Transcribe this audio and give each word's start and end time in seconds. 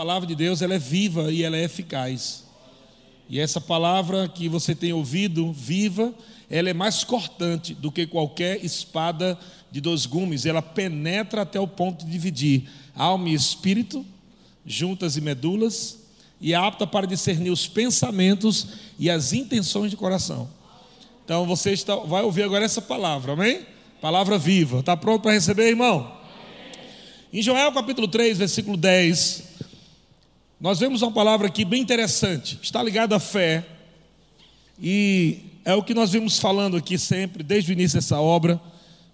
palavra 0.00 0.26
de 0.26 0.34
Deus 0.34 0.62
ela 0.62 0.72
é 0.72 0.78
viva 0.78 1.30
e 1.30 1.42
ela 1.42 1.58
é 1.58 1.64
eficaz. 1.64 2.44
E 3.28 3.38
essa 3.38 3.60
palavra 3.60 4.26
que 4.26 4.48
você 4.48 4.74
tem 4.74 4.94
ouvido, 4.94 5.52
viva, 5.52 6.14
ela 6.48 6.70
é 6.70 6.72
mais 6.72 7.04
cortante 7.04 7.74
do 7.74 7.92
que 7.92 8.06
qualquer 8.06 8.64
espada 8.64 9.38
de 9.70 9.78
dois 9.78 10.06
gumes. 10.06 10.46
Ela 10.46 10.62
penetra 10.62 11.42
até 11.42 11.60
o 11.60 11.68
ponto 11.68 12.02
de 12.02 12.10
dividir 12.10 12.66
alma 12.94 13.28
e 13.28 13.34
espírito, 13.34 14.02
juntas 14.64 15.18
e 15.18 15.20
medulas, 15.20 15.98
e 16.40 16.54
é 16.54 16.56
apta 16.56 16.86
para 16.86 17.06
discernir 17.06 17.50
os 17.50 17.68
pensamentos 17.68 18.68
e 18.98 19.10
as 19.10 19.34
intenções 19.34 19.90
de 19.90 19.98
coração. 19.98 20.48
Então 21.26 21.44
você 21.44 21.72
está, 21.72 21.94
vai 21.94 22.22
ouvir 22.22 22.44
agora 22.44 22.64
essa 22.64 22.80
palavra, 22.80 23.34
amém? 23.34 23.66
Palavra 24.00 24.38
viva. 24.38 24.78
Está 24.78 24.96
pronto 24.96 25.20
para 25.20 25.32
receber, 25.32 25.68
irmão? 25.68 26.10
Em 27.30 27.42
Joel 27.42 27.70
capítulo 27.70 28.08
3, 28.08 28.38
versículo 28.38 28.78
10, 28.78 29.49
nós 30.60 30.78
vemos 30.78 31.00
uma 31.00 31.10
palavra 31.10 31.46
aqui 31.46 31.64
bem 31.64 31.80
interessante, 31.80 32.58
está 32.62 32.82
ligada 32.82 33.16
à 33.16 33.18
fé, 33.18 33.64
e 34.78 35.38
é 35.64 35.74
o 35.74 35.82
que 35.82 35.94
nós 35.94 36.12
vimos 36.12 36.38
falando 36.38 36.76
aqui 36.76 36.98
sempre, 36.98 37.42
desde 37.42 37.70
o 37.70 37.72
início 37.72 37.98
dessa 37.98 38.20
obra. 38.20 38.60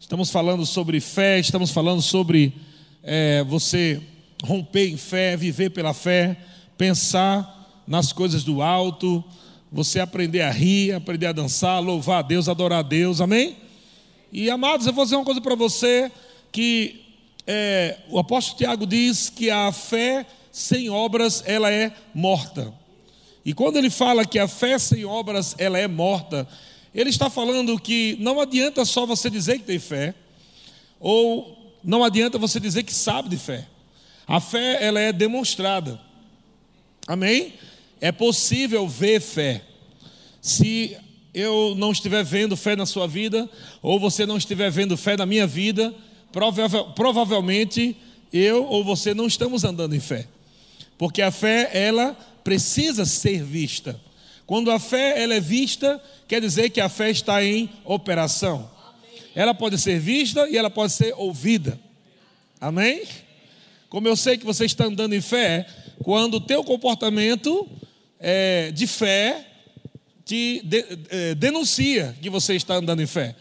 Estamos 0.01 0.29
falando 0.29 0.67
sobre 0.67 1.01
fé, 1.01 1.39
estamos 1.39 1.71
falando 1.71 2.03
sobre 2.03 2.53
é, 3.01 3.45
você 3.45 4.03
romper 4.43 4.89
em 4.89 4.97
fé, 4.97 5.37
viver 5.37 5.71
pela 5.71 5.95
fé, 5.95 6.37
pensar 6.77 7.85
nas 7.87 8.13
coisas 8.13 8.43
do 8.43 8.61
alto, 8.61 9.23
você 9.71 10.01
aprender 10.01 10.43
a 10.43 10.51
rir, 10.51 10.95
aprender 10.95 11.27
a 11.27 11.33
dançar, 11.33 11.81
louvar 11.81 12.19
a 12.19 12.23
Deus, 12.23 12.49
adorar 12.49 12.81
a 12.81 12.83
Deus, 12.83 13.21
amém? 13.21 13.57
E 14.33 14.51
amados, 14.51 14.85
eu 14.89 14.93
vou 14.93 15.05
dizer 15.05 15.15
uma 15.15 15.25
coisa 15.25 15.41
para 15.41 15.55
você 15.55 16.11
que 16.51 17.05
é, 17.47 17.99
o 18.11 18.19
apóstolo 18.19 18.59
Tiago 18.59 18.85
diz 18.85 19.31
que 19.31 19.49
a 19.49 19.71
fé 19.71 20.27
sem 20.57 20.89
obras 20.89 21.43
ela 21.45 21.71
é 21.71 21.93
morta. 22.15 22.73
E 23.45 23.53
quando 23.53 23.77
ele 23.77 23.91
fala 23.91 24.25
que 24.25 24.39
a 24.39 24.49
fé 24.49 24.79
sem 24.79 25.05
obras 25.05 25.55
ela 25.59 25.79
é 25.79 25.87
morta, 25.87 26.49
ele 26.95 27.11
está 27.11 27.29
falando 27.29 27.79
que 27.79 28.17
não 28.21 28.41
adianta 28.41 28.83
só 28.87 29.05
você 29.05 29.29
dizer 29.29 29.59
que 29.59 29.67
tem 29.67 29.79
fé, 29.79 30.15
ou 30.99 31.77
não 31.85 32.03
adianta 32.03 32.39
você 32.39 32.59
dizer 32.59 32.85
que 32.85 32.95
sabe 32.95 33.29
de 33.29 33.37
fé. 33.37 33.67
A 34.27 34.41
fé 34.41 34.83
ela 34.83 34.99
é 34.99 35.13
demonstrada. 35.13 36.01
Amém? 37.07 37.53
É 38.01 38.11
possível 38.11 38.89
ver 38.89 39.21
fé. 39.21 39.63
Se 40.41 40.97
eu 41.35 41.75
não 41.77 41.93
estiver 41.93 42.25
vendo 42.25 42.57
fé 42.57 42.75
na 42.75 42.87
sua 42.87 43.07
vida, 43.07 43.47
ou 43.83 44.01
você 44.01 44.25
não 44.25 44.39
estiver 44.39 44.71
vendo 44.71 44.97
fé 44.97 45.19
na 45.19 45.27
minha 45.27 45.47
vida, 45.47 45.95
provavelmente 46.95 47.95
eu 48.33 48.65
ou 48.65 48.83
você 48.83 49.13
não 49.13 49.27
estamos 49.27 49.63
andando 49.63 49.95
em 49.95 50.01
fé. 50.01 50.27
Porque 50.99 51.23
a 51.23 51.31
fé, 51.31 51.71
ela 51.73 52.17
precisa 52.43 53.05
ser 53.05 53.43
vista. 53.43 54.01
Quando 54.47 54.71
a 54.71 54.79
fé 54.79 55.21
ela 55.21 55.35
é 55.35 55.41
vista, 55.41 56.01
quer 56.29 56.41
dizer 56.41 56.71
que 56.71 56.81
a 56.81 56.89
fé 56.89 57.11
está 57.11 57.43
em 57.45 57.69
operação. 57.85 58.71
Ela 59.35 59.53
pode 59.53 59.79
ser 59.79 59.99
vista 59.99 60.49
e 60.49 60.57
ela 60.57 60.71
pode 60.71 60.93
ser 60.93 61.13
ouvida. 61.17 61.79
Amém? 62.61 63.03
Como 63.89 64.09
eu 64.09 64.17
sei 64.17 64.39
que 64.39 64.45
você 64.45 64.65
está 64.65 64.85
andando 64.85 65.15
em 65.15 65.21
fé, 65.21 65.67
quando 66.03 66.35
o 66.35 66.41
teu 66.41 66.63
comportamento 66.65 67.69
é, 68.21 68.71
de 68.71 68.87
fé 68.87 69.45
te 70.25 70.61
de, 70.65 70.85
é, 71.11 71.35
denuncia 71.35 72.17
que 72.21 72.31
você 72.31 72.55
está 72.55 72.75
andando 72.75 73.03
em 73.03 73.07
fé. 73.07 73.35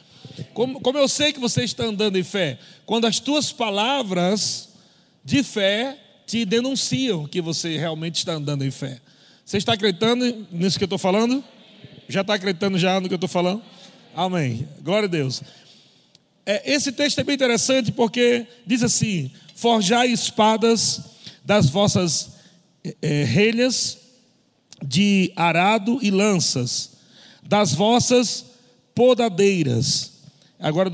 Como, 0.54 0.82
como 0.82 0.98
eu 0.98 1.08
sei 1.08 1.32
que 1.32 1.40
você 1.40 1.64
está 1.64 1.86
andando 1.86 2.18
em 2.18 2.24
fé? 2.24 2.60
Quando 2.86 3.06
as 3.06 3.20
tuas 3.20 3.52
palavras 3.52 4.70
de 5.24 5.44
fé 5.44 5.98
te 6.26 6.46
denunciam 6.46 7.28
que 7.28 7.42
você 7.42 7.78
realmente 7.78 8.18
está 8.18 8.34
andando 8.34 8.64
em 8.64 8.72
fé. 8.72 9.00
Você 9.46 9.58
está 9.58 9.74
acreditando 9.74 10.48
nisso 10.52 10.78
que 10.78 10.84
eu 10.84 10.88
estou 10.88 10.98
falando? 10.98 11.44
Já 12.08 12.22
está 12.22 12.34
acreditando 12.34 12.78
já 12.78 13.00
no 13.00 13.08
que 13.08 13.14
eu 13.14 13.18
estou 13.18 13.30
falando? 13.30 13.62
Amém. 14.16 14.68
Glória 14.82 15.08
a 15.08 15.10
Deus. 15.10 15.42
É, 16.46 16.74
esse 16.74 16.92
texto 16.92 17.20
é 17.20 17.24
bem 17.24 17.36
interessante 17.36 17.92
porque 17.92 18.48
diz 18.66 18.84
assim: 18.84 19.32
forjai 19.56 20.08
espadas 20.08 21.02
das 21.44 21.70
vossas 21.70 22.32
é, 23.02 23.24
relhas 23.24 24.00
de 24.84 25.32
arado 25.36 26.00
e 26.02 26.12
lanças, 26.12 26.98
das 27.44 27.74
vossas 27.74 28.46
podadeiras 28.94 30.16
Agora, 30.60 30.92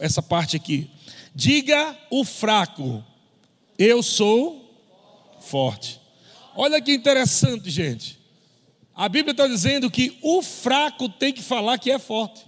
essa 0.00 0.20
parte 0.20 0.56
aqui. 0.56 0.90
Diga 1.34 1.96
o 2.10 2.24
fraco, 2.24 3.04
eu 3.78 4.02
sou 4.02 4.65
forte. 5.46 6.00
Olha 6.54 6.80
que 6.80 6.92
interessante, 6.92 7.70
gente. 7.70 8.18
A 8.94 9.08
Bíblia 9.08 9.32
está 9.32 9.46
dizendo 9.46 9.90
que 9.90 10.18
o 10.22 10.42
fraco 10.42 11.08
tem 11.08 11.32
que 11.32 11.42
falar 11.42 11.78
que 11.78 11.90
é 11.90 11.98
forte. 11.98 12.46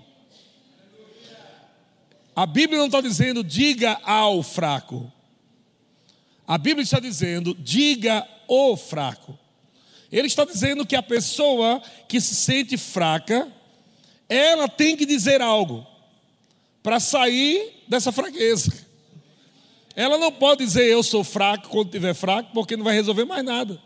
A 2.35 2.47
Bíblia 2.47 2.79
não 2.79 2.87
está 2.87 3.01
dizendo 3.01 3.45
diga 3.45 4.01
ao 4.03 4.43
fraco. 4.43 5.13
A 6.47 6.57
Bíblia 6.57 6.83
está 6.83 6.99
dizendo 6.99 7.55
diga 7.55 8.27
o 8.47 8.77
fraco. 8.77 9.39
Ele 10.11 10.27
está 10.27 10.45
dizendo 10.45 10.87
que 10.87 10.97
a 10.97 11.03
pessoa 11.03 11.83
que 12.09 12.19
se 12.19 12.35
sente 12.35 12.79
fraca, 12.79 13.53
ela 14.29 14.69
tem 14.69 14.97
que 14.97 15.05
dizer 15.05 15.43
algo 15.43 15.87
para 16.83 16.99
sair 16.99 17.85
dessa 17.87 18.11
fraqueza. 18.11 18.88
Ela 19.99 20.17
não 20.17 20.31
pode 20.31 20.65
dizer 20.65 20.85
eu 20.85 21.03
sou 21.03 21.25
fraco 21.25 21.71
quando 21.71 21.87
estiver 21.87 22.15
fraco, 22.15 22.51
porque 22.55 22.77
não 22.77 22.85
vai 22.85 22.95
resolver 22.95 23.25
mais 23.25 23.45
nada. 23.45 23.83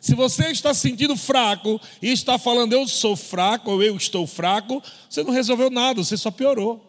Se 0.00 0.14
você 0.14 0.46
está 0.50 0.72
sentindo 0.72 1.14
fraco 1.18 1.78
e 2.00 2.10
está 2.10 2.38
falando 2.38 2.72
eu 2.72 2.88
sou 2.88 3.14
fraco 3.14 3.72
ou 3.72 3.82
eu 3.82 3.94
estou 3.94 4.26
fraco, 4.26 4.82
você 5.06 5.22
não 5.22 5.30
resolveu 5.30 5.68
nada, 5.68 6.02
você 6.02 6.16
só 6.16 6.30
piorou. 6.30 6.82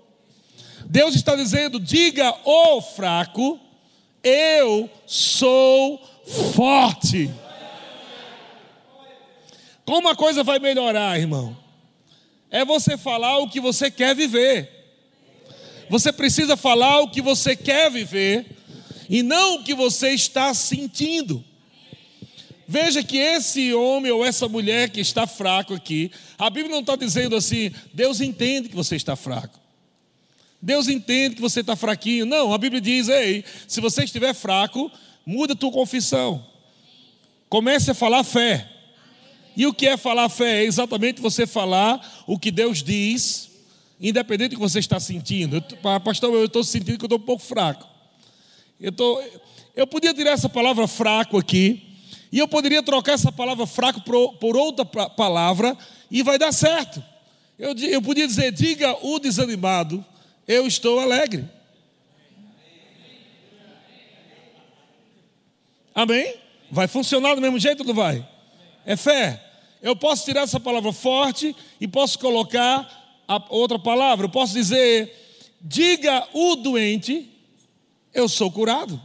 Deus 0.85 1.15
está 1.15 1.35
dizendo: 1.35 1.81
diga, 1.81 2.33
ô 2.45 2.81
fraco, 2.81 3.59
eu 4.23 4.89
sou 5.05 6.01
forte. 6.53 7.29
Como 9.83 10.07
a 10.07 10.15
coisa 10.15 10.45
vai 10.45 10.59
melhorar, 10.59 11.19
irmão? 11.19 11.57
É 12.49 12.63
você 12.63 12.97
falar 12.97 13.37
o 13.39 13.49
que 13.49 13.59
você 13.59 13.91
quer 13.91 14.15
viver. 14.15 14.74
Você 15.89 16.11
precisa 16.11 16.57
falar 16.57 17.01
o 17.01 17.09
que 17.09 17.21
você 17.21 17.55
quer 17.55 17.91
viver 17.91 18.45
e 19.09 19.21
não 19.21 19.55
o 19.55 19.63
que 19.63 19.73
você 19.73 20.09
está 20.09 20.53
sentindo. 20.53 21.43
Veja 22.67 23.03
que 23.03 23.17
esse 23.17 23.73
homem 23.73 24.11
ou 24.11 24.25
essa 24.25 24.47
mulher 24.47 24.89
que 24.89 24.99
está 24.99 25.27
fraco 25.27 25.73
aqui, 25.73 26.11
a 26.37 26.49
Bíblia 26.49 26.73
não 26.73 26.81
está 26.81 26.95
dizendo 26.95 27.35
assim, 27.35 27.71
Deus 27.93 28.21
entende 28.21 28.69
que 28.69 28.75
você 28.75 28.95
está 28.95 29.15
fraco. 29.15 29.59
Deus 30.59 30.87
entende 30.87 31.35
que 31.35 31.41
você 31.41 31.59
está 31.59 31.75
fraquinho. 31.75 32.25
Não, 32.25 32.51
a 32.51 32.57
Bíblia 32.57 32.81
diz, 32.81 33.07
ei, 33.07 33.45
se 33.67 33.79
você 33.79 34.03
estiver 34.03 34.33
fraco, 34.33 34.91
muda 35.23 35.53
a 35.53 35.55
tua 35.55 35.71
confissão. 35.71 36.43
Comece 37.47 37.91
a 37.91 37.93
falar 37.93 38.23
fé. 38.23 38.67
E 39.55 39.67
o 39.67 39.73
que 39.73 39.87
é 39.87 39.95
falar 39.95 40.27
fé? 40.27 40.63
É 40.63 40.65
exatamente 40.65 41.21
você 41.21 41.45
falar 41.45 42.25
o 42.25 42.39
que 42.39 42.49
Deus 42.49 42.81
diz 42.81 43.51
independente 43.99 44.51
do 44.51 44.55
que 44.55 44.61
você 44.61 44.79
está 44.79 44.99
sentindo. 44.99 45.57
Eu, 45.57 45.99
pastor, 46.01 46.33
eu 46.33 46.45
estou 46.45 46.63
sentindo 46.63 46.97
que 46.97 47.05
eu 47.05 47.07
estou 47.07 47.19
um 47.19 47.21
pouco 47.21 47.43
fraco. 47.43 47.87
Eu, 48.79 48.91
tô, 48.91 49.21
eu 49.75 49.87
podia 49.87 50.13
tirar 50.13 50.31
essa 50.31 50.49
palavra 50.49 50.87
fraco 50.87 51.37
aqui, 51.37 51.81
e 52.31 52.39
eu 52.39 52.47
poderia 52.47 52.83
trocar 52.83 53.13
essa 53.13 53.31
palavra 53.31 53.65
fraco 53.65 54.01
por, 54.01 54.33
por 54.33 54.57
outra 54.57 54.85
palavra, 54.85 55.77
e 56.11 56.21
vai 56.21 56.37
dar 56.37 56.51
certo. 56.51 57.03
Eu, 57.57 57.73
eu 57.73 58.01
podia 58.01 58.27
dizer, 58.27 58.51
diga 58.51 58.97
o 59.05 59.19
desanimado, 59.19 60.03
eu 60.47 60.67
estou 60.67 60.99
alegre. 60.99 61.49
Amém? 65.93 66.35
Vai 66.69 66.87
funcionar 66.87 67.35
do 67.35 67.41
mesmo 67.41 67.57
jeito 67.57 67.79
ou 67.79 67.87
não 67.87 67.93
vai? 67.93 68.27
É 68.85 68.97
fé. 68.97 69.41
Eu 69.81 69.95
posso 69.95 70.25
tirar 70.25 70.41
essa 70.41 70.59
palavra 70.59 70.91
forte 70.91 71.55
e 71.79 71.87
posso 71.87 72.19
colocar 72.19 73.04
a 73.27 73.43
outra 73.49 73.79
palavra, 73.79 74.25
eu 74.25 74.29
posso 74.29 74.53
dizer: 74.53 75.13
diga 75.61 76.27
o 76.33 76.55
doente, 76.55 77.29
eu 78.13 78.29
sou 78.29 78.51
curado. 78.51 79.01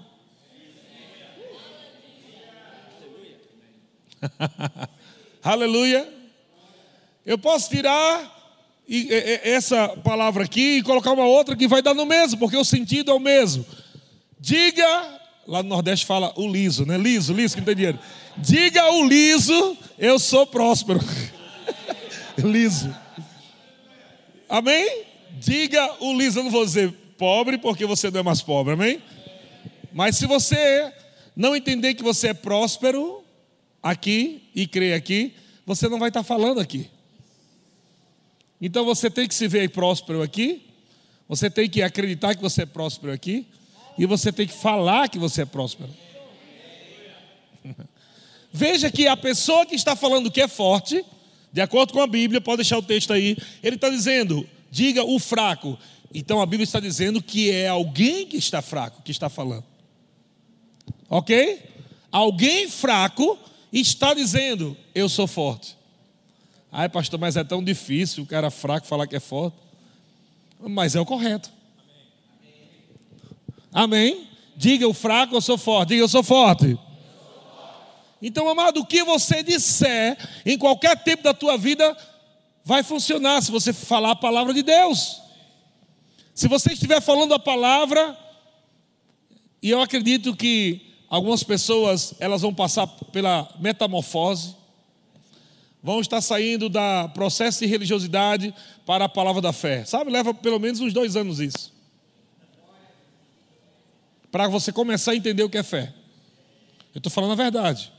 Aleluia. 5.43 6.09
Eu 7.25 7.39
posso 7.39 7.71
tirar 7.71 8.39
essa 9.45 9.89
palavra 9.89 10.45
aqui 10.45 10.79
e 10.79 10.83
colocar 10.83 11.13
uma 11.13 11.25
outra 11.25 11.55
que 11.55 11.69
vai 11.69 11.81
dar 11.81 11.95
no 11.95 12.05
mesmo, 12.05 12.39
porque 12.39 12.57
o 12.57 12.65
sentido 12.65 13.11
é 13.11 13.15
o 13.15 13.21
mesmo. 13.21 13.65
Diga, 14.39 15.21
lá 15.47 15.63
no 15.63 15.69
Nordeste 15.69 16.07
fala 16.07 16.33
o 16.37 16.49
liso, 16.49 16.85
né? 16.85 16.97
Liso, 16.99 17.33
liso 17.33 17.55
que 17.55 17.61
não 17.61 17.67
tem 17.67 17.77
dinheiro. 17.77 17.99
Diga 18.37 18.93
o 18.93 19.07
liso, 19.07 19.77
eu 19.99 20.19
sou 20.19 20.47
próspero. 20.47 21.01
liso. 22.39 22.95
Amém? 24.51 25.05
Diga 25.39 26.03
o 26.03 26.13
liso, 26.13 26.41
eu 26.41 26.45
não 26.45 26.51
vou 26.51 26.65
dizer 26.65 26.93
pobre, 27.17 27.57
porque 27.57 27.87
você 27.87 28.11
não 28.11 28.19
é 28.19 28.23
mais 28.25 28.43
pobre, 28.43 28.75
amém? 28.75 29.01
Mas 29.93 30.17
se 30.17 30.27
você 30.27 30.93
não 31.37 31.55
entender 31.55 31.95
que 31.95 32.03
você 32.03 32.29
é 32.29 32.35
próspero 32.35 33.23
aqui 33.81 34.43
e 34.53 34.67
crer 34.67 34.95
aqui, 34.95 35.35
você 35.65 35.89
não 35.89 36.01
vai 36.01 36.09
estar 36.09 36.25
falando 36.25 36.59
aqui. 36.59 36.91
Então 38.61 38.85
você 38.85 39.09
tem 39.09 39.29
que 39.29 39.35
se 39.35 39.47
ver 39.47 39.71
próspero 39.71 40.21
aqui, 40.21 40.67
você 41.29 41.49
tem 41.49 41.71
que 41.71 41.81
acreditar 41.81 42.35
que 42.35 42.43
você 42.43 42.63
é 42.63 42.67
próspero 42.67 43.13
aqui, 43.13 43.47
e 43.97 44.05
você 44.05 44.33
tem 44.33 44.49
que 44.49 44.53
falar 44.53 45.09
que 45.09 45.19
você 45.19 45.43
é 45.43 45.47
próspero. 45.47 45.91
Veja 48.53 48.91
que 48.91 49.07
a 49.07 49.17
pessoa 49.17 49.65
que 49.65 49.77
está 49.77 49.95
falando 49.95 50.29
que 50.29 50.41
é 50.41 50.49
forte, 50.49 51.05
de 51.53 51.61
acordo 51.61 51.93
com 51.93 52.01
a 52.01 52.07
Bíblia, 52.07 52.41
pode 52.41 52.59
deixar 52.59 52.79
o 52.79 52.83
texto 52.83 53.13
aí, 53.13 53.37
ele 53.63 53.77
está 53.77 53.89
dizendo, 53.89 54.47
diga 54.71 55.05
o 55.05 55.19
fraco. 55.19 55.79
Então 56.15 56.41
a 56.41 56.47
Bíblia 56.47 56.65
está 56.65 56.81
dizendo 56.81 57.23
que 57.23 57.51
é 57.51 57.69
alguém 57.69 58.27
que 58.27 58.37
está 58.37 58.63
fraco 58.63 59.03
que 59.03 59.11
está 59.11 59.29
falando. 59.29 59.65
Ok? 61.09 61.63
Alguém 62.11 62.69
fraco 62.69 63.39
está 63.73 64.15
dizendo, 64.15 64.77
eu 64.95 65.09
sou 65.09 65.27
forte. 65.27 65.77
Ai, 66.73 66.89
pastor, 66.89 67.19
mas 67.19 67.37
é 67.37 67.43
tão 67.43 67.63
difícil 67.63 68.23
o 68.23 68.27
cara 68.27 68.51
fraco 68.51 68.87
falar 68.87 69.07
que 69.07 69.17
é 69.17 69.21
forte. 69.21 69.57
Mas 70.61 70.95
é 70.95 71.01
o 71.01 71.07
correto. 71.07 71.51
Amém? 73.73 74.27
Diga 74.57 74.87
o 74.87 74.95
fraco, 74.95 75.35
eu 75.35 75.41
sou 75.41 75.57
forte. 75.57 75.91
Diga, 75.91 76.03
eu 76.03 76.09
sou 76.09 76.23
forte. 76.23 76.79
Então, 78.23 78.49
amado, 78.49 78.81
o 78.81 78.87
que 78.87 79.03
você 79.03 79.43
disser 79.43 80.17
em 80.45 80.59
qualquer 80.59 81.03
tempo 81.03 81.23
da 81.23 81.33
tua 81.33 81.57
vida 81.57 81.97
vai 82.65 82.83
funcionar 82.83 83.43
se 83.43 83.51
você 83.51 83.73
falar 83.73 84.13
a 84.13 84.17
palavra 84.17 84.53
de 84.53 84.63
Deus. 84.63 85.21
Se 86.35 86.47
você 86.47 86.73
estiver 86.73 87.01
falando 87.01 87.35
a 87.35 87.39
palavra, 87.39 88.17
e 89.63 89.71
eu 89.71 89.81
acredito 89.81 90.37
que 90.37 90.95
algumas 91.09 91.43
pessoas 91.43 92.15
elas 92.21 92.43
vão 92.43 92.55
passar 92.55 92.87
pela 92.87 93.53
metamorfose, 93.59 94.55
vão 95.83 96.01
estar 96.01 96.21
saindo 96.21 96.69
da 96.69 97.09
processo 97.09 97.61
de 97.61 97.67
religiosidade 97.67 98.55
para 98.85 99.07
a 99.07 99.09
palavra 99.09 99.41
da 99.41 99.53
fé. 99.53 99.85
Sabe, 99.85 100.11
leva 100.11 100.35
pelo 100.35 100.59
menos 100.59 100.81
uns 100.81 100.93
dois 100.93 101.17
anos 101.17 101.41
isso. 101.41 101.73
Para 104.31 104.47
você 104.47 104.71
começar 104.71 105.13
a 105.13 105.17
entender 105.17 105.43
o 105.43 105.51
que 105.51 105.59
é 105.59 105.63
fé. 105.63 105.93
Eu 106.95 106.99
estou 106.99 107.11
falando 107.11 107.33
a 107.33 107.37
verdade. 107.37 107.91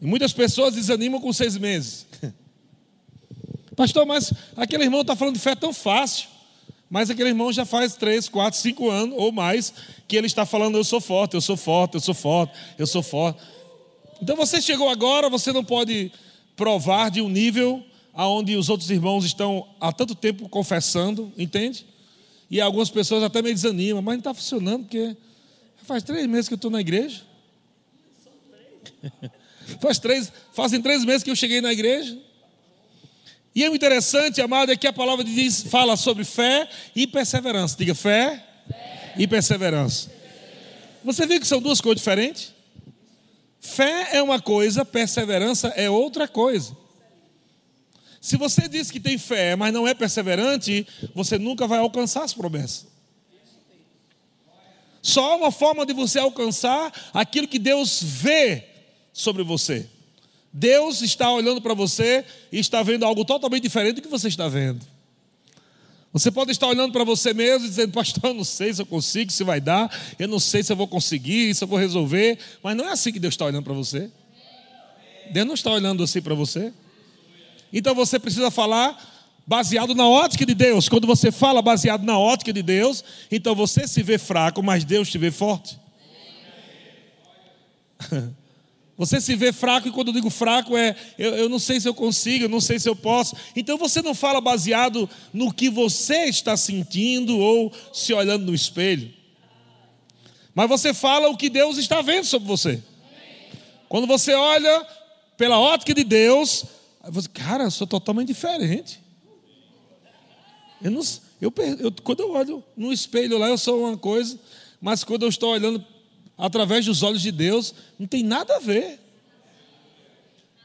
E 0.00 0.06
muitas 0.06 0.32
pessoas 0.32 0.74
desanimam 0.74 1.20
com 1.20 1.32
seis 1.32 1.56
meses. 1.56 2.06
Pastor, 3.76 4.06
mas 4.06 4.32
aquele 4.56 4.84
irmão 4.84 5.02
está 5.02 5.14
falando 5.14 5.34
de 5.34 5.40
fé 5.40 5.54
tão 5.54 5.72
fácil. 5.72 6.28
Mas 6.88 7.08
aquele 7.08 7.28
irmão 7.28 7.52
já 7.52 7.64
faz 7.64 7.94
três, 7.94 8.28
quatro, 8.28 8.58
cinco 8.58 8.90
anos 8.90 9.14
ou 9.16 9.30
mais 9.30 9.72
que 10.08 10.16
ele 10.16 10.26
está 10.26 10.44
falando: 10.44 10.76
eu 10.76 10.84
sou 10.84 11.00
forte, 11.00 11.34
eu 11.34 11.40
sou 11.40 11.56
forte, 11.56 11.94
eu 11.94 12.00
sou 12.00 12.14
forte, 12.14 12.52
eu 12.76 12.86
sou 12.86 13.02
forte. 13.02 13.40
Então 14.20 14.36
você 14.36 14.60
chegou 14.60 14.88
agora, 14.88 15.30
você 15.30 15.52
não 15.52 15.64
pode 15.64 16.10
provar 16.56 17.10
de 17.10 17.22
um 17.22 17.28
nível 17.28 17.82
aonde 18.12 18.56
os 18.56 18.68
outros 18.68 18.90
irmãos 18.90 19.24
estão 19.24 19.66
há 19.80 19.92
tanto 19.92 20.14
tempo 20.14 20.48
confessando, 20.48 21.32
entende? 21.38 21.86
E 22.50 22.60
algumas 22.60 22.90
pessoas 22.90 23.22
até 23.22 23.40
me 23.40 23.54
desanimam, 23.54 24.02
mas 24.02 24.14
não 24.14 24.18
está 24.18 24.34
funcionando 24.34 24.82
porque 24.82 25.16
faz 25.84 26.02
três 26.02 26.26
meses 26.26 26.48
que 26.48 26.54
eu 26.54 26.56
estou 26.56 26.70
na 26.70 26.80
igreja. 26.80 27.22
Faz 29.78 29.98
três, 29.98 30.32
fazem 30.52 30.80
três 30.80 31.04
meses 31.04 31.22
que 31.22 31.30
eu 31.30 31.36
cheguei 31.36 31.60
na 31.60 31.72
igreja. 31.72 32.18
E 33.54 33.64
é 33.64 33.68
interessante, 33.68 34.40
amado, 34.40 34.70
é 34.72 34.76
que 34.76 34.86
a 34.86 34.92
palavra 34.92 35.24
diz, 35.24 35.62
fala 35.62 35.96
sobre 35.96 36.24
fé 36.24 36.68
e 36.94 37.06
perseverança. 37.06 37.76
Diga 37.76 37.94
fé, 37.94 38.44
fé. 38.68 39.14
e 39.16 39.26
perseverança. 39.26 40.10
Você 41.04 41.26
viu 41.26 41.40
que 41.40 41.46
são 41.46 41.60
duas 41.60 41.80
coisas 41.80 42.00
diferentes? 42.00 42.54
Fé 43.60 44.16
é 44.16 44.22
uma 44.22 44.40
coisa, 44.40 44.84
perseverança 44.84 45.68
é 45.68 45.90
outra 45.90 46.28
coisa. 46.28 46.76
Se 48.20 48.36
você 48.36 48.68
diz 48.68 48.90
que 48.90 49.00
tem 49.00 49.18
fé, 49.18 49.56
mas 49.56 49.72
não 49.72 49.88
é 49.88 49.94
perseverante, 49.94 50.86
você 51.14 51.38
nunca 51.38 51.66
vai 51.66 51.78
alcançar 51.78 52.22
as 52.22 52.34
promessas. 52.34 52.86
Só 55.02 55.32
há 55.32 55.36
uma 55.36 55.50
forma 55.50 55.86
de 55.86 55.94
você 55.94 56.18
alcançar 56.18 56.92
aquilo 57.12 57.48
que 57.48 57.58
Deus 57.58 58.02
vê 58.02 58.69
sobre 59.12 59.42
você. 59.42 59.86
Deus 60.52 61.00
está 61.00 61.30
olhando 61.30 61.60
para 61.60 61.74
você 61.74 62.24
e 62.50 62.58
está 62.58 62.82
vendo 62.82 63.04
algo 63.04 63.24
totalmente 63.24 63.62
diferente 63.62 63.96
do 63.96 64.02
que 64.02 64.08
você 64.08 64.28
está 64.28 64.48
vendo. 64.48 64.84
Você 66.12 66.30
pode 66.30 66.50
estar 66.50 66.66
olhando 66.66 66.92
para 66.92 67.04
você 67.04 67.32
mesmo 67.32 67.66
e 67.66 67.68
dizendo, 67.68 67.92
pastor, 67.92 68.30
eu 68.30 68.34
não 68.34 68.42
sei 68.42 68.74
se 68.74 68.82
eu 68.82 68.86
consigo, 68.86 69.30
se 69.30 69.44
vai 69.44 69.60
dar, 69.60 69.88
eu 70.18 70.26
não 70.26 70.40
sei 70.40 70.62
se 70.62 70.72
eu 70.72 70.76
vou 70.76 70.88
conseguir, 70.88 71.54
se 71.54 71.62
eu 71.62 71.68
vou 71.68 71.78
resolver, 71.78 72.36
mas 72.62 72.76
não 72.76 72.88
é 72.88 72.92
assim 72.92 73.12
que 73.12 73.20
Deus 73.20 73.34
está 73.34 73.44
olhando 73.44 73.62
para 73.62 73.74
você. 73.74 74.10
Deus 75.30 75.46
não 75.46 75.54
está 75.54 75.70
olhando 75.70 76.02
assim 76.02 76.20
para 76.20 76.34
você. 76.34 76.72
Então 77.72 77.94
você 77.94 78.18
precisa 78.18 78.50
falar 78.50 78.98
baseado 79.46 79.94
na 79.94 80.08
ótica 80.08 80.44
de 80.44 80.54
Deus. 80.54 80.88
Quando 80.88 81.06
você 81.06 81.30
fala 81.30 81.62
baseado 81.62 82.02
na 82.02 82.18
ótica 82.18 82.52
de 82.52 82.62
Deus, 82.62 83.04
então 83.30 83.54
você 83.54 83.86
se 83.86 84.02
vê 84.02 84.18
fraco, 84.18 84.60
mas 84.64 84.82
Deus 84.82 85.08
te 85.08 85.16
vê 85.16 85.30
forte. 85.30 85.78
Você 89.00 89.18
se 89.18 89.34
vê 89.34 89.50
fraco, 89.50 89.88
e 89.88 89.90
quando 89.90 90.08
eu 90.08 90.12
digo 90.12 90.28
fraco 90.28 90.76
é 90.76 90.94
eu, 91.16 91.34
eu, 91.34 91.48
não 91.48 91.58
sei 91.58 91.80
se 91.80 91.88
eu 91.88 91.94
consigo, 91.94 92.44
eu 92.44 92.50
não 92.50 92.60
sei 92.60 92.78
se 92.78 92.86
eu 92.86 92.94
posso. 92.94 93.34
Então 93.56 93.78
você 93.78 94.02
não 94.02 94.14
fala 94.14 94.42
baseado 94.42 95.08
no 95.32 95.50
que 95.50 95.70
você 95.70 96.26
está 96.26 96.54
sentindo 96.54 97.38
ou 97.38 97.72
se 97.94 98.12
olhando 98.12 98.44
no 98.44 98.54
espelho. 98.54 99.10
Mas 100.54 100.68
você 100.68 100.92
fala 100.92 101.30
o 101.30 101.36
que 101.38 101.48
Deus 101.48 101.78
está 101.78 102.02
vendo 102.02 102.26
sobre 102.26 102.46
você. 102.46 102.82
Quando 103.88 104.06
você 104.06 104.34
olha 104.34 104.86
pela 105.34 105.58
ótica 105.58 105.94
de 105.94 106.04
Deus, 106.04 106.66
você, 107.08 107.26
cara, 107.26 107.64
eu 107.64 107.70
sou 107.70 107.86
totalmente 107.86 108.28
diferente. 108.28 109.00
Eu 110.82 110.90
não, 110.90 111.00
eu, 111.40 111.50
eu, 111.78 111.90
quando 112.04 112.20
eu 112.20 112.32
olho 112.32 112.62
no 112.76 112.92
espelho 112.92 113.38
lá, 113.38 113.48
eu 113.48 113.56
sou 113.56 113.80
uma 113.80 113.96
coisa, 113.96 114.38
mas 114.78 115.02
quando 115.04 115.22
eu 115.22 115.30
estou 115.30 115.52
olhando 115.52 115.82
através 116.40 116.86
dos 116.86 117.02
olhos 117.02 117.22
de 117.22 117.30
Deus, 117.30 117.74
não 117.98 118.06
tem 118.06 118.22
nada 118.22 118.56
a 118.56 118.58
ver. 118.58 118.98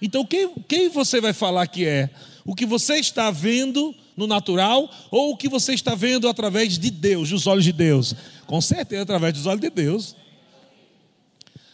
Então, 0.01 0.25
quem, 0.25 0.53
quem 0.67 0.89
você 0.89 1.19
vai 1.21 1.33
falar 1.33 1.67
que 1.67 1.85
é? 1.85 2.09
O 2.45 2.55
que 2.55 2.65
você 2.65 2.95
está 2.95 3.31
vendo 3.31 3.93
no 4.15 4.27
natural 4.27 4.89
ou 5.11 5.31
o 5.31 5.37
que 5.37 5.49
você 5.49 5.73
está 5.73 5.95
vendo 5.95 6.27
através 6.27 6.77
de 6.77 6.89
Deus, 6.89 7.29
dos 7.29 7.47
olhos 7.47 7.63
de 7.63 7.73
Deus? 7.73 8.15
Com 8.45 8.61
certeza, 8.61 9.01
através 9.01 9.33
dos 9.33 9.45
olhos 9.45 9.61
de 9.61 9.69
Deus. 9.69 10.15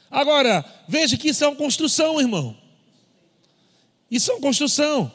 Agora, 0.10 0.66
veja 0.88 1.18
que 1.18 1.30
isso 1.30 1.44
é 1.44 1.48
uma 1.48 1.56
construção, 1.56 2.20
irmão. 2.20 2.56
Isso 4.10 4.32
é 4.32 4.34
uma 4.34 4.42
construção. 4.42 5.12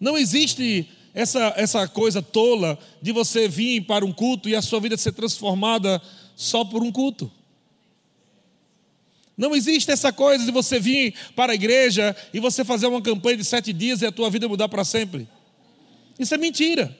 Não 0.00 0.18
existe 0.18 0.88
essa, 1.12 1.54
essa 1.56 1.86
coisa 1.86 2.20
tola 2.20 2.78
de 3.00 3.12
você 3.12 3.48
vir 3.48 3.82
para 3.82 4.04
um 4.04 4.12
culto 4.12 4.48
e 4.48 4.56
a 4.56 4.62
sua 4.62 4.80
vida 4.80 4.96
ser 4.96 5.12
transformada 5.12 6.02
só 6.34 6.64
por 6.64 6.82
um 6.82 6.90
culto. 6.90 7.30
Não 9.36 9.54
existe 9.54 9.90
essa 9.90 10.12
coisa 10.12 10.44
de 10.44 10.52
você 10.52 10.78
vir 10.78 11.14
para 11.34 11.52
a 11.52 11.54
igreja 11.54 12.14
e 12.32 12.38
você 12.38 12.64
fazer 12.64 12.86
uma 12.86 13.02
campanha 13.02 13.36
de 13.36 13.44
sete 13.44 13.72
dias 13.72 14.00
e 14.02 14.06
a 14.06 14.12
tua 14.12 14.30
vida 14.30 14.48
mudar 14.48 14.68
para 14.68 14.84
sempre. 14.84 15.28
Isso 16.18 16.34
é 16.34 16.38
mentira. 16.38 16.96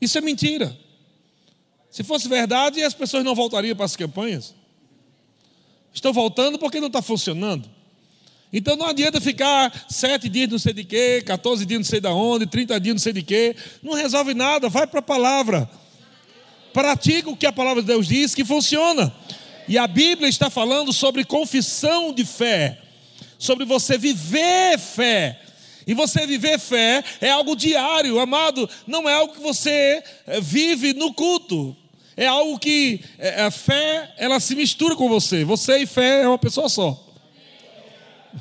Isso 0.00 0.16
é 0.16 0.20
mentira. 0.20 0.76
Se 1.90 2.02
fosse 2.02 2.28
verdade, 2.28 2.82
as 2.82 2.94
pessoas 2.94 3.24
não 3.24 3.34
voltariam 3.34 3.76
para 3.76 3.84
as 3.84 3.96
campanhas. 3.96 4.54
Estão 5.92 6.12
voltando 6.12 6.58
porque 6.58 6.80
não 6.80 6.86
está 6.86 7.02
funcionando. 7.02 7.68
Então 8.52 8.76
não 8.76 8.86
adianta 8.86 9.20
ficar 9.20 9.86
sete 9.90 10.28
dias 10.28 10.48
não 10.48 10.58
sei 10.58 10.72
de 10.72 10.84
quê, 10.84 11.22
14 11.26 11.66
dias 11.66 11.80
não 11.80 11.84
sei 11.84 12.00
de 12.00 12.08
onde, 12.08 12.46
30 12.46 12.80
dias 12.80 12.94
não 12.94 13.00
sei 13.00 13.12
de 13.12 13.22
quê. 13.22 13.54
Não 13.82 13.92
resolve 13.92 14.32
nada, 14.32 14.68
vai 14.68 14.86
para 14.86 15.00
a 15.00 15.02
palavra. 15.02 15.68
Pratica 16.72 17.28
o 17.28 17.36
que 17.36 17.46
a 17.46 17.52
palavra 17.52 17.82
de 17.82 17.88
Deus 17.88 18.06
diz 18.06 18.34
que 18.34 18.44
funciona. 18.44 19.12
E 19.68 19.76
a 19.76 19.86
Bíblia 19.86 20.30
está 20.30 20.48
falando 20.48 20.94
sobre 20.94 21.24
confissão 21.24 22.10
de 22.12 22.24
fé, 22.24 22.78
sobre 23.38 23.66
você 23.66 23.98
viver 23.98 24.78
fé. 24.78 25.38
E 25.86 25.92
você 25.92 26.26
viver 26.26 26.58
fé 26.58 27.04
é 27.20 27.30
algo 27.30 27.54
diário, 27.54 28.18
amado, 28.18 28.68
não 28.86 29.08
é 29.08 29.12
algo 29.14 29.34
que 29.34 29.40
você 29.40 30.02
eh, 30.26 30.40
vive 30.40 30.94
no 30.94 31.12
culto. 31.12 31.76
É 32.16 32.26
algo 32.26 32.58
que 32.58 33.04
eh, 33.18 33.42
a 33.42 33.50
fé, 33.50 34.14
ela 34.16 34.40
se 34.40 34.54
mistura 34.54 34.96
com 34.96 35.08
você. 35.08 35.44
Você 35.44 35.78
e 35.78 35.86
fé 35.86 36.22
é 36.22 36.28
uma 36.28 36.38
pessoa 36.38 36.68
só. 36.68 36.98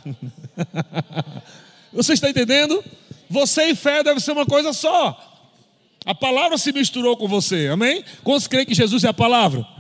você 1.92 2.14
está 2.14 2.30
entendendo? 2.30 2.84
Você 3.30 3.66
e 3.66 3.76
fé 3.76 4.02
deve 4.02 4.22
ser 4.22 4.32
uma 4.32 4.46
coisa 4.46 4.72
só. 4.72 5.44
A 6.06 6.16
palavra 6.16 6.58
se 6.58 6.72
misturou 6.72 7.18
com 7.18 7.28
você, 7.28 7.68
amém? 7.68 8.04
Quantos 8.24 8.48
creem 8.48 8.66
que 8.66 8.74
Jesus 8.74 9.04
é 9.04 9.10
a 9.10 9.14
palavra? 9.14 9.77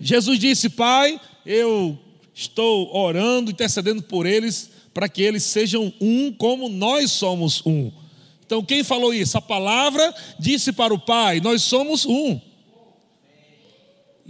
Jesus 0.00 0.38
disse: 0.38 0.68
Pai, 0.68 1.20
eu 1.44 1.98
estou 2.34 2.94
orando, 2.94 3.50
intercedendo 3.50 4.02
por 4.02 4.26
eles, 4.26 4.70
para 4.94 5.08
que 5.08 5.22
eles 5.22 5.42
sejam 5.42 5.92
um 6.00 6.32
como 6.32 6.68
nós 6.68 7.10
somos 7.10 7.64
um. 7.66 7.92
Então, 8.44 8.64
quem 8.64 8.82
falou 8.82 9.14
isso? 9.14 9.38
A 9.38 9.42
palavra 9.42 10.14
disse 10.38 10.72
para 10.72 10.92
o 10.94 10.98
Pai: 10.98 11.40
Nós 11.40 11.62
somos 11.62 12.06
um. 12.06 12.40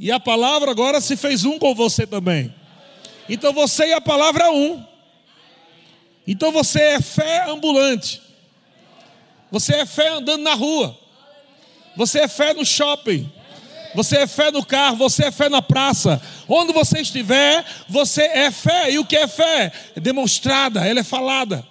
E 0.02 0.10
a 0.10 0.18
palavra 0.18 0.70
agora 0.70 1.00
se 1.00 1.14
fez 1.14 1.44
um 1.44 1.58
com 1.58 1.74
você 1.74 2.06
também. 2.06 2.54
Então 3.28 3.52
você 3.52 3.88
e 3.88 3.92
a 3.92 4.00
palavra 4.00 4.44
é 4.44 4.50
um. 4.50 4.82
Então 6.26 6.50
você 6.50 6.80
é 6.80 7.00
fé 7.02 7.44
ambulante. 7.48 8.20
Você 9.50 9.74
é 9.74 9.84
fé 9.84 10.08
andando 10.08 10.42
na 10.42 10.54
rua. 10.54 10.98
Você 11.96 12.20
é 12.20 12.28
fé 12.28 12.54
no 12.54 12.64
shopping. 12.64 13.30
Você 13.94 14.18
é 14.18 14.26
fé 14.26 14.50
no 14.50 14.64
carro, 14.64 14.96
você 14.96 15.26
é 15.26 15.30
fé 15.30 15.48
na 15.48 15.60
praça. 15.60 16.20
Onde 16.48 16.72
você 16.72 17.00
estiver, 17.00 17.64
você 17.88 18.22
é 18.22 18.50
fé. 18.50 18.90
E 18.92 18.98
o 18.98 19.04
que 19.04 19.16
é 19.16 19.26
fé? 19.26 19.72
É 19.96 20.00
demonstrada, 20.00 20.86
ela 20.86 21.00
é 21.00 21.04
falada. 21.04 21.66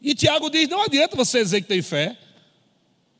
E 0.00 0.14
Tiago 0.14 0.50
diz: 0.50 0.68
não 0.68 0.82
adianta 0.82 1.16
você 1.16 1.42
dizer 1.42 1.60
que 1.60 1.68
tem 1.68 1.82
fé. 1.82 2.16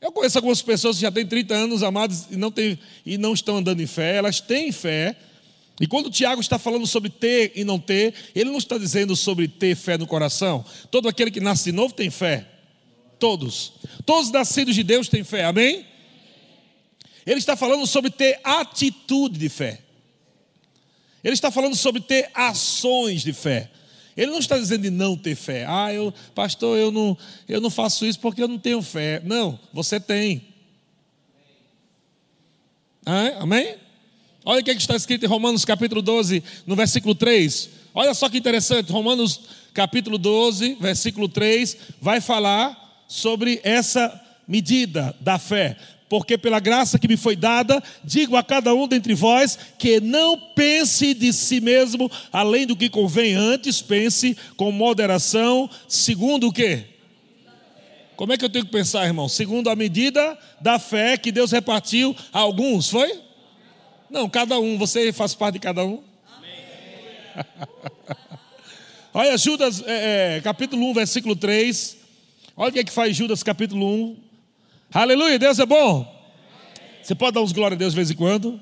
Eu 0.01 0.11
conheço 0.11 0.37
algumas 0.37 0.61
pessoas 0.61 0.97
que 0.97 1.03
já 1.03 1.11
têm 1.11 1.25
30 1.25 1.53
anos, 1.53 1.81
amados, 1.81 2.25
e 2.29 2.35
não, 2.35 2.51
tem, 2.51 2.77
e 3.05 3.17
não 3.17 3.33
estão 3.33 3.57
andando 3.57 3.81
em 3.81 3.87
fé, 3.87 4.17
elas 4.17 4.41
têm 4.41 4.69
fé. 4.69 5.15
E 5.79 5.87
quando 5.87 6.11
Tiago 6.11 6.41
está 6.41 6.59
falando 6.59 6.85
sobre 6.85 7.09
ter 7.09 7.53
e 7.55 7.63
não 7.63 7.79
ter, 7.79 8.13
ele 8.35 8.49
não 8.49 8.57
está 8.57 8.77
dizendo 8.77 9.15
sobre 9.15 9.47
ter 9.47 9.75
fé 9.75 9.97
no 9.97 10.05
coração. 10.05 10.63
Todo 10.91 11.07
aquele 11.07 11.31
que 11.31 11.39
nasce 11.39 11.65
de 11.65 11.71
novo 11.71 11.93
tem 11.93 12.09
fé. 12.09 12.45
Todos. 13.23 13.71
Todos 14.05 14.31
nascidos 14.31 14.75
de 14.75 14.83
Deus 14.83 15.07
têm 15.07 15.23
fé, 15.23 15.45
amém? 15.45 15.85
Ele 17.25 17.39
está 17.39 17.55
falando 17.55 17.87
sobre 17.87 18.11
ter 18.11 18.37
atitude 18.43 19.39
de 19.39 19.47
fé. 19.47 19.79
Ele 21.23 21.33
está 21.33 21.49
falando 21.49 21.73
sobre 21.73 22.01
ter 22.01 22.29
ações 22.33 23.21
de 23.21 23.31
fé. 23.31 23.71
Ele 24.17 24.29
não 24.29 24.39
está 24.39 24.57
dizendo 24.57 24.81
de 24.81 24.89
não 24.89 25.15
ter 25.15 25.35
fé. 25.35 25.65
Ah, 25.65 25.93
eu, 25.93 26.13
pastor, 26.35 26.77
eu 26.77 26.91
não, 26.91 27.17
eu 27.47 27.61
não 27.61 27.69
faço 27.69 28.05
isso 28.05 28.19
porque 28.19 28.43
eu 28.43 28.47
não 28.49 28.59
tenho 28.59 28.81
fé. 28.81 29.21
Não, 29.23 29.57
você 29.71 30.01
tem. 30.01 30.45
Ah, 33.05 33.37
amém? 33.39 33.77
Olha 34.43 34.59
o 34.59 34.63
que, 34.65 34.71
é 34.71 34.75
que 34.75 34.81
está 34.81 34.97
escrito 34.97 35.23
em 35.23 35.29
Romanos 35.29 35.63
capítulo 35.63 36.01
12, 36.01 36.43
no 36.67 36.75
versículo 36.75 37.15
3. 37.15 37.69
Olha 37.93 38.13
só 38.13 38.27
que 38.27 38.37
interessante, 38.37 38.91
Romanos 38.91 39.39
capítulo 39.73 40.17
12, 40.17 40.75
versículo 40.75 41.29
3, 41.29 41.77
vai 42.01 42.19
falar 42.19 42.82
sobre 43.07 43.59
essa 43.63 44.21
medida 44.47 45.15
da 45.19 45.39
fé 45.39 45.77
porque 46.13 46.37
pela 46.37 46.59
graça 46.59 46.99
que 46.99 47.07
me 47.07 47.17
foi 47.17 47.35
dada, 47.35 47.81
digo 48.03 48.35
a 48.35 48.43
cada 48.43 48.71
um 48.71 48.87
dentre 48.87 49.15
vós 49.15 49.57
que 49.79 49.99
não 49.99 50.37
pense 50.37 51.11
de 51.15 51.33
si 51.33 51.59
mesmo 51.59 52.07
além 52.31 52.67
do 52.67 52.75
que 52.75 52.87
convém, 52.87 53.33
antes 53.33 53.81
pense 53.81 54.37
com 54.55 54.71
moderação, 54.71 55.67
segundo 55.87 56.49
o 56.49 56.53
quê? 56.53 56.83
Como 58.15 58.31
é 58.31 58.37
que 58.37 58.45
eu 58.45 58.49
tenho 58.49 58.63
que 58.63 58.71
pensar, 58.71 59.07
irmão? 59.07 59.27
Segundo 59.27 59.71
a 59.71 59.75
medida 59.75 60.37
da 60.61 60.77
fé 60.77 61.17
que 61.17 61.31
Deus 61.31 61.51
repartiu 61.51 62.15
a 62.31 62.37
alguns, 62.41 62.91
foi? 62.91 63.19
Não, 64.07 64.29
cada 64.29 64.59
um, 64.59 64.77
você 64.77 65.11
faz 65.11 65.33
parte 65.33 65.53
de 65.53 65.61
cada 65.61 65.83
um? 65.83 66.03
Olha, 69.15 69.35
Judas, 69.35 69.81
é, 69.87 70.37
é, 70.37 70.41
capítulo 70.41 70.87
1, 70.91 70.93
versículo 70.93 71.35
3. 71.35 72.02
Olha 72.55 72.69
o 72.69 72.71
que 72.71 72.79
é 72.79 72.83
que 72.83 72.91
faz 72.91 73.15
Judas, 73.15 73.41
capítulo 73.41 73.87
1, 73.87 74.17
Aleluia, 74.93 75.39
Deus 75.39 75.57
é 75.57 75.65
bom. 75.65 76.07
Você 77.01 77.15
pode 77.15 77.33
dar 77.33 77.41
uns 77.41 77.51
glória 77.51 77.73
a 77.73 77.77
Deus 77.77 77.93
de 77.93 77.95
vez 77.95 78.11
em 78.11 78.15
quando? 78.15 78.61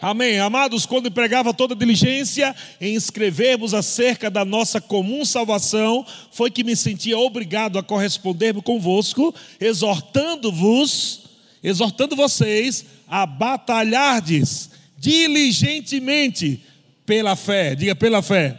Amém. 0.00 0.38
Amados, 0.38 0.86
quando 0.86 1.08
empregava 1.08 1.52
toda 1.52 1.74
diligência 1.74 2.54
em 2.80 2.94
escrevermos 2.94 3.74
acerca 3.74 4.30
da 4.30 4.44
nossa 4.44 4.80
comum 4.80 5.24
salvação, 5.24 6.06
foi 6.30 6.48
que 6.48 6.62
me 6.62 6.76
sentia 6.76 7.18
obrigado 7.18 7.76
a 7.76 7.82
corresponder 7.82 8.54
convosco, 8.62 9.34
exortando-vos, 9.60 11.24
exortando 11.64 12.14
vocês 12.14 12.86
a 13.08 13.26
batalhardes 13.26 14.70
diligentemente 14.96 16.62
pela 17.04 17.34
fé. 17.34 17.74
Diga 17.74 17.96
pela 17.96 18.22
fé. 18.22 18.56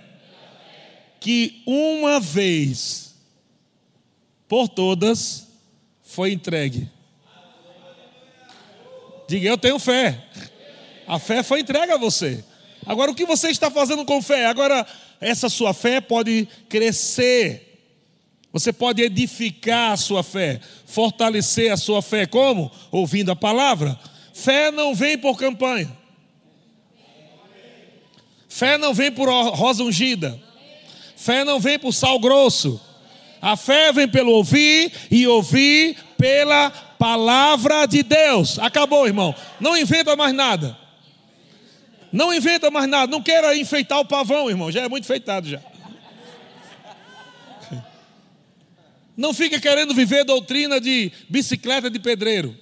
Que 1.17 1.63
uma 1.65 2.19
vez 2.19 3.10
por 4.51 4.67
todas 4.67 5.47
foi 6.03 6.33
entregue. 6.33 6.89
Diga, 9.25 9.47
eu 9.47 9.57
tenho 9.57 9.79
fé. 9.79 10.25
A 11.07 11.17
fé 11.17 11.41
foi 11.41 11.61
entregue 11.61 11.93
a 11.93 11.97
você. 11.97 12.43
Agora, 12.85 13.11
o 13.11 13.15
que 13.15 13.25
você 13.25 13.47
está 13.47 13.71
fazendo 13.71 14.03
com 14.03 14.21
fé? 14.21 14.47
Agora, 14.47 14.85
essa 15.21 15.47
sua 15.47 15.73
fé 15.73 16.01
pode 16.01 16.49
crescer. 16.67 17.81
Você 18.51 18.73
pode 18.73 19.01
edificar 19.01 19.93
a 19.93 19.95
sua 19.95 20.21
fé, 20.21 20.59
fortalecer 20.85 21.71
a 21.71 21.77
sua 21.77 22.01
fé. 22.01 22.25
Como? 22.25 22.69
Ouvindo 22.91 23.31
a 23.31 23.37
palavra. 23.37 23.97
Fé 24.33 24.69
não 24.69 24.93
vem 24.93 25.17
por 25.17 25.37
campanha. 25.37 25.97
Fé 28.49 28.77
não 28.77 28.93
vem 28.93 29.13
por 29.13 29.29
rosa 29.29 29.81
ungida. 29.81 30.37
Fé 31.15 31.45
não 31.45 31.57
vem 31.57 31.79
por 31.79 31.93
sal 31.93 32.19
grosso. 32.19 32.90
A 33.41 33.57
fé 33.57 33.91
vem 33.91 34.07
pelo 34.07 34.31
ouvir 34.31 34.91
e 35.09 35.27
ouvir 35.27 35.97
pela 36.17 36.69
palavra 36.69 37.87
de 37.87 38.03
Deus. 38.03 38.59
Acabou, 38.59 39.07
irmão. 39.07 39.33
Não 39.59 39.75
inventa 39.75 40.15
mais 40.15 40.33
nada. 40.33 40.77
Não 42.11 42.31
inventa 42.33 42.69
mais 42.69 42.87
nada. 42.87 43.11
Não 43.11 43.21
queira 43.21 43.57
enfeitar 43.57 43.99
o 43.99 44.05
pavão, 44.05 44.49
irmão. 44.49 44.71
Já 44.71 44.81
é 44.81 44.89
muito 44.89 45.05
enfeitado 45.05 45.49
já. 45.49 45.59
Não 49.17 49.33
fica 49.33 49.59
querendo 49.59 49.93
viver 49.93 50.23
doutrina 50.23 50.79
de 50.79 51.11
bicicleta 51.27 51.89
de 51.89 51.99
pedreiro. 51.99 52.57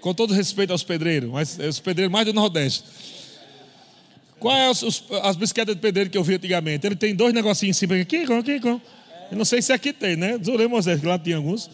Com 0.00 0.14
todo 0.14 0.32
respeito 0.32 0.70
aos 0.70 0.84
pedreiros, 0.84 1.30
mas 1.30 1.58
os 1.58 1.80
pedreiros 1.80 2.12
mais 2.12 2.26
do 2.26 2.32
Nordeste. 2.32 2.84
Qual 4.46 4.56
é 4.56 4.68
as, 4.68 4.84
as 5.24 5.34
bicicletas 5.34 5.74
de 5.74 5.80
pedreiro 5.80 6.08
que 6.08 6.16
eu 6.16 6.22
vi 6.22 6.36
antigamente? 6.36 6.86
Ele 6.86 6.94
tem 6.94 7.12
dois 7.12 7.34
negocinhos 7.34 7.76
em 7.76 7.80
cima 7.80 7.96
aqui, 7.96 8.18
aqui, 8.18 8.52
aqui. 8.52 8.68
Eu 8.68 9.36
não 9.36 9.44
sei 9.44 9.60
se 9.60 9.72
aqui 9.72 9.92
tem, 9.92 10.14
né? 10.14 10.38
Zulei 10.38 10.68
Moisés, 10.68 11.00
que 11.00 11.06
lá 11.06 11.18
tinha 11.18 11.36
alguns. 11.36 11.68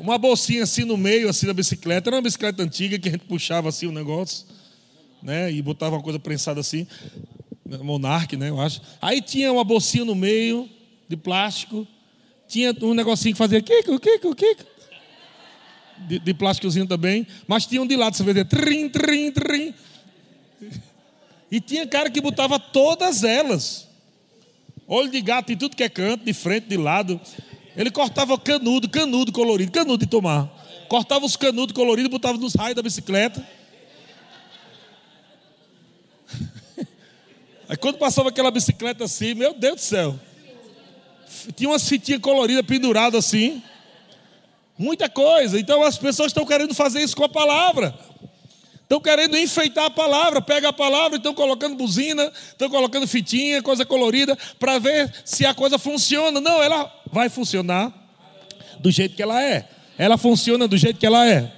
Uma 0.00 0.18
bolsinha 0.18 0.64
assim 0.64 0.82
no 0.82 0.96
meio, 0.96 1.28
assim 1.28 1.46
da 1.46 1.54
bicicleta. 1.54 2.10
Era 2.10 2.16
uma 2.16 2.22
bicicleta 2.22 2.60
antiga 2.60 2.98
que 2.98 3.08
a 3.08 3.12
gente 3.12 3.24
puxava 3.26 3.68
assim 3.68 3.86
o 3.86 3.90
um 3.90 3.92
negócio, 3.92 4.46
né? 5.22 5.52
E 5.52 5.62
botava 5.62 5.94
uma 5.94 6.02
coisa 6.02 6.18
prensada 6.18 6.58
assim. 6.58 6.88
Monarque, 7.64 8.36
né? 8.36 8.48
Eu 8.50 8.60
acho. 8.60 8.82
Aí 9.00 9.22
tinha 9.22 9.52
uma 9.52 9.62
bolsinha 9.62 10.04
no 10.04 10.16
meio, 10.16 10.68
de 11.08 11.16
plástico. 11.16 11.86
Tinha 12.48 12.74
um 12.82 12.94
negocinho 12.94 13.32
que 13.32 13.38
fazia 13.38 13.62
kiko, 13.62 14.00
kiko, 14.00 14.34
kiko. 14.34 14.64
De, 16.08 16.18
de 16.18 16.34
plásticozinho 16.34 16.88
também. 16.88 17.24
Mas 17.46 17.64
tinha 17.64 17.80
um 17.80 17.86
de 17.86 17.94
lado, 17.94 18.16
você 18.16 18.24
vê, 18.24 18.44
trim, 18.44 18.88
trim, 18.88 19.30
trim. 19.30 19.72
E 21.50 21.60
tinha 21.60 21.86
cara 21.86 22.10
que 22.10 22.20
botava 22.20 22.58
todas 22.58 23.24
elas. 23.24 23.88
Olho 24.86 25.10
de 25.10 25.20
gato 25.20 25.52
em 25.52 25.56
tudo 25.56 25.76
que 25.76 25.82
é 25.82 25.88
canto, 25.88 26.24
de 26.24 26.32
frente, 26.32 26.66
de 26.66 26.76
lado. 26.76 27.20
Ele 27.76 27.90
cortava 27.90 28.38
canudo, 28.38 28.88
canudo 28.88 29.32
colorido, 29.32 29.70
canudo 29.70 29.98
de 30.04 30.10
tomar. 30.10 30.50
Cortava 30.88 31.24
os 31.24 31.36
canudos 31.36 31.74
coloridos, 31.74 32.10
botava 32.10 32.38
nos 32.38 32.54
raios 32.54 32.74
da 32.74 32.82
bicicleta. 32.82 33.46
Aí 37.68 37.76
quando 37.76 37.98
passava 37.98 38.30
aquela 38.30 38.50
bicicleta 38.50 39.04
assim, 39.04 39.34
meu 39.34 39.54
Deus 39.54 39.76
do 39.76 39.82
céu. 39.82 40.18
Tinha 41.54 41.70
umas 41.70 41.88
fitinhas 41.88 42.20
coloridas 42.20 42.64
penduradas 42.64 43.26
assim. 43.26 43.62
Muita 44.76 45.08
coisa. 45.08 45.58
Então 45.58 45.82
as 45.82 45.98
pessoas 45.98 46.28
estão 46.28 46.46
querendo 46.46 46.74
fazer 46.74 47.02
isso 47.02 47.16
com 47.16 47.24
a 47.24 47.28
palavra. 47.28 47.94
Estão 48.88 49.02
querendo 49.02 49.36
enfeitar 49.36 49.84
a 49.84 49.90
palavra, 49.90 50.40
pega 50.40 50.70
a 50.70 50.72
palavra, 50.72 51.18
estão 51.18 51.34
colocando 51.34 51.76
buzina, 51.76 52.32
estão 52.48 52.70
colocando 52.70 53.06
fitinha, 53.06 53.62
coisa 53.62 53.84
colorida, 53.84 54.34
para 54.58 54.78
ver 54.78 55.12
se 55.26 55.44
a 55.44 55.52
coisa 55.52 55.78
funciona. 55.78 56.40
Não, 56.40 56.62
ela 56.62 56.90
vai 57.12 57.28
funcionar 57.28 57.92
do 58.80 58.90
jeito 58.90 59.14
que 59.14 59.22
ela 59.22 59.44
é. 59.44 59.68
Ela 59.98 60.16
funciona 60.16 60.66
do 60.66 60.78
jeito 60.78 60.98
que 60.98 61.04
ela 61.04 61.28
é. 61.28 61.52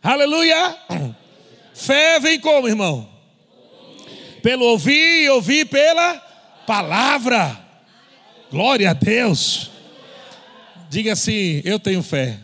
Aleluia! 0.00 0.78
Fé 1.74 2.20
vem 2.20 2.38
como, 2.38 2.68
irmão? 2.68 3.08
Pelo 4.40 4.64
ouvir 4.66 5.24
e 5.24 5.30
ouvir 5.30 5.66
pela 5.66 6.14
palavra. 6.64 7.58
Glória 8.52 8.90
a 8.90 8.92
Deus. 8.92 9.68
Diga 10.88 11.14
assim: 11.14 11.60
Eu 11.64 11.80
tenho 11.80 12.04
fé. 12.04 12.38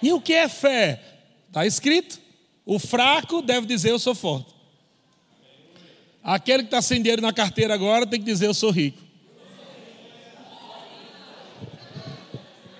E 0.00 0.12
o 0.12 0.20
que 0.20 0.32
é 0.32 0.48
fé? 0.48 1.09
Está 1.50 1.66
escrito. 1.66 2.20
O 2.64 2.78
fraco 2.78 3.42
deve 3.42 3.66
dizer 3.66 3.90
eu 3.90 3.98
sou 3.98 4.14
forte. 4.14 4.54
Aquele 6.22 6.62
que 6.62 6.68
está 6.68 6.80
sem 6.80 7.02
dinheiro 7.02 7.20
na 7.20 7.32
carteira 7.32 7.74
agora 7.74 8.06
tem 8.06 8.20
que 8.20 8.26
dizer 8.26 8.46
eu 8.46 8.54
sou 8.54 8.70
rico. 8.70 9.02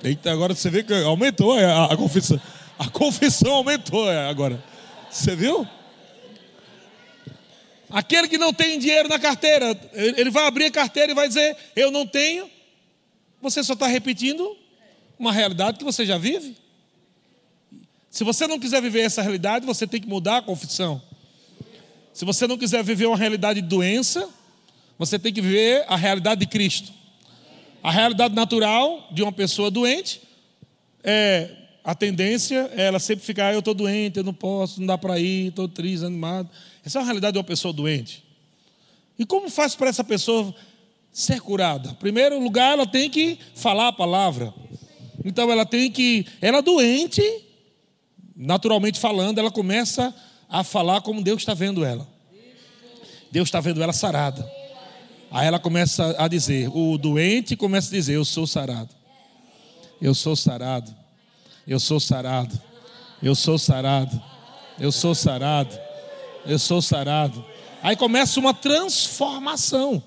Eita, 0.04 0.30
agora 0.30 0.54
você 0.54 0.70
vê 0.70 0.84
que 0.84 0.94
aumentou 1.02 1.58
a, 1.58 1.86
a 1.92 1.96
confissão. 1.96 2.40
A 2.78 2.88
confissão 2.88 3.52
aumentou 3.52 4.10
é, 4.10 4.28
agora. 4.28 4.62
Você 5.10 5.34
viu? 5.34 5.66
Aquele 7.90 8.28
que 8.28 8.38
não 8.38 8.52
tem 8.52 8.78
dinheiro 8.78 9.08
na 9.08 9.18
carteira, 9.18 9.76
ele 9.92 10.30
vai 10.30 10.46
abrir 10.46 10.66
a 10.66 10.70
carteira 10.70 11.10
e 11.10 11.14
vai 11.14 11.26
dizer: 11.26 11.56
Eu 11.74 11.90
não 11.90 12.06
tenho 12.06 12.48
Você 13.42 13.64
só 13.64 13.72
está 13.72 13.88
repetindo 13.88 14.56
uma 15.18 15.32
realidade 15.32 15.76
que 15.76 15.84
você 15.84 16.06
já 16.06 16.16
vive. 16.16 16.56
Se 18.10 18.24
você 18.24 18.46
não 18.46 18.58
quiser 18.58 18.82
viver 18.82 19.00
essa 19.00 19.22
realidade, 19.22 19.64
você 19.64 19.86
tem 19.86 20.00
que 20.00 20.08
mudar 20.08 20.38
a 20.38 20.42
confissão. 20.42 21.00
Se 22.12 22.24
você 22.24 22.46
não 22.46 22.58
quiser 22.58 22.82
viver 22.82 23.06
uma 23.06 23.16
realidade 23.16 23.62
de 23.62 23.68
doença, 23.68 24.28
você 24.98 25.18
tem 25.18 25.32
que 25.32 25.40
viver 25.40 25.84
a 25.88 25.96
realidade 25.96 26.40
de 26.40 26.46
Cristo. 26.46 26.92
A 27.82 27.90
realidade 27.90 28.34
natural 28.34 29.08
de 29.12 29.22
uma 29.22 29.32
pessoa 29.32 29.70
doente 29.70 30.20
é 31.02 31.56
a 31.82 31.94
tendência 31.94 32.70
é 32.76 32.86
ela 32.86 32.98
sempre 32.98 33.24
ficar, 33.24 33.48
ah, 33.48 33.52
eu 33.52 33.60
estou 33.60 33.72
doente, 33.72 34.18
eu 34.18 34.24
não 34.24 34.34
posso, 34.34 34.80
não 34.80 34.86
dá 34.86 34.98
para 34.98 35.18
ir, 35.18 35.48
estou 35.48 35.66
triste, 35.66 36.04
animado. 36.04 36.50
Essa 36.84 36.98
é 36.98 37.02
a 37.02 37.04
realidade 37.04 37.32
de 37.32 37.38
uma 37.38 37.44
pessoa 37.44 37.72
doente. 37.72 38.22
E 39.18 39.24
como 39.24 39.48
faz 39.48 39.74
para 39.74 39.88
essa 39.88 40.04
pessoa 40.04 40.54
ser 41.12 41.40
curada? 41.40 41.90
Em 41.90 41.94
primeiro 41.94 42.38
lugar, 42.38 42.72
ela 42.72 42.86
tem 42.86 43.08
que 43.08 43.38
falar 43.54 43.88
a 43.88 43.92
palavra. 43.92 44.52
Então 45.24 45.50
ela 45.50 45.64
tem 45.64 45.90
que, 45.90 46.26
ela 46.40 46.58
é 46.58 46.62
doente, 46.62 47.22
naturalmente 48.40 48.98
falando, 48.98 49.38
ela 49.38 49.50
começa 49.50 50.14
a 50.48 50.64
falar 50.64 51.02
como 51.02 51.22
Deus 51.22 51.42
está 51.42 51.52
vendo 51.52 51.84
ela. 51.84 52.08
Deus 53.30 53.48
está 53.48 53.60
vendo 53.60 53.82
ela 53.82 53.92
sarada. 53.92 54.50
Aí 55.30 55.46
ela 55.46 55.58
começa 55.58 56.16
a 56.18 56.26
dizer, 56.26 56.68
o 56.74 56.96
doente 56.96 57.54
começa 57.54 57.88
a 57.88 57.92
dizer: 57.92 58.14
Eu 58.14 58.24
sou 58.24 58.46
sarado. 58.46 58.88
Eu 60.00 60.14
sou 60.14 60.34
sarado. 60.34 60.92
Eu 61.66 61.78
sou 61.78 62.00
sarado. 62.00 62.58
Eu 63.22 63.34
sou 63.34 63.58
sarado. 63.58 64.20
Eu 64.78 64.90
sou 64.90 65.14
sarado. 65.14 65.78
Eu 66.46 66.58
sou 66.58 66.80
sarado. 66.80 67.44
Aí 67.82 67.94
começa 67.94 68.40
uma 68.40 68.54
transformação 68.54 70.02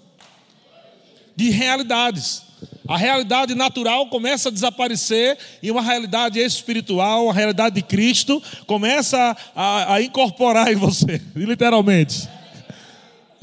de 1.35 1.51
realidades. 1.51 2.41
A 2.87 2.97
realidade 2.97 3.55
natural 3.55 4.07
começa 4.07 4.49
a 4.49 4.51
desaparecer 4.51 5.37
e 5.61 5.71
uma 5.71 5.81
realidade 5.81 6.39
espiritual, 6.39 7.29
a 7.29 7.33
realidade 7.33 7.75
de 7.75 7.81
Cristo, 7.81 8.41
começa 8.65 9.35
a, 9.55 9.95
a 9.95 10.01
incorporar 10.01 10.71
em 10.71 10.75
você, 10.75 11.21
literalmente. 11.35 12.27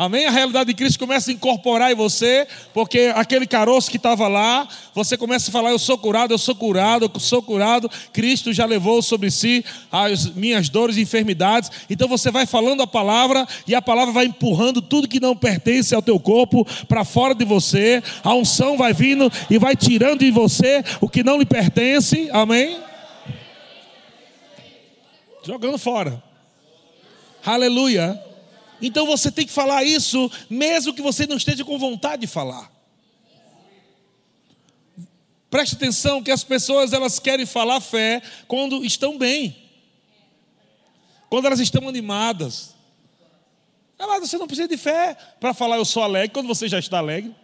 Amém? 0.00 0.24
A 0.24 0.30
realidade 0.30 0.68
de 0.68 0.74
Cristo 0.74 0.98
começa 0.98 1.30
a 1.30 1.34
incorporar 1.34 1.92
em 1.92 1.94
você, 1.94 2.48
porque 2.72 3.12
aquele 3.14 3.46
caroço 3.46 3.90
que 3.90 3.98
estava 3.98 4.28
lá, 4.28 4.66
você 4.94 5.14
começa 5.14 5.50
a 5.50 5.52
falar: 5.52 5.72
Eu 5.72 5.78
sou 5.78 5.98
curado, 5.98 6.32
eu 6.32 6.38
sou 6.38 6.54
curado, 6.54 7.10
eu 7.14 7.20
sou 7.20 7.42
curado. 7.42 7.90
Cristo 8.10 8.50
já 8.50 8.64
levou 8.64 9.02
sobre 9.02 9.30
si 9.30 9.62
as 9.92 10.24
minhas 10.34 10.70
dores 10.70 10.96
e 10.96 11.02
enfermidades. 11.02 11.70
Então 11.90 12.08
você 12.08 12.30
vai 12.30 12.46
falando 12.46 12.82
a 12.82 12.86
palavra 12.86 13.46
e 13.66 13.74
a 13.74 13.82
palavra 13.82 14.10
vai 14.10 14.24
empurrando 14.24 14.80
tudo 14.80 15.06
que 15.06 15.20
não 15.20 15.36
pertence 15.36 15.94
ao 15.94 16.00
teu 16.00 16.18
corpo 16.18 16.66
para 16.88 17.04
fora 17.04 17.34
de 17.34 17.44
você. 17.44 18.02
A 18.24 18.34
unção 18.34 18.78
vai 18.78 18.94
vindo 18.94 19.30
e 19.50 19.58
vai 19.58 19.76
tirando 19.76 20.20
de 20.20 20.30
você 20.30 20.82
o 20.98 21.10
que 21.10 21.22
não 21.22 21.36
lhe 21.36 21.44
pertence. 21.44 22.26
Amém? 22.32 22.78
Jogando 25.44 25.76
fora. 25.76 26.22
Aleluia. 27.44 28.29
Então 28.80 29.06
você 29.06 29.30
tem 29.30 29.46
que 29.46 29.52
falar 29.52 29.84
isso, 29.84 30.30
mesmo 30.48 30.94
que 30.94 31.02
você 31.02 31.26
não 31.26 31.36
esteja 31.36 31.64
com 31.64 31.78
vontade 31.78 32.22
de 32.22 32.26
falar. 32.26 32.70
Preste 35.50 35.74
atenção 35.74 36.22
que 36.22 36.30
as 36.30 36.44
pessoas 36.44 36.92
elas 36.92 37.18
querem 37.18 37.44
falar 37.44 37.80
fé 37.80 38.22
quando 38.46 38.84
estão 38.84 39.18
bem, 39.18 39.56
quando 41.28 41.46
elas 41.46 41.60
estão 41.60 41.88
animadas. 41.88 42.74
Ela, 43.98 44.18
você 44.18 44.38
não 44.38 44.46
precisa 44.46 44.68
de 44.68 44.76
fé 44.76 45.16
para 45.38 45.52
falar 45.52 45.76
eu 45.76 45.84
sou 45.84 46.02
alegre 46.02 46.30
quando 46.30 46.46
você 46.46 46.68
já 46.68 46.78
está 46.78 46.98
alegre. 46.98 47.34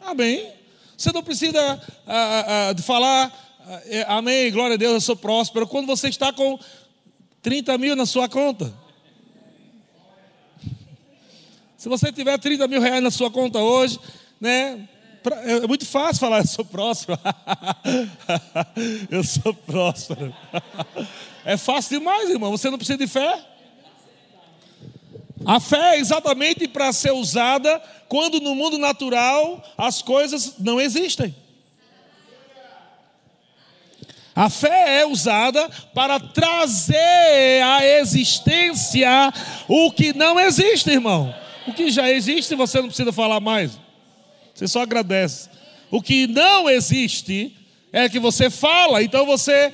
Amém. 0.00 0.50
Você 0.96 1.12
não 1.12 1.22
precisa 1.22 1.60
ah, 2.06 2.12
ah, 2.12 2.68
ah 2.68 2.72
de 2.72 2.82
falar 2.82 3.44
é, 3.86 4.04
amém, 4.08 4.52
glória 4.52 4.74
a 4.74 4.76
Deus, 4.76 4.94
eu 4.94 5.00
sou 5.00 5.16
próspero 5.16 5.66
quando 5.66 5.86
você 5.86 6.08
está 6.08 6.32
com 6.32 6.58
30 7.40 7.78
mil 7.78 7.96
na 7.96 8.04
sua 8.04 8.28
conta. 8.28 8.72
Se 11.84 11.88
você 11.90 12.10
tiver 12.10 12.38
30 12.38 12.66
mil 12.66 12.80
reais 12.80 13.02
na 13.02 13.10
sua 13.10 13.30
conta 13.30 13.58
hoje, 13.58 14.00
né? 14.40 14.88
É 15.44 15.66
muito 15.66 15.84
fácil 15.84 16.18
falar, 16.18 16.38
eu 16.38 16.46
sou 16.46 16.64
próspero. 16.64 17.18
eu 19.10 19.22
sou 19.22 19.52
próspero. 19.52 20.34
é 21.44 21.58
fácil 21.58 21.98
demais, 21.98 22.30
irmão. 22.30 22.50
Você 22.52 22.70
não 22.70 22.78
precisa 22.78 22.96
de 22.96 23.06
fé. 23.06 23.38
A 25.44 25.60
fé 25.60 25.96
é 25.96 25.98
exatamente 25.98 26.66
para 26.66 26.90
ser 26.90 27.12
usada 27.12 27.78
quando 28.08 28.40
no 28.40 28.54
mundo 28.54 28.78
natural 28.78 29.62
as 29.76 30.00
coisas 30.00 30.54
não 30.58 30.80
existem. 30.80 31.36
A 34.34 34.48
fé 34.48 35.00
é 35.00 35.06
usada 35.06 35.68
para 35.92 36.18
trazer 36.18 37.62
à 37.62 37.84
existência 37.84 39.30
o 39.68 39.92
que 39.92 40.14
não 40.14 40.40
existe, 40.40 40.88
irmão. 40.88 41.43
O 41.66 41.72
que 41.72 41.90
já 41.90 42.10
existe, 42.10 42.54
você 42.54 42.80
não 42.80 42.88
precisa 42.88 43.12
falar 43.12 43.40
mais. 43.40 43.78
Você 44.54 44.68
só 44.68 44.82
agradece. 44.82 45.48
O 45.90 46.02
que 46.02 46.26
não 46.26 46.68
existe 46.68 47.56
é 47.92 48.08
que 48.08 48.18
você 48.18 48.50
fala. 48.50 49.02
Então 49.02 49.24
você 49.24 49.72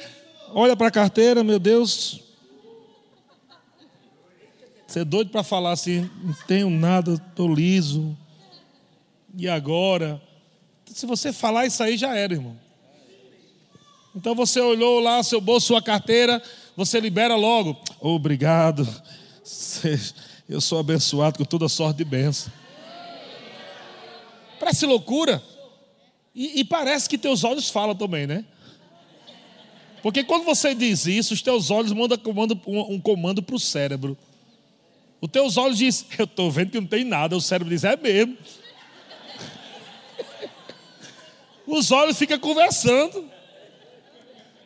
olha 0.52 0.76
para 0.76 0.88
a 0.88 0.90
carteira, 0.90 1.42
meu 1.42 1.58
Deus. 1.58 2.20
Você 4.86 5.00
é 5.00 5.04
doido 5.04 5.30
para 5.30 5.44
falar 5.44 5.70
assim, 5.70 6.10
não 6.22 6.34
tenho 6.48 6.68
nada, 6.68 7.14
estou 7.14 7.52
liso. 7.52 8.16
E 9.36 9.48
agora? 9.48 10.20
Se 10.86 11.06
você 11.06 11.32
falar 11.32 11.66
isso 11.66 11.82
aí, 11.82 11.96
já 11.96 12.16
era, 12.16 12.34
irmão. 12.34 12.58
Então 14.14 14.34
você 14.34 14.60
olhou 14.60 14.98
lá 14.98 15.22
seu 15.22 15.40
bolso, 15.40 15.68
sua 15.68 15.80
carteira, 15.80 16.42
você 16.76 16.98
libera 16.98 17.36
logo. 17.36 17.80
Obrigado. 18.00 18.86
Eu 20.50 20.60
sou 20.60 20.80
abençoado 20.80 21.38
com 21.38 21.44
toda 21.44 21.68
sorte 21.68 21.98
de 21.98 22.04
bênção. 22.04 22.52
Parece 24.58 24.84
loucura. 24.84 25.40
E, 26.34 26.60
e, 26.60 26.64
parece 26.64 27.08
que 27.08 27.16
teus 27.16 27.44
olhos 27.44 27.70
falam 27.70 27.94
também, 27.94 28.26
né? 28.26 28.44
Porque 30.02 30.24
quando 30.24 30.44
você 30.44 30.74
diz 30.74 31.06
isso, 31.06 31.34
os 31.34 31.40
teus 31.40 31.70
olhos 31.70 31.92
mandam 31.92 32.18
comando, 32.18 32.60
um 32.66 33.00
comando 33.00 33.40
para 33.40 33.54
o 33.54 33.60
cérebro. 33.60 34.18
Os 35.20 35.30
teus 35.30 35.56
olhos 35.56 35.78
dizem, 35.78 36.08
eu 36.18 36.24
estou 36.24 36.50
vendo 36.50 36.72
que 36.72 36.80
não 36.80 36.86
tem 36.86 37.04
nada. 37.04 37.36
O 37.36 37.40
cérebro 37.40 37.72
diz, 37.72 37.84
é 37.84 37.96
mesmo. 37.96 38.36
Os 41.64 41.92
olhos 41.92 42.18
ficam 42.18 42.40
conversando 42.40 43.30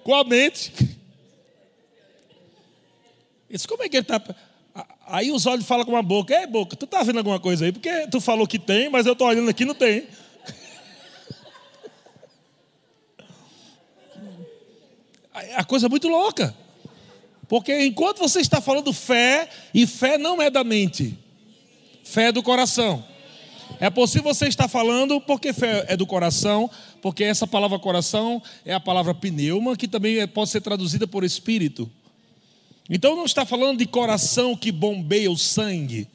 com 0.02 0.14
a 0.14 0.24
mente. 0.24 0.72
Isso 3.50 3.68
como 3.68 3.82
é 3.82 3.88
que 3.88 3.98
ele 3.98 4.02
está. 4.02 4.18
Aí 5.06 5.30
os 5.30 5.46
olhos 5.46 5.66
falam 5.66 5.84
com 5.84 5.96
a 5.96 6.02
boca: 6.02 6.34
É, 6.34 6.46
boca, 6.46 6.76
tu 6.76 6.86
tá 6.86 7.02
vendo 7.02 7.18
alguma 7.18 7.40
coisa 7.40 7.64
aí? 7.64 7.72
Porque 7.72 8.06
tu 8.08 8.20
falou 8.20 8.46
que 8.46 8.58
tem, 8.58 8.88
mas 8.88 9.06
eu 9.06 9.12
estou 9.12 9.26
olhando 9.26 9.50
aqui 9.50 9.64
não 9.64 9.74
tem. 9.74 10.06
A 15.56 15.64
coisa 15.64 15.86
é 15.86 15.88
muito 15.88 16.08
louca. 16.08 16.54
Porque 17.48 17.84
enquanto 17.84 18.18
você 18.18 18.40
está 18.40 18.60
falando 18.60 18.92
fé, 18.92 19.48
e 19.72 19.86
fé 19.86 20.16
não 20.16 20.40
é 20.40 20.50
da 20.50 20.64
mente, 20.64 21.18
fé 22.02 22.28
é 22.28 22.32
do 22.32 22.42
coração. 22.42 23.04
É 23.80 23.90
possível 23.90 24.32
você 24.32 24.46
estar 24.46 24.68
falando 24.68 25.20
porque 25.20 25.52
fé 25.52 25.84
é 25.88 25.96
do 25.96 26.06
coração, 26.06 26.70
porque 27.02 27.24
essa 27.24 27.46
palavra 27.46 27.78
coração 27.78 28.42
é 28.64 28.72
a 28.72 28.80
palavra 28.80 29.14
pneuma, 29.14 29.76
que 29.76 29.86
também 29.86 30.26
pode 30.28 30.50
ser 30.50 30.60
traduzida 30.60 31.06
por 31.06 31.24
espírito. 31.24 31.90
Então 32.88 33.16
não 33.16 33.24
está 33.24 33.46
falando 33.46 33.78
de 33.78 33.86
coração 33.86 34.54
que 34.56 34.70
bombeia 34.70 35.30
o 35.30 35.38
sangue. 35.38 36.08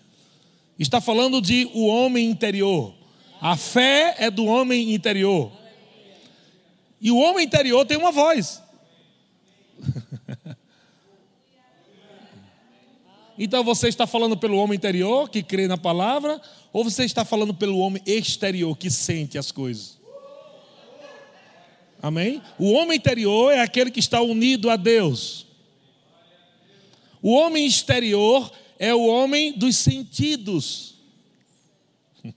Está 0.77 1.01
falando 1.01 1.41
de 1.41 1.69
o 1.73 1.87
homem 1.87 2.29
interior. 2.29 2.93
A 3.41 3.57
fé 3.57 4.15
é 4.19 4.29
do 4.29 4.45
homem 4.45 4.93
interior. 4.93 5.51
E 7.01 7.11
o 7.11 7.17
homem 7.17 7.45
interior 7.45 7.85
tem 7.85 7.97
uma 7.97 8.11
voz. 8.11 8.61
então 13.37 13.63
você 13.63 13.87
está 13.87 14.05
falando 14.05 14.37
pelo 14.37 14.57
homem 14.57 14.75
interior 14.75 15.29
que 15.29 15.41
crê 15.41 15.67
na 15.67 15.77
palavra, 15.77 16.41
ou 16.71 16.83
você 16.83 17.03
está 17.05 17.25
falando 17.25 17.53
pelo 17.53 17.79
homem 17.79 18.03
exterior 18.05 18.77
que 18.77 18.91
sente 18.91 19.37
as 19.37 19.51
coisas? 19.51 19.97
Amém? 22.01 22.41
O 22.57 22.71
homem 22.71 22.97
interior 22.97 23.51
é 23.51 23.59
aquele 23.61 23.91
que 23.91 23.99
está 23.99 24.21
unido 24.21 24.69
a 24.69 24.75
Deus. 24.75 25.48
O 27.21 27.31
homem 27.31 27.65
exterior 27.65 28.51
é 28.77 28.93
o 28.93 29.05
homem 29.05 29.53
dos 29.53 29.77
sentidos. 29.77 30.95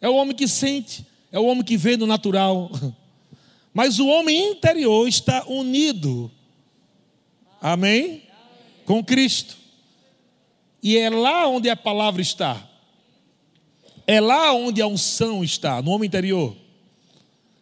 É 0.00 0.08
o 0.08 0.14
homem 0.14 0.32
que 0.32 0.46
sente, 0.46 1.04
é 1.32 1.40
o 1.40 1.46
homem 1.46 1.64
que 1.64 1.76
vê 1.76 1.96
no 1.96 2.06
natural. 2.06 2.70
Mas 3.74 3.98
o 3.98 4.06
homem 4.06 4.52
interior 4.52 5.08
está 5.08 5.44
unido, 5.48 6.30
amém? 7.60 8.22
Com 8.86 9.02
Cristo. 9.02 9.56
E 10.80 10.96
é 10.96 11.10
lá 11.10 11.48
onde 11.48 11.68
a 11.68 11.76
palavra 11.76 12.22
está. 12.22 12.64
É 14.06 14.20
lá 14.20 14.52
onde 14.52 14.80
a 14.80 14.86
unção 14.86 15.42
está, 15.42 15.82
no 15.82 15.90
homem 15.90 16.06
interior. 16.06 16.56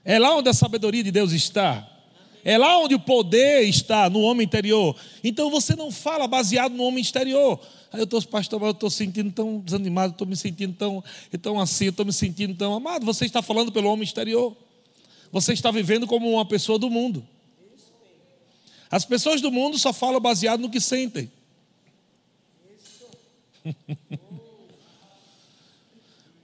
É 0.05 0.19
lá 0.19 0.37
onde 0.37 0.49
a 0.49 0.55
sabedoria 0.55 1.03
de 1.03 1.11
Deus 1.11 1.33
está. 1.33 1.89
É 2.49 2.57
lá 2.57 2.79
onde 2.79 2.95
o 2.95 3.01
poder 3.01 3.63
está, 3.63 4.09
no 4.09 4.21
homem 4.21 4.45
interior. 4.45 4.95
Então 5.25 5.51
você 5.51 5.75
não 5.75 5.91
fala 5.91 6.29
baseado 6.29 6.73
no 6.75 6.85
homem 6.85 7.03
exterior. 7.03 7.59
Aí 7.93 7.99
eu 7.99 8.05
estou, 8.05 8.23
pastor, 8.23 8.63
eu 8.63 8.71
estou 8.71 8.89
sentindo 8.89 9.33
tão 9.33 9.59
desanimado, 9.59 10.13
estou 10.13 10.29
me 10.29 10.37
sentindo 10.37 10.73
tão, 10.73 11.03
tão 11.43 11.59
assim, 11.59 11.89
estou 11.89 12.07
me 12.07 12.13
sentindo 12.13 12.55
tão 12.55 12.73
amado. 12.73 13.05
Você 13.05 13.25
está 13.25 13.43
falando 13.43 13.73
pelo 13.73 13.91
homem 13.91 14.05
exterior. 14.05 14.57
Você 15.33 15.55
está 15.55 15.73
vivendo 15.73 16.07
como 16.07 16.31
uma 16.31 16.47
pessoa 16.47 16.79
do 16.79 16.89
mundo. 16.89 17.27
As 18.89 19.05
pessoas 19.05 19.41
do 19.41 19.51
mundo 19.51 19.77
só 19.77 19.93
falam 19.93 20.21
baseado 20.21 20.61
no 20.61 20.71
que 20.71 20.81
sentem. 20.81 21.29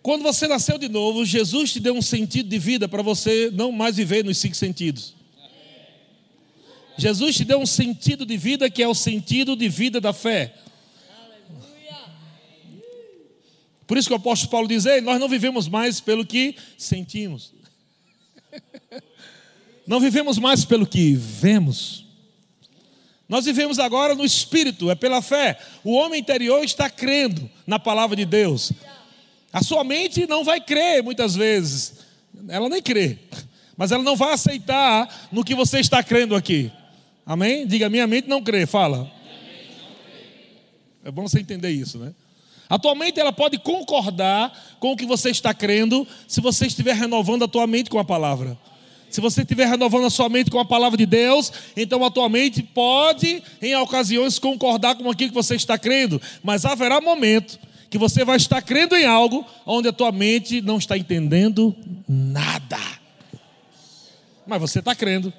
Quando 0.03 0.23
você 0.25 0.49
nasceu 0.49 0.79
de 0.79 0.89
novo, 0.89 1.25
Jesus 1.25 1.75
te 1.75 1.79
deu 1.79 1.95
um 1.95 2.03
sentido 2.03 2.49
de 2.49 2.59
vida 2.59 2.89
para 2.89 3.05
você 3.05 3.53
não 3.53 3.71
mais 3.71 3.95
viver 3.95 4.25
nos 4.25 4.39
cinco 4.39 4.57
sentidos. 4.57 5.22
Jesus 6.97 7.37
te 7.37 7.45
deu 7.45 7.61
um 7.61 7.67
sentido 7.67 8.25
de 8.27 8.37
vida 8.37 8.71
que 8.71 8.83
é 8.83 8.89
o 8.89 8.95
sentido 8.95 9.57
de 9.57 9.69
vida 9.69 10.01
da 10.01 10.13
fé. 10.13 10.55
Por 13.87 13.99
isso 13.99 14.09
que 14.09 14.15
o 14.15 14.17
apóstolo 14.17 14.51
Paulo 14.51 14.69
diz: 14.69 14.87
Ei, 14.87 15.01
nós 15.01 15.21
não 15.21 15.29
vivemos 15.29 15.69
mais 15.69 16.01
pelo 16.01 16.25
que 16.25 16.57
sentimos, 16.79 17.53
não 19.87 20.01
vivemos 20.01 20.39
mais 20.39 20.65
pelo 20.65 20.87
que 20.87 21.15
vemos. 21.15 22.07
Nós 23.29 23.45
vivemos 23.47 23.79
agora 23.79 24.15
no 24.15 24.25
espírito, 24.25 24.91
é 24.91 24.95
pela 24.95 25.23
fé. 25.23 25.59
O 25.83 25.93
homem 25.93 26.21
interior 26.21 26.63
está 26.63 26.91
crendo 26.91 27.51
na 27.67 27.79
palavra 27.79 28.15
de 28.15 28.27
Deus. 28.27 28.73
A 29.53 29.63
sua 29.63 29.85
mente 29.85 30.27
não 30.27 30.45
vai 30.45 30.61
crer 30.61 31.03
muitas 31.03 31.35
vezes, 31.35 31.95
ela 32.49 32.69
nem 32.69 32.81
crê, 32.81 33.19
mas 33.77 33.93
ela 33.93 34.03
não 34.03 34.17
vai 34.17 34.33
aceitar 34.33 35.29
no 35.31 35.45
que 35.45 35.55
você 35.55 35.81
está 35.81 36.03
crendo 36.03 36.35
aqui. 36.35 36.73
Amém? 37.33 37.67
Diga, 37.67 37.89
minha 37.89 38.07
mente 38.07 38.29
não 38.29 38.43
crê, 38.43 38.67
fala. 38.67 39.11
É 41.03 41.11
bom 41.11 41.27
você 41.27 41.41
entender 41.41 41.71
isso, 41.71 41.99
né? 41.99 42.13
A 42.69 42.79
tua 42.79 42.95
mente 42.95 43.19
ela 43.19 43.33
pode 43.33 43.57
concordar 43.57 44.53
com 44.79 44.93
o 44.93 44.97
que 44.99 45.07
você 45.07 45.31
está 45.31 45.55
crendo 45.55 46.07
se 46.29 46.43
você 46.43 46.67
estiver 46.67 46.95
renovando 46.95 47.45
a 47.45 47.49
tua 47.49 47.67
mente 47.67 47.89
com 47.89 47.99
a 47.99 48.05
palavra. 48.05 48.59
Se 49.09 49.19
você 49.19 49.41
estiver 49.41 49.67
renovando 49.67 50.05
a 50.05 50.11
sua 50.11 50.29
mente 50.29 50.51
com 50.51 50.59
a 50.59 50.65
palavra 50.67 50.99
de 50.99 51.07
Deus, 51.07 51.51
então 51.75 52.05
a 52.05 52.11
tua 52.11 52.29
mente 52.29 52.63
pode, 52.63 53.43
em 53.63 53.75
ocasiões, 53.77 54.39
concordar 54.39 54.97
com 54.97 55.09
aquilo 55.09 55.31
que 55.31 55.35
você 55.35 55.55
está 55.55 55.79
crendo, 55.79 56.21
mas 56.43 56.67
haverá 56.67 57.01
momento 57.01 57.59
que 57.89 57.97
você 57.97 58.27
vai 58.27 58.37
estar 58.37 58.61
crendo 58.61 58.95
em 58.95 59.07
algo 59.07 59.43
onde 59.65 59.89
a 59.89 59.93
tua 59.93 60.13
mente 60.13 60.61
não 60.61 60.77
está 60.77 60.99
entendendo 60.99 61.75
nada. 62.07 62.79
Mas 64.47 64.61
você 64.61 64.81
está 64.81 64.95
crendo. 64.95 65.33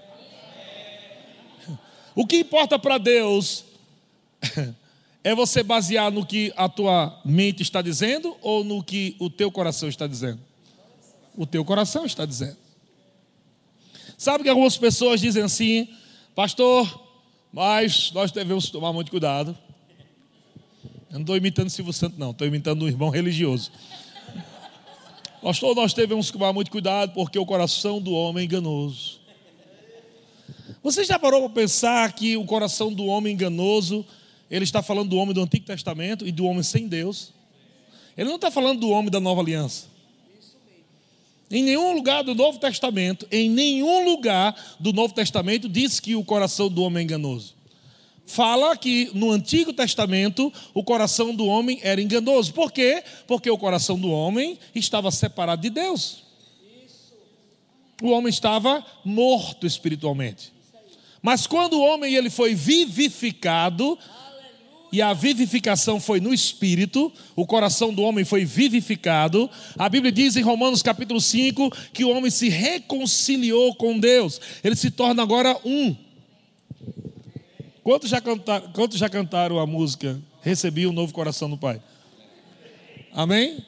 O 2.15 2.25
que 2.25 2.37
importa 2.37 2.77
para 2.77 2.97
Deus 2.97 3.65
é 5.23 5.33
você 5.35 5.63
basear 5.63 6.11
no 6.11 6.25
que 6.25 6.53
a 6.55 6.69
tua 6.69 7.19
mente 7.25 7.61
está 7.61 7.81
dizendo 7.81 8.35
ou 8.41 8.63
no 8.63 8.83
que 8.83 9.15
o 9.19 9.29
teu 9.29 9.51
coração 9.51 9.89
está 9.89 10.07
dizendo? 10.07 10.39
O 11.35 11.45
teu 11.45 11.63
coração 11.65 12.05
está 12.05 12.25
dizendo. 12.25 12.57
Sabe 14.17 14.43
que 14.43 14.49
algumas 14.49 14.77
pessoas 14.77 15.19
dizem 15.19 15.43
assim, 15.43 15.87
pastor, 16.35 17.01
mas 17.51 18.11
nós 18.11 18.31
devemos 18.31 18.69
tomar 18.69 18.93
muito 18.93 19.09
cuidado 19.09 19.57
eu 21.13 21.19
não 21.19 21.21
estou 21.21 21.37
imitando 21.37 21.69
Silvio 21.69 21.93
Santos, 21.93 22.17
não, 22.17 22.31
estou 22.31 22.47
imitando 22.47 22.85
um 22.85 22.87
irmão 22.87 23.11
religioso. 23.11 23.71
Pastor, 25.43 25.75
nós 25.75 25.93
devemos 25.93 26.31
tomar 26.31 26.51
muito 26.51 26.71
cuidado 26.71 27.13
porque 27.13 27.37
o 27.37 27.45
coração 27.45 28.01
do 28.01 28.13
homem 28.13 28.41
é 28.41 28.45
enganoso. 28.45 29.19
Você 30.83 31.03
já 31.03 31.17
parou 31.17 31.49
para 31.49 31.61
pensar 31.61 32.11
que 32.13 32.35
o 32.35 32.45
coração 32.45 32.93
do 32.93 33.05
homem 33.05 33.33
enganoso, 33.33 34.05
ele 34.51 34.65
está 34.65 34.83
falando 34.83 35.09
do 35.09 35.17
homem 35.17 35.33
do 35.33 35.41
Antigo 35.41 35.65
Testamento 35.65 36.27
e 36.27 36.31
do 36.31 36.45
homem 36.45 36.61
sem 36.61 36.87
Deus? 36.87 37.31
Ele 38.17 38.27
não 38.27 38.35
está 38.35 38.51
falando 38.51 38.81
do 38.81 38.89
homem 38.89 39.09
da 39.09 39.19
nova 39.19 39.41
aliança. 39.41 39.87
Em 41.49 41.63
nenhum 41.63 41.93
lugar 41.93 42.23
do 42.23 42.35
Novo 42.35 42.59
Testamento, 42.59 43.27
em 43.31 43.49
nenhum 43.49 44.03
lugar 44.03 44.55
do 44.79 44.91
Novo 44.91 45.13
Testamento 45.13 45.69
diz 45.69 45.99
que 45.99 46.15
o 46.15 46.23
coração 46.23 46.69
do 46.69 46.83
homem 46.83 47.01
é 47.01 47.03
enganoso 47.03 47.55
fala 48.25 48.75
que 48.77 49.11
no 49.13 49.31
Antigo 49.31 49.73
Testamento 49.73 50.51
o 50.73 50.83
coração 50.83 51.35
do 51.35 51.45
homem 51.45 51.79
era 51.81 52.01
enganoso. 52.01 52.53
Por 52.53 52.71
quê? 52.71 53.03
Porque 53.27 53.49
o 53.49 53.57
coração 53.57 53.99
do 53.99 54.09
homem 54.09 54.57
estava 54.73 55.11
separado 55.11 55.61
de 55.61 55.69
Deus. 55.69 56.23
O 58.01 58.09
homem 58.09 58.29
estava 58.29 58.85
morto 59.03 59.65
espiritualmente. 59.65 60.51
Mas 61.23 61.47
quando 61.47 61.75
o 61.75 61.81
homem 61.81 62.13
ele 62.13 62.29
foi 62.29 62.53
vivificado, 62.53 63.97
e 64.91 65.01
a 65.01 65.11
vivificação 65.11 65.99
foi 65.99 66.19
no 66.19 66.31
espírito, 66.31 67.11
o 67.35 67.47
coração 67.47 67.91
do 67.91 68.03
homem 68.03 68.23
foi 68.23 68.45
vivificado. 68.45 69.49
A 69.75 69.89
Bíblia 69.89 70.11
diz 70.11 70.35
em 70.35 70.43
Romanos 70.43 70.83
capítulo 70.83 71.19
5 71.19 71.71
que 71.91 72.05
o 72.05 72.09
homem 72.09 72.29
se 72.29 72.47
reconciliou 72.47 73.73
com 73.73 73.97
Deus, 73.97 74.39
ele 74.63 74.75
se 74.75 74.91
torna 74.91 75.23
agora 75.23 75.57
um. 75.65 75.95
Quantos 77.83 78.09
já, 78.09 78.21
cantaram, 78.21 78.71
quantos 78.71 78.99
já 78.99 79.09
cantaram 79.09 79.59
a 79.59 79.65
música 79.65 80.21
Recebi 80.41 80.85
um 80.85 80.93
novo 80.93 81.13
coração 81.13 81.49
do 81.49 81.57
Pai? 81.57 81.81
Amém? 83.13 83.65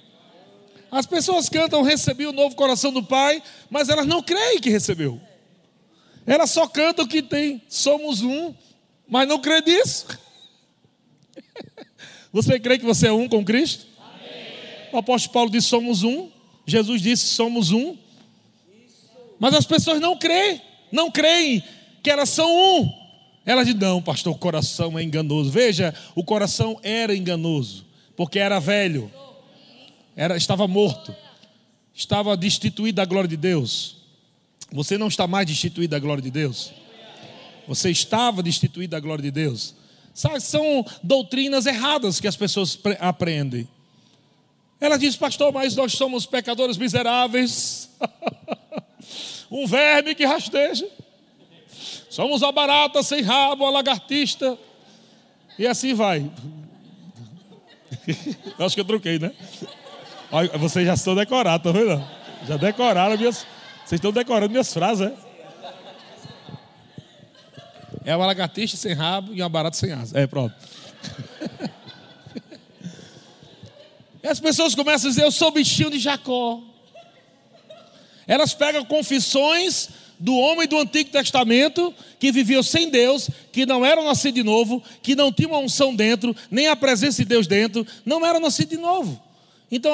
As 0.92 1.06
pessoas 1.06 1.50
cantam 1.50 1.82
Recebi 1.82 2.26
o 2.26 2.30
um 2.30 2.34
novo 2.34 2.56
coração 2.56 2.92
do 2.92 3.02
Pai, 3.02 3.42
mas 3.70 3.90
elas 3.90 4.06
não 4.06 4.22
creem 4.22 4.60
que 4.60 4.70
recebeu. 4.70 5.20
Elas 6.26 6.52
só 6.52 6.68
cantam 6.68 7.08
que 7.08 7.22
tem 7.22 7.62
Somos 7.70 8.22
um, 8.22 8.54
mas 9.08 9.28
não 9.28 9.40
crê 9.40 9.62
nisso. 9.62 10.08
Você 12.32 12.60
crê 12.60 12.78
que 12.78 12.84
você 12.84 13.08
é 13.08 13.14
um 13.14 13.30
com 13.30 13.46
Cristo? 13.46 13.86
Amém. 13.98 14.90
O 14.92 14.98
apóstolo 14.98 15.34
Paulo 15.34 15.50
disse: 15.50 15.68
Somos 15.68 16.04
um. 16.04 16.30
Jesus 16.66 17.02
disse: 17.02 17.28
Somos 17.28 17.72
um. 17.72 17.96
Mas 19.40 19.54
as 19.54 19.66
pessoas 19.66 20.02
não 20.02 20.18
creem, 20.18 20.62
não 20.92 21.10
creem 21.10 21.64
que 22.04 22.10
elas 22.10 22.28
são 22.28 22.50
um. 22.54 22.92
Ela 23.46 23.64
diz: 23.64 23.76
Não, 23.76 24.02
pastor, 24.02 24.34
o 24.34 24.38
coração 24.38 25.00
é 25.00 25.04
enganoso. 25.04 25.50
Veja, 25.50 25.94
o 26.14 26.26
coração 26.26 26.78
era 26.84 27.16
enganoso, 27.16 27.86
porque 28.18 28.38
era 28.38 28.60
velho, 28.60 29.10
era, 30.14 30.36
estava 30.36 30.68
morto, 30.68 31.16
estava 31.94 32.36
destituído 32.36 32.98
da 32.98 33.06
glória 33.06 33.30
de 33.30 33.38
Deus. 33.38 34.05
Você 34.72 34.98
não 34.98 35.08
está 35.08 35.28
mais 35.28 35.48
destituído 35.48 35.92
da 35.92 36.00
glória 36.00 36.22
de 36.22 36.32
Deus. 36.32 36.72
Você 37.68 37.90
estava 37.90 38.44
destituído 38.44 38.92
da 38.92 39.00
glória 39.00 39.24
de 39.24 39.32
Deus. 39.32 39.76
Sabe, 40.14 40.40
são 40.40 40.86
doutrinas 41.04 41.66
erradas 41.66 42.20
que 42.20 42.28
as 42.28 42.36
pessoas 42.36 42.80
aprendem. 43.00 43.68
Ela 44.80 44.98
diz, 44.98 45.16
pastor, 45.16 45.52
mas 45.52 45.76
nós 45.76 45.94
somos 45.94 46.26
pecadores 46.26 46.78
miseráveis. 46.78 47.90
um 49.50 49.66
verme 49.66 50.16
que 50.16 50.26
rasteja. 50.26 50.88
Somos 52.10 52.44
a 52.44 52.52
barata 52.52 53.04
sem 53.04 53.22
rabo, 53.22 53.66
a 53.66 53.70
lagartista. 53.70 54.58
E 55.58 55.66
assim 55.68 55.94
vai. 55.94 56.30
Acho 58.60 58.76
que 58.76 58.82
eu 58.82 58.86
troquei, 58.86 59.20
né? 59.20 59.32
Vocês 60.60 60.86
já 60.86 60.94
estão 60.94 61.16
decorados, 61.16 61.64
tá 61.64 61.78
vendo? 61.78 62.06
Já 62.48 62.58
decoraram 62.58 63.18
minhas. 63.18 63.46
Vocês 63.86 64.00
estão 64.00 64.12
decorando 64.12 64.50
minhas 64.50 64.74
frases, 64.74 65.12
é? 65.12 65.14
É 68.04 68.16
uma 68.16 68.26
lagartixa 68.26 68.76
sem 68.76 68.94
rabo 68.94 69.32
e 69.34 69.42
uma 69.42 69.50
barata 69.50 69.78
sem 69.78 69.92
asa. 69.92 70.20
É, 70.20 70.26
pronto. 70.26 70.56
E 74.24 74.28
as 74.28 74.40
pessoas 74.40 74.74
começam 74.74 75.08
a 75.08 75.12
dizer: 75.12 75.24
Eu 75.24 75.32
sou 75.32 75.52
bichinho 75.52 75.92
de 75.92 76.00
Jacó. 76.00 76.60
Elas 78.28 78.56
pegam 78.56 78.84
confissões 78.84 79.90
do 80.20 80.36
homem 80.36 80.68
do 80.68 80.80
Antigo 80.80 81.12
Testamento 81.12 81.94
que 82.20 82.32
vivia 82.32 82.64
sem 82.64 82.90
Deus, 82.90 83.30
que 83.52 83.68
não 83.68 83.86
era 83.86 84.04
nascido 84.04 84.34
de 84.34 84.44
novo, 84.44 84.82
que 85.04 85.16
não 85.16 85.32
tinha 85.32 85.48
uma 85.48 85.60
unção 85.60 85.96
dentro, 85.96 86.36
nem 86.50 86.68
a 86.68 86.76
presença 86.76 87.22
de 87.22 87.30
Deus 87.30 87.46
dentro, 87.46 87.86
não 88.04 88.26
era 88.26 88.40
nascido 88.40 88.70
de 88.70 88.78
novo. 88.78 89.22
Então, 89.76 89.92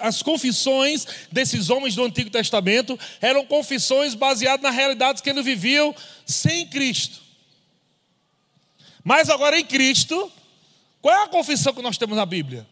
as 0.00 0.22
confissões 0.22 1.04
desses 1.32 1.70
homens 1.70 1.96
do 1.96 2.04
Antigo 2.04 2.30
Testamento 2.30 2.96
eram 3.20 3.44
confissões 3.44 4.14
baseadas 4.14 4.62
na 4.62 4.70
realidade 4.70 5.20
que 5.20 5.28
eles 5.28 5.44
viviam 5.44 5.92
sem 6.24 6.68
Cristo. 6.68 7.20
Mas 9.02 9.28
agora 9.28 9.58
em 9.58 9.64
Cristo, 9.64 10.30
qual 11.00 11.12
é 11.12 11.24
a 11.24 11.28
confissão 11.28 11.74
que 11.74 11.82
nós 11.82 11.98
temos 11.98 12.16
na 12.16 12.24
Bíblia? 12.24 12.64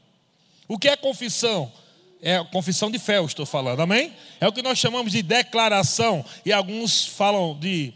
O 0.68 0.78
que 0.78 0.88
é 0.88 0.96
confissão? 0.96 1.72
é 2.22 2.44
confissão 2.44 2.90
de 2.90 2.98
fé, 2.98 3.16
eu 3.16 3.24
estou 3.24 3.46
falando, 3.46 3.80
amém? 3.80 4.14
É 4.38 4.46
o 4.46 4.52
que 4.52 4.60
nós 4.60 4.78
chamamos 4.78 5.10
de 5.10 5.22
declaração, 5.22 6.22
e 6.44 6.52
alguns 6.52 7.06
falam 7.06 7.58
de 7.58 7.94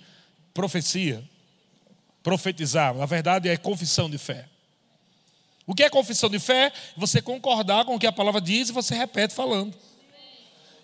profecia, 0.55 1.23
profetizar, 2.23 2.95
na 2.95 3.05
verdade 3.05 3.51
é 3.51 3.57
confissão 3.59 4.09
de 4.09 4.17
fé. 4.17 4.47
O 5.67 5.75
que 5.75 5.83
é 5.83 5.89
confissão 5.89 6.29
de 6.29 6.39
fé? 6.39 6.73
Você 6.97 7.23
concordar 7.23 7.85
com 7.85 7.95
o 7.95 7.99
que 7.99 8.07
a 8.07 8.13
palavra 8.13 8.41
diz 8.41 8.69
e 8.69 8.73
você 8.73 8.95
repete 8.95 9.35
falando. 9.35 9.75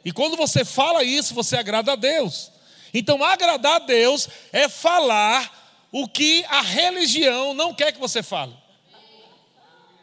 E 0.04 0.12
quando 0.12 0.36
você 0.36 0.64
fala 0.64 1.04
isso, 1.04 1.34
você 1.34 1.56
agrada 1.56 1.92
a 1.92 1.96
Deus. 1.96 2.50
Então, 2.92 3.22
agradar 3.22 3.76
a 3.76 3.78
Deus 3.80 4.28
é 4.52 4.68
falar 4.68 5.58
o 5.92 6.08
que 6.08 6.44
a 6.48 6.62
religião 6.62 7.52
não 7.52 7.74
quer 7.74 7.92
que 7.92 8.00
você 8.00 8.22
fale. 8.22 8.54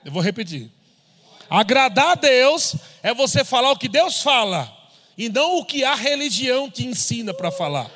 Eu 0.05 0.11
vou 0.11 0.21
repetir. 0.21 0.71
Agradar 1.49 2.11
a 2.11 2.15
Deus 2.15 2.75
é 3.01 3.13
você 3.13 3.43
falar 3.43 3.71
o 3.71 3.77
que 3.77 3.87
Deus 3.87 4.21
fala 4.21 4.71
e 5.17 5.29
não 5.29 5.57
o 5.57 5.65
que 5.65 5.83
a 5.83 5.95
religião 5.95 6.69
te 6.69 6.85
ensina 6.85 7.33
para 7.33 7.49
falar. 7.49 7.89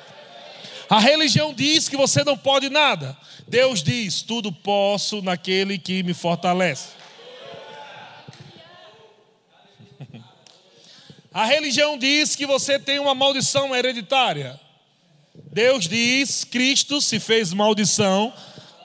A 0.92 0.98
religião 0.98 1.54
diz 1.54 1.88
que 1.88 1.96
você 1.96 2.22
não 2.22 2.36
pode 2.36 2.68
nada. 2.68 3.16
Deus 3.48 3.82
diz: 3.82 4.20
tudo 4.20 4.52
posso 4.52 5.22
naquele 5.22 5.78
que 5.78 6.02
me 6.02 6.12
fortalece. 6.12 6.88
A 11.32 11.46
religião 11.46 11.96
diz 11.96 12.36
que 12.36 12.44
você 12.44 12.78
tem 12.78 12.98
uma 12.98 13.14
maldição 13.14 13.74
hereditária. 13.74 14.60
Deus 15.50 15.88
diz: 15.88 16.44
Cristo 16.44 17.00
se 17.00 17.18
fez 17.18 17.54
maldição 17.54 18.30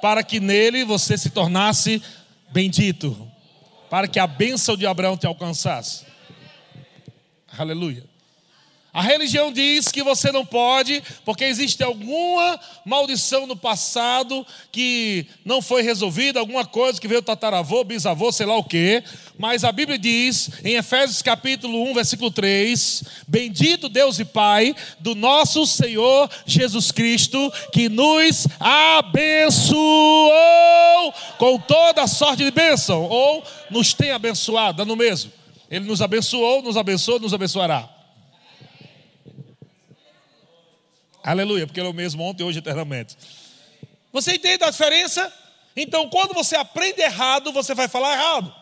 para 0.01 0.23
que 0.23 0.39
nele 0.39 0.85
você 0.85 1.17
se 1.17 1.29
tornasse 1.29 2.01
bendito, 2.53 3.29
para 3.89 4.07
que 4.07 4.17
a 4.17 4.27
bênção 4.27 4.77
de 4.77 4.87
Abraão 4.87 5.17
te 5.17 5.27
alcançasse. 5.27 6.05
Aleluia. 7.57 8.05
A 8.97 9.01
religião 9.03 9.53
diz 9.53 9.89
que 9.89 10.01
você 10.01 10.31
não 10.31 10.43
pode, 10.43 11.03
porque 11.23 11.43
existe 11.43 11.83
alguma 11.83 12.59
maldição 12.83 13.45
no 13.45 13.55
passado 13.55 14.43
que 14.71 15.27
não 15.45 15.61
foi 15.61 15.83
resolvida, 15.83 16.39
alguma 16.39 16.65
coisa 16.65 16.99
que 16.99 17.07
veio 17.07 17.21
tataravô, 17.21 17.83
bisavô, 17.83 18.31
sei 18.31 18.47
lá 18.47 18.57
o 18.57 18.63
quê. 18.63 19.03
Mas 19.37 19.63
a 19.63 19.71
Bíblia 19.71 19.99
diz, 19.99 20.49
em 20.63 20.77
Efésios 20.77 21.21
capítulo 21.21 21.87
1, 21.91 21.93
versículo 21.93 22.31
3: 22.31 23.03
Bendito 23.27 23.87
Deus 23.87 24.17
e 24.17 24.25
Pai 24.25 24.75
do 24.99 25.13
nosso 25.13 25.67
Senhor 25.67 26.27
Jesus 26.47 26.91
Cristo, 26.91 27.53
que 27.71 27.89
nos 27.89 28.47
abençoou 28.59 30.33
com 31.37 31.59
toda 31.59 32.01
a 32.01 32.07
sorte 32.07 32.43
de 32.43 32.49
bênção, 32.49 33.03
ou 33.03 33.43
nos 33.69 33.93
tem 33.93 34.09
abençoado, 34.09 34.83
no 34.83 34.95
mesmo. 34.95 35.31
Ele 35.69 35.85
nos 35.85 36.01
abençoou, 36.01 36.63
nos 36.63 36.77
abençoou, 36.77 37.19
nos 37.19 37.31
abençoará. 37.31 37.96
Aleluia, 41.27 41.67
porque 41.67 41.77
ele 41.77 41.87
é 41.89 41.91
o 41.91 41.93
mesmo 41.93 42.23
ontem, 42.23 42.41
hoje 42.41 42.59
eternamente. 42.59 43.17
Você 44.13 44.35
entende 44.35 44.63
a 44.63 44.69
diferença? 44.69 45.33
Então, 45.75 46.09
quando 46.09 46.33
você 46.33 46.55
aprende 46.55 47.01
errado, 47.01 47.51
você 47.51 47.75
vai 47.75 47.89
falar 47.89 48.13
errado. 48.13 48.55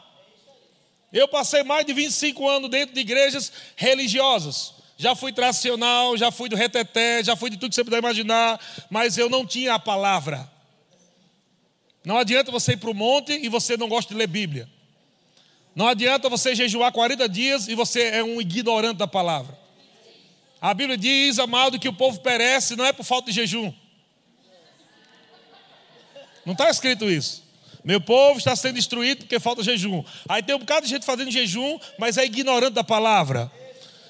Eu 1.13 1.27
passei 1.27 1.61
mais 1.61 1.85
de 1.85 1.93
25 1.93 2.49
anos 2.49 2.71
dentro 2.71 2.95
de 2.95 3.01
igrejas 3.01 3.51
religiosas. 3.75 4.73
Já 4.97 5.13
fui 5.13 5.31
tradicional, 5.31 6.17
já 6.17 6.31
fui 6.31 6.49
do 6.49 6.55
reteté, 6.55 7.23
já 7.23 7.35
fui 7.35 7.51
de 7.51 7.57
tudo 7.57 7.69
que 7.69 7.75
você 7.75 7.83
puder 7.83 7.99
imaginar, 7.99 8.59
mas 8.89 9.15
eu 9.15 9.29
não 9.29 9.45
tinha 9.45 9.75
a 9.75 9.79
palavra. 9.79 10.51
Não 12.03 12.17
adianta 12.17 12.51
você 12.51 12.71
ir 12.71 12.77
para 12.77 12.89
o 12.89 12.95
monte 12.95 13.31
e 13.31 13.47
você 13.47 13.77
não 13.77 13.87
gosta 13.87 14.11
de 14.11 14.17
ler 14.17 14.25
Bíblia. 14.25 14.67
Não 15.75 15.87
adianta 15.87 16.29
você 16.29 16.55
jejuar 16.55 16.91
40 16.91 17.29
dias 17.29 17.67
e 17.67 17.75
você 17.75 18.05
é 18.05 18.23
um 18.23 18.41
ignorante 18.41 18.97
da 18.97 19.07
palavra. 19.07 19.64
A 20.61 20.73
Bíblia 20.73 20.97
diz, 20.97 21.37
amado, 21.39 21.79
que 21.79 21.87
o 21.87 21.93
povo 21.93 22.19
perece 22.21 22.75
não 22.75 22.85
é 22.85 22.93
por 22.93 23.03
falta 23.03 23.29
de 23.29 23.35
jejum. 23.35 23.73
Não 26.45 26.53
está 26.53 26.69
escrito 26.69 27.09
isso. 27.09 27.43
Meu 27.83 28.01
povo 28.01 28.39
está 28.39 28.55
sendo 28.55 28.75
destruído 28.75 29.19
porque 29.19 29.39
falta 29.39 29.61
jejum. 29.61 30.03
Aí 30.27 30.41
tem 30.41 30.55
um 30.55 30.59
bocado 30.59 30.85
de 30.85 30.91
gente 30.91 31.05
fazendo 31.05 31.29
jejum, 31.29 31.79
mas 31.99 32.17
é 32.17 32.25
ignorante 32.25 32.73
da 32.73 32.83
palavra. 32.83 33.51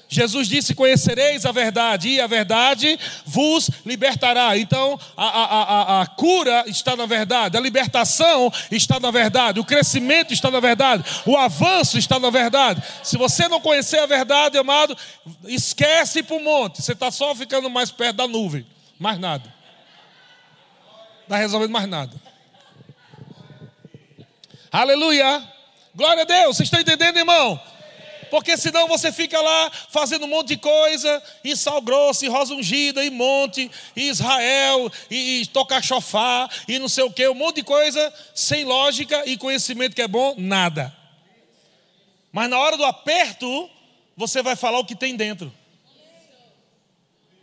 Jesus 0.08 0.48
disse: 0.48 0.74
Conhecereis 0.74 1.44
a 1.44 1.52
verdade, 1.52 2.08
e 2.08 2.20
a 2.20 2.26
verdade 2.26 2.98
vos 3.24 3.70
libertará. 3.84 4.56
Então, 4.56 4.98
a, 5.16 5.26
a, 5.26 5.44
a, 5.44 6.02
a, 6.02 6.06
cura 6.06 6.64
está 6.68 6.94
na 6.94 7.06
verdade, 7.06 7.56
a 7.56 7.60
libertação 7.60 8.52
está 8.70 9.00
na 9.00 9.10
verdade, 9.10 9.58
o 9.58 9.64
crescimento 9.64 10.32
está 10.32 10.50
na 10.50 10.60
verdade, 10.60 11.04
o 11.26 11.36
avanço 11.36 11.98
está 11.98 12.20
na 12.20 12.30
verdade. 12.30 12.82
Se 13.02 13.16
você 13.16 13.48
não 13.48 13.60
conhecer 13.60 13.98
a 13.98 14.06
verdade, 14.06 14.56
amado, 14.56 14.96
esquece 15.44 16.22
para 16.22 16.36
o 16.36 16.42
monte, 16.42 16.82
você 16.82 16.92
está 16.92 17.10
só 17.10 17.34
ficando 17.34 17.68
mais 17.68 17.90
perto 17.90 18.16
da 18.16 18.28
nuvem, 18.28 18.64
mais 18.98 19.18
nada. 19.18 19.52
Não 21.18 21.22
está 21.22 21.36
resolvendo 21.36 21.72
mais 21.72 21.88
nada. 21.88 22.14
Aleluia! 24.70 25.42
Glória 25.94 26.22
a 26.22 26.26
Deus, 26.26 26.56
vocês 26.56 26.66
estão 26.66 26.80
entendendo, 26.80 27.16
irmão? 27.16 27.60
Porque 28.30 28.56
senão 28.56 28.88
você 28.88 29.12
fica 29.12 29.40
lá 29.40 29.70
fazendo 29.90 30.24
um 30.24 30.28
monte 30.28 30.48
de 30.48 30.56
coisa, 30.56 31.22
e 31.44 31.56
sal 31.56 31.80
grosso, 31.80 32.24
e 32.24 32.28
rosa 32.28 32.54
ungida, 32.54 33.04
e 33.04 33.10
monte, 33.10 33.70
e 33.94 34.08
Israel, 34.08 34.90
e, 35.10 35.42
e 35.42 35.46
tocar 35.46 35.82
chofar, 35.82 36.50
e 36.66 36.78
não 36.78 36.88
sei 36.88 37.04
o 37.04 37.12
que, 37.12 37.28
um 37.28 37.34
monte 37.34 37.56
de 37.56 37.62
coisa 37.62 38.12
sem 38.34 38.64
lógica 38.64 39.22
e 39.26 39.36
conhecimento 39.36 39.94
que 39.94 40.02
é 40.02 40.08
bom, 40.08 40.34
nada. 40.36 40.94
Mas 42.32 42.50
na 42.50 42.58
hora 42.58 42.76
do 42.76 42.84
aperto, 42.84 43.70
você 44.16 44.42
vai 44.42 44.56
falar 44.56 44.78
o 44.78 44.84
que 44.84 44.94
tem 44.94 45.16
dentro. 45.16 45.52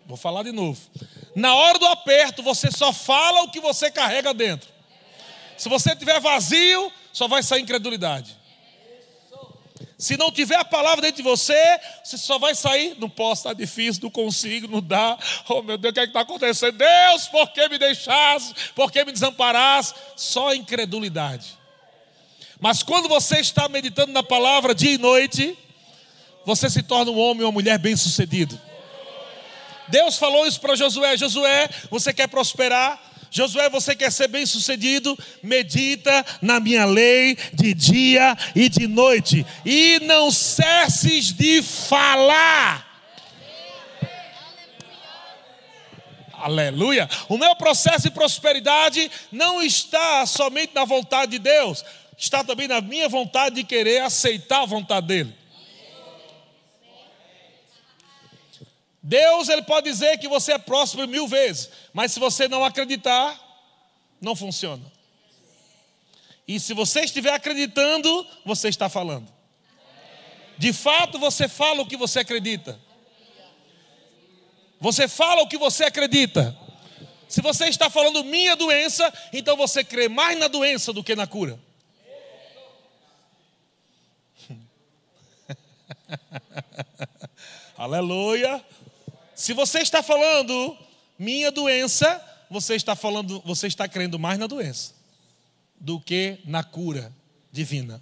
Vou 0.05 0.17
falar 0.17 0.43
de 0.43 0.51
novo. 0.51 0.79
Na 1.35 1.55
hora 1.55 1.79
do 1.79 1.87
aperto, 1.87 2.43
você 2.43 2.69
só 2.69 2.91
fala 2.91 3.43
o 3.43 3.49
que 3.49 3.59
você 3.59 3.89
carrega 3.89 4.33
dentro. 4.33 4.69
Se 5.57 5.69
você 5.69 5.95
tiver 5.95 6.19
vazio, 6.19 6.91
só 7.11 7.27
vai 7.27 7.41
sair 7.41 7.61
incredulidade. 7.61 8.37
Se 10.03 10.17
não 10.17 10.29
tiver 10.29 10.57
a 10.57 10.65
palavra 10.65 11.01
dentro 11.01 11.23
de 11.23 11.29
você, 11.29 11.79
você 12.03 12.17
só 12.17 12.37
vai 12.37 12.53
sair. 12.53 12.93
Não 12.99 13.09
posso, 13.09 13.39
está 13.39 13.53
difícil, 13.53 14.03
não 14.03 14.09
consigo, 14.09 14.67
não 14.67 14.81
dá. 14.81 15.17
Oh 15.47 15.61
meu 15.61 15.77
Deus, 15.77 15.91
o 15.91 15.93
que 15.93 15.99
é 16.01 16.03
está 16.03 16.19
acontecendo? 16.19 16.77
Deus, 16.77 17.29
por 17.29 17.49
que 17.53 17.69
me 17.69 17.77
deixaste? 17.77 18.53
Por 18.75 18.91
que 18.91 19.05
me 19.05 19.13
desamparaste? 19.13 19.97
Só 20.17 20.53
incredulidade. 20.53 21.57
Mas 22.59 22.83
quando 22.83 23.07
você 23.07 23.39
está 23.39 23.69
meditando 23.69 24.11
na 24.11 24.21
palavra 24.21 24.75
dia 24.75 24.91
e 24.91 24.97
noite, 24.97 25.57
você 26.45 26.69
se 26.69 26.83
torna 26.83 27.09
um 27.09 27.17
homem 27.17 27.43
ou 27.43 27.47
uma 27.47 27.53
mulher 27.53 27.79
bem-sucedido. 27.79 28.59
Deus 29.87 30.17
falou 30.17 30.45
isso 30.45 30.59
para 30.59 30.75
Josué: 30.75 31.15
Josué, 31.15 31.69
você 31.89 32.11
quer 32.11 32.27
prosperar? 32.27 33.01
Josué, 33.33 33.67
você 33.67 33.95
quer 33.95 34.11
ser 34.11 34.27
bem 34.27 34.45
sucedido? 34.45 35.17
Medita 35.41 36.23
na 36.39 36.59
minha 36.59 36.85
lei 36.85 37.35
de 37.51 37.73
dia 37.73 38.37
e 38.55 38.69
de 38.69 38.87
noite, 38.87 39.43
e 39.65 39.99
não 40.03 40.29
cesses 40.29 41.33
de 41.33 41.63
falar. 41.63 42.87
Aleluia. 46.31 47.09
O 47.27 47.35
meu 47.35 47.55
processo 47.55 48.03
de 48.03 48.11
prosperidade 48.11 49.09
não 49.31 49.63
está 49.63 50.27
somente 50.27 50.75
na 50.75 50.85
vontade 50.85 51.31
de 51.31 51.39
Deus, 51.39 51.83
está 52.15 52.43
também 52.43 52.67
na 52.67 52.81
minha 52.81 53.09
vontade 53.09 53.55
de 53.55 53.63
querer 53.63 54.03
aceitar 54.03 54.61
a 54.61 54.65
vontade 54.65 55.07
dEle. 55.07 55.42
Deus 59.03 59.49
ele 59.49 59.63
pode 59.63 59.91
dizer 59.91 60.17
que 60.17 60.29
você 60.29 60.53
é 60.53 60.57
próspero 60.57 61.05
mil 61.09 61.27
vezes, 61.27 61.69
mas 61.91 62.13
se 62.13 62.19
você 62.21 62.47
não 62.47 62.63
acreditar, 62.63 63.37
não 64.21 64.33
funciona. 64.33 64.89
E 66.47 66.57
se 66.57 66.73
você 66.73 67.01
estiver 67.01 67.33
acreditando, 67.33 68.25
você 68.45 68.69
está 68.69 68.87
falando. 68.87 69.27
De 70.57 70.71
fato, 70.71 71.19
você 71.19 71.49
fala 71.49 71.81
o 71.81 71.85
que 71.85 71.97
você 71.97 72.19
acredita. 72.19 72.79
Você 74.79 75.07
fala 75.07 75.41
o 75.41 75.47
que 75.47 75.57
você 75.57 75.83
acredita. 75.83 76.57
Se 77.27 77.41
você 77.41 77.65
está 77.65 77.89
falando 77.89 78.23
minha 78.23 78.55
doença, 78.55 79.11
então 79.33 79.57
você 79.57 79.83
crê 79.83 80.07
mais 80.07 80.37
na 80.39 80.47
doença 80.47 80.93
do 80.93 81.03
que 81.03 81.15
na 81.15 81.27
cura. 81.27 81.59
Aleluia. 87.75 88.63
Se 89.35 89.53
você 89.53 89.79
está 89.79 90.03
falando 90.03 90.77
minha 91.17 91.51
doença, 91.51 92.21
você 92.49 92.75
está 92.75 92.95
falando, 92.95 93.41
você 93.45 93.67
está 93.67 93.87
crendo 93.87 94.19
mais 94.19 94.37
na 94.37 94.47
doença 94.47 94.93
do 95.79 95.99
que 95.99 96.39
na 96.45 96.63
cura 96.63 97.11
divina. 97.51 98.01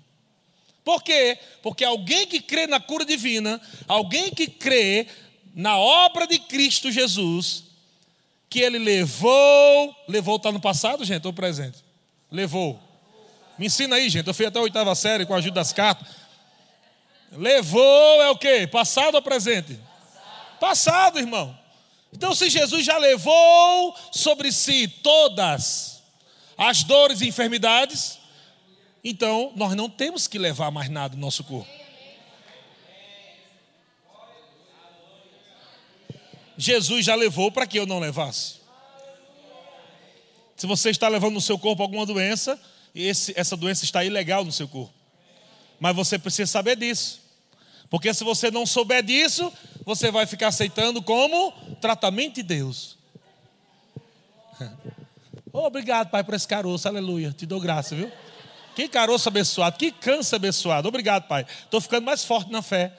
Por 0.83 1.03
quê? 1.03 1.37
Porque 1.61 1.83
alguém 1.83 2.27
que 2.27 2.41
crê 2.41 2.67
na 2.67 2.79
cura 2.79 3.05
divina, 3.05 3.61
alguém 3.87 4.31
que 4.31 4.47
crê 4.47 5.07
na 5.53 5.77
obra 5.77 6.25
de 6.25 6.39
Cristo 6.39 6.91
Jesus, 6.91 7.65
que 8.49 8.59
ele 8.59 8.79
levou, 8.79 9.95
levou 10.07 10.35
está 10.37 10.51
no 10.51 10.59
passado, 10.59 11.05
gente, 11.05 11.25
ou 11.25 11.33
presente? 11.33 11.77
Levou. 12.31 12.79
Me 13.57 13.67
ensina 13.67 13.95
aí, 13.95 14.09
gente. 14.09 14.27
Eu 14.27 14.33
fui 14.33 14.45
até 14.45 14.59
a 14.59 14.63
oitava 14.63 14.93
série 14.95 15.25
com 15.25 15.33
a 15.33 15.37
ajuda 15.37 15.55
das 15.55 15.71
cartas. 15.71 16.07
Levou 17.31 18.21
é 18.21 18.29
o 18.29 18.37
quê? 18.37 18.67
Passado 18.67 19.15
ou 19.15 19.21
presente? 19.21 19.79
Passado, 20.61 21.17
irmão. 21.17 21.57
Então, 22.13 22.35
se 22.35 22.47
Jesus 22.47 22.85
já 22.85 22.95
levou 22.99 23.95
sobre 24.11 24.51
si 24.51 24.87
todas 24.87 26.03
as 26.55 26.83
dores 26.83 27.21
e 27.21 27.27
enfermidades, 27.27 28.19
então 29.03 29.51
nós 29.55 29.73
não 29.73 29.89
temos 29.89 30.27
que 30.27 30.37
levar 30.37 30.69
mais 30.69 30.87
nada 30.87 31.15
no 31.15 31.21
nosso 31.21 31.43
corpo. 31.43 31.67
Jesus 36.55 37.03
já 37.03 37.15
levou 37.15 37.51
para 37.51 37.65
que 37.65 37.79
eu 37.79 37.87
não 37.87 37.97
levasse. 37.97 38.57
Se 40.55 40.67
você 40.67 40.91
está 40.91 41.07
levando 41.07 41.33
no 41.33 41.41
seu 41.41 41.57
corpo 41.57 41.81
alguma 41.81 42.05
doença, 42.05 42.61
esse, 42.93 43.33
essa 43.35 43.57
doença 43.57 43.83
está 43.83 44.05
ilegal 44.05 44.45
no 44.45 44.51
seu 44.51 44.67
corpo. 44.67 44.93
Mas 45.79 45.95
você 45.95 46.19
precisa 46.19 46.51
saber 46.51 46.75
disso. 46.75 47.19
Porque 47.89 48.13
se 48.13 48.23
você 48.23 48.51
não 48.51 48.63
souber 48.63 49.01
disso, 49.01 49.51
você 49.85 50.11
vai 50.11 50.25
ficar 50.25 50.47
aceitando 50.47 51.01
como 51.01 51.51
tratamento 51.81 52.35
de 52.35 52.43
Deus. 52.43 52.97
Obrigado, 55.51 56.09
Pai, 56.09 56.23
por 56.23 56.33
esse 56.33 56.47
caroço, 56.47 56.87
aleluia. 56.87 57.31
Te 57.31 57.45
dou 57.45 57.59
graça, 57.59 57.95
viu? 57.95 58.11
Que 58.75 58.87
caroço 58.87 59.27
abençoado, 59.27 59.77
que 59.77 59.91
câncer 59.91 60.37
abençoado. 60.37 60.87
Obrigado, 60.87 61.27
Pai. 61.27 61.45
Estou 61.63 61.81
ficando 61.81 62.05
mais 62.05 62.23
forte 62.23 62.51
na 62.51 62.61
fé. 62.61 62.93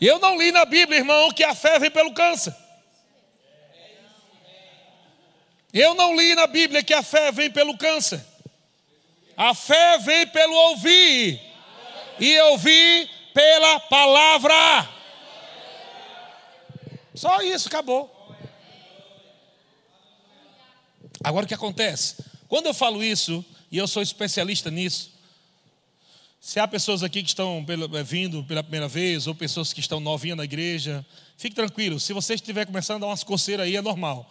E 0.00 0.06
eu 0.06 0.20
não 0.20 0.38
li 0.38 0.52
na 0.52 0.64
Bíblia, 0.64 0.98
irmão, 0.98 1.32
que 1.32 1.42
a 1.42 1.54
fé 1.54 1.78
vem 1.78 1.90
pelo 1.90 2.12
câncer. 2.12 2.54
Eu 5.72 5.94
não 5.94 6.16
li 6.16 6.34
na 6.34 6.46
Bíblia 6.46 6.82
que 6.82 6.94
a 6.94 7.02
fé 7.02 7.32
vem 7.32 7.50
pelo 7.50 7.76
câncer. 7.76 8.24
A 9.36 9.54
fé 9.54 9.98
vem 9.98 10.26
pelo 10.28 10.54
ouvir. 10.54 11.40
E 12.20 12.38
ouvir 12.40 13.17
pela 13.38 13.78
palavra. 13.78 14.88
Só 17.14 17.40
isso, 17.40 17.68
acabou. 17.68 18.12
Agora 21.22 21.44
o 21.44 21.48
que 21.48 21.54
acontece? 21.54 22.16
Quando 22.48 22.66
eu 22.66 22.74
falo 22.74 23.00
isso, 23.00 23.44
e 23.70 23.78
eu 23.78 23.86
sou 23.86 24.02
especialista 24.02 24.72
nisso, 24.72 25.12
se 26.40 26.58
há 26.58 26.66
pessoas 26.66 27.04
aqui 27.04 27.22
que 27.22 27.28
estão 27.28 27.64
eh, 27.68 28.02
vindo 28.02 28.42
pela 28.42 28.62
primeira 28.62 28.88
vez, 28.88 29.28
ou 29.28 29.34
pessoas 29.36 29.72
que 29.72 29.78
estão 29.78 30.00
novinhas 30.00 30.36
na 30.36 30.44
igreja, 30.44 31.06
fique 31.36 31.54
tranquilo, 31.54 32.00
se 32.00 32.12
você 32.12 32.34
estiver 32.34 32.66
começando 32.66 32.96
a 32.96 33.00
dar 33.00 33.06
umas 33.06 33.22
coceiras 33.22 33.66
aí, 33.66 33.76
é 33.76 33.82
normal. 33.82 34.28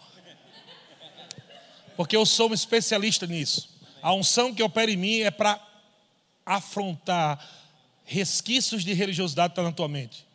Porque 1.96 2.14
eu 2.14 2.26
sou 2.26 2.50
um 2.50 2.54
especialista 2.54 3.26
nisso. 3.26 3.70
A 4.02 4.12
unção 4.12 4.54
que 4.54 4.62
opera 4.62 4.90
em 4.90 4.98
mim 4.98 5.20
é 5.20 5.30
para 5.30 5.58
afrontar 6.44 7.58
resquícios 8.08 8.84
de 8.84 8.94
religiosidade 8.94 9.52
está 9.52 9.62
na 9.62 9.70
tua 9.70 9.86
mente. 9.86 10.26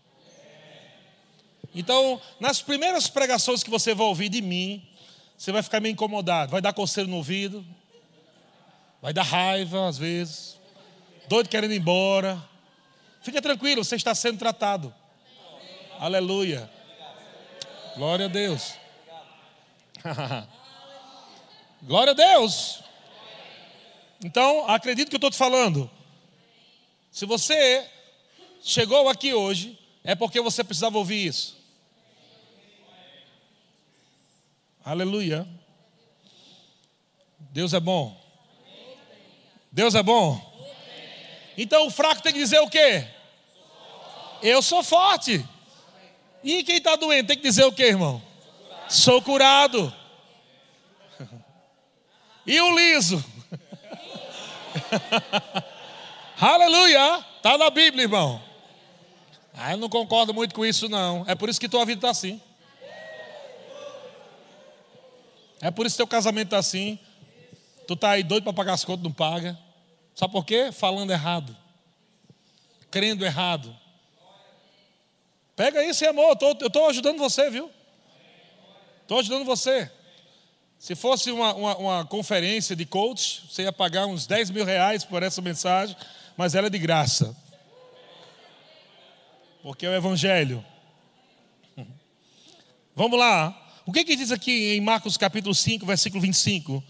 Então, 1.74 2.22
nas 2.40 2.62
primeiras 2.62 3.08
pregações 3.08 3.64
que 3.64 3.70
você 3.70 3.96
vai 3.96 4.06
ouvir 4.06 4.30
de 4.30 4.42
mim, 4.44 4.88
você 5.36 5.52
vai 5.52 5.64
ficar 5.64 5.80
meio 5.80 5.94
incomodado, 5.94 6.52
vai 6.52 6.62
dar 6.62 6.72
coceiro 6.72 7.10
no 7.10 7.18
ouvido, 7.18 7.66
vai 9.02 9.12
dar 9.12 9.24
raiva 9.24 9.90
às 9.90 9.98
vezes, 9.98 10.60
doido 11.28 11.50
querendo 11.50 11.74
ir 11.74 11.80
embora. 11.80 12.42
Fica 13.24 13.42
tranquilo, 13.42 13.84
você 13.84 13.96
está 13.96 14.14
sendo 14.14 14.38
tratado. 14.38 14.94
Aleluia. 16.00 16.70
Glória 17.96 18.28
a 18.28 18.30
Deus. 18.30 18.76
Glória 21.82 22.12
a 22.12 22.14
Deus. 22.14 22.84
Então, 24.24 24.70
acredito 24.70 25.10
que 25.10 25.16
eu 25.16 25.18
estou 25.18 25.32
te 25.32 25.38
falando. 25.38 25.90
Se 27.14 27.28
você 27.28 27.88
chegou 28.64 29.08
aqui 29.08 29.36
hoje, 29.36 29.78
é 30.04 30.16
porque 30.16 30.42
você 30.42 30.64
precisava 30.64 30.98
ouvir 30.98 31.28
isso. 31.28 31.56
Aleluia. 34.84 35.48
Deus 37.38 37.72
é 37.72 37.80
bom. 37.80 38.20
Deus 39.72 39.94
é 39.94 40.02
bom. 40.02 40.42
Então 41.56 41.86
o 41.86 41.92
fraco 41.92 42.24
tem 42.24 42.34
que 42.34 42.40
dizer 42.40 42.58
o 42.62 42.70
quê? 42.70 43.08
Eu 44.42 44.64
sou 44.64 44.82
forte. 44.82 45.46
E 46.44 46.64
quem 46.64 46.78
está 46.78 46.96
doente 46.96 47.28
tem 47.28 47.38
que 47.38 47.44
dizer 47.44 47.66
o 47.66 47.72
quê, 47.72 47.84
irmão? 47.84 48.20
Sou 48.90 49.22
curado. 49.22 49.94
E 52.46 52.60
o 52.60 52.76
liso? 52.76 53.24
Aleluia. 56.40 57.26
Está 57.38 57.58
na 57.58 57.70
Bíblia, 57.70 58.04
irmão. 58.04 58.42
Ah, 59.54 59.72
eu 59.74 59.78
não 59.78 59.90
concordo 59.90 60.34
muito 60.34 60.56
com 60.56 60.66
isso, 60.66 60.90
não. 60.90 61.24
É 61.28 61.36
por 61.36 61.50
isso 61.50 61.60
que 61.60 61.70
tua 61.70 61.86
vida 61.86 62.00
está 62.00 62.10
assim. 62.10 62.42
É 65.62 65.72
por 65.72 65.86
isso 65.86 65.94
que 65.96 65.98
teu 65.98 66.08
casamento 66.08 66.48
está 66.48 66.58
assim. 66.58 67.00
Tu 67.88 67.94
está 67.94 68.12
aí 68.12 68.24
doido 68.24 68.44
para 68.44 68.54
pagar 68.54 68.74
as 68.74 68.84
contas, 68.84 69.04
não 69.04 69.12
paga. 69.12 69.58
Sabe 70.16 70.32
por 70.32 70.46
quê? 70.46 70.72
Falando 70.72 71.12
errado. 71.12 71.56
Crendo 72.90 73.26
errado. 73.26 73.76
Pega 75.56 75.84
isso, 75.84 76.08
amor. 76.08 76.38
Eu 76.42 76.68
estou 76.68 76.90
ajudando 76.90 77.18
você, 77.18 77.50
viu? 77.50 77.70
Estou 79.04 79.20
ajudando 79.20 79.46
você. 79.46 79.92
Se 80.80 80.96
fosse 80.96 81.32
uma, 81.32 81.54
uma, 81.54 81.78
uma, 81.78 82.06
conferência 82.06 82.76
de 82.76 82.86
coach, 82.86 83.46
você 83.50 83.64
ia 83.64 83.72
pagar 83.72 84.06
uns 84.06 84.28
10 84.28 84.50
mil 84.50 84.66
reais 84.66 85.06
por 85.06 85.24
essa 85.24 85.42
mensagem, 85.42 85.96
mas 86.38 86.56
ela 86.56 86.68
é 86.68 86.70
de 86.70 86.80
graça. 86.80 87.36
Porque 89.62 89.86
é 89.86 89.90
o 89.90 89.96
Evangelho. 89.96 90.64
Vamos 92.96 93.18
lá. 93.18 93.60
O 93.86 93.92
que, 93.92 94.04
que 94.04 94.16
diz 94.16 94.32
aqui 94.32 94.76
em 94.76 94.82
Marcos 94.82 95.18
capítulo 95.18 95.54
5, 95.54 95.86
versículo 95.86 96.22
25? 96.22 96.84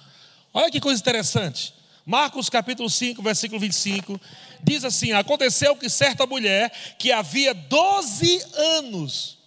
Olha 0.53 0.71
que 0.71 0.79
coisa 0.79 1.01
interessante. 1.01 1.73
Marcos 2.06 2.49
capítulo 2.49 2.89
5, 2.89 3.21
versículo 3.21 3.60
25, 3.60 4.19
diz 4.62 4.84
assim: 4.84 5.13
Aconteceu 5.13 5.75
que 5.75 5.89
certa 5.89 6.27
mulher 6.27 6.69
que 6.99 7.12
havia 7.12 7.53
12 7.53 8.43
anos, 8.77 9.38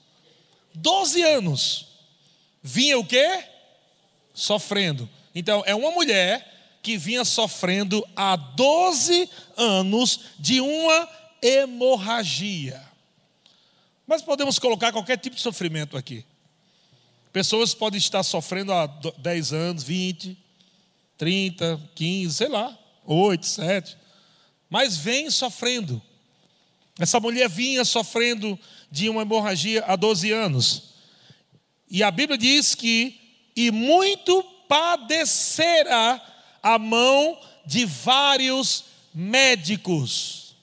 12 0.74 1.22
anos, 1.22 1.86
vinha 2.62 2.98
o 2.98 3.04
quê? 3.04 3.44
Sofrendo. 4.32 5.08
Então, 5.34 5.62
é 5.66 5.74
uma 5.74 5.90
mulher 5.90 6.55
que 6.86 6.96
vinha 6.96 7.24
sofrendo 7.24 8.06
há 8.14 8.36
12 8.36 9.28
anos 9.56 10.20
de 10.38 10.60
uma 10.60 11.08
hemorragia. 11.42 12.80
Mas 14.06 14.22
podemos 14.22 14.56
colocar 14.60 14.92
qualquer 14.92 15.18
tipo 15.18 15.34
de 15.34 15.42
sofrimento 15.42 15.96
aqui. 15.96 16.24
Pessoas 17.32 17.74
podem 17.74 17.98
estar 17.98 18.22
sofrendo 18.22 18.72
há 18.72 18.86
10 19.18 19.52
anos, 19.52 19.82
20, 19.82 20.38
30, 21.18 21.80
15, 21.92 22.34
sei 22.36 22.48
lá, 22.48 22.78
8, 23.04 23.44
7. 23.44 23.98
Mas 24.70 24.96
vem 24.96 25.28
sofrendo. 25.28 26.00
Essa 27.00 27.18
mulher 27.18 27.48
vinha 27.48 27.84
sofrendo 27.84 28.56
de 28.92 29.08
uma 29.08 29.22
hemorragia 29.22 29.82
há 29.88 29.96
12 29.96 30.30
anos. 30.30 30.94
E 31.90 32.04
a 32.04 32.12
Bíblia 32.12 32.38
diz 32.38 32.76
que, 32.76 33.18
e 33.56 33.72
muito 33.72 34.40
padecera 34.68 36.22
a 36.66 36.80
mão 36.80 37.38
de 37.64 37.86
vários 37.86 38.86
médicos. 39.14 40.56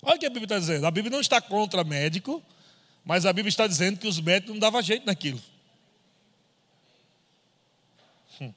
Olha 0.00 0.14
o 0.14 0.18
que 0.20 0.26
a 0.26 0.30
Bíblia 0.30 0.44
está 0.44 0.58
dizendo. 0.60 0.86
A 0.86 0.92
Bíblia 0.92 1.10
não 1.10 1.20
está 1.20 1.40
contra 1.40 1.82
médico, 1.82 2.40
mas 3.04 3.26
a 3.26 3.32
Bíblia 3.32 3.48
está 3.48 3.66
dizendo 3.66 3.98
que 3.98 4.06
os 4.06 4.20
médicos 4.20 4.52
não 4.54 4.60
davam 4.60 4.80
jeito 4.80 5.04
naquilo. 5.06 5.42
Hum. 8.40 8.54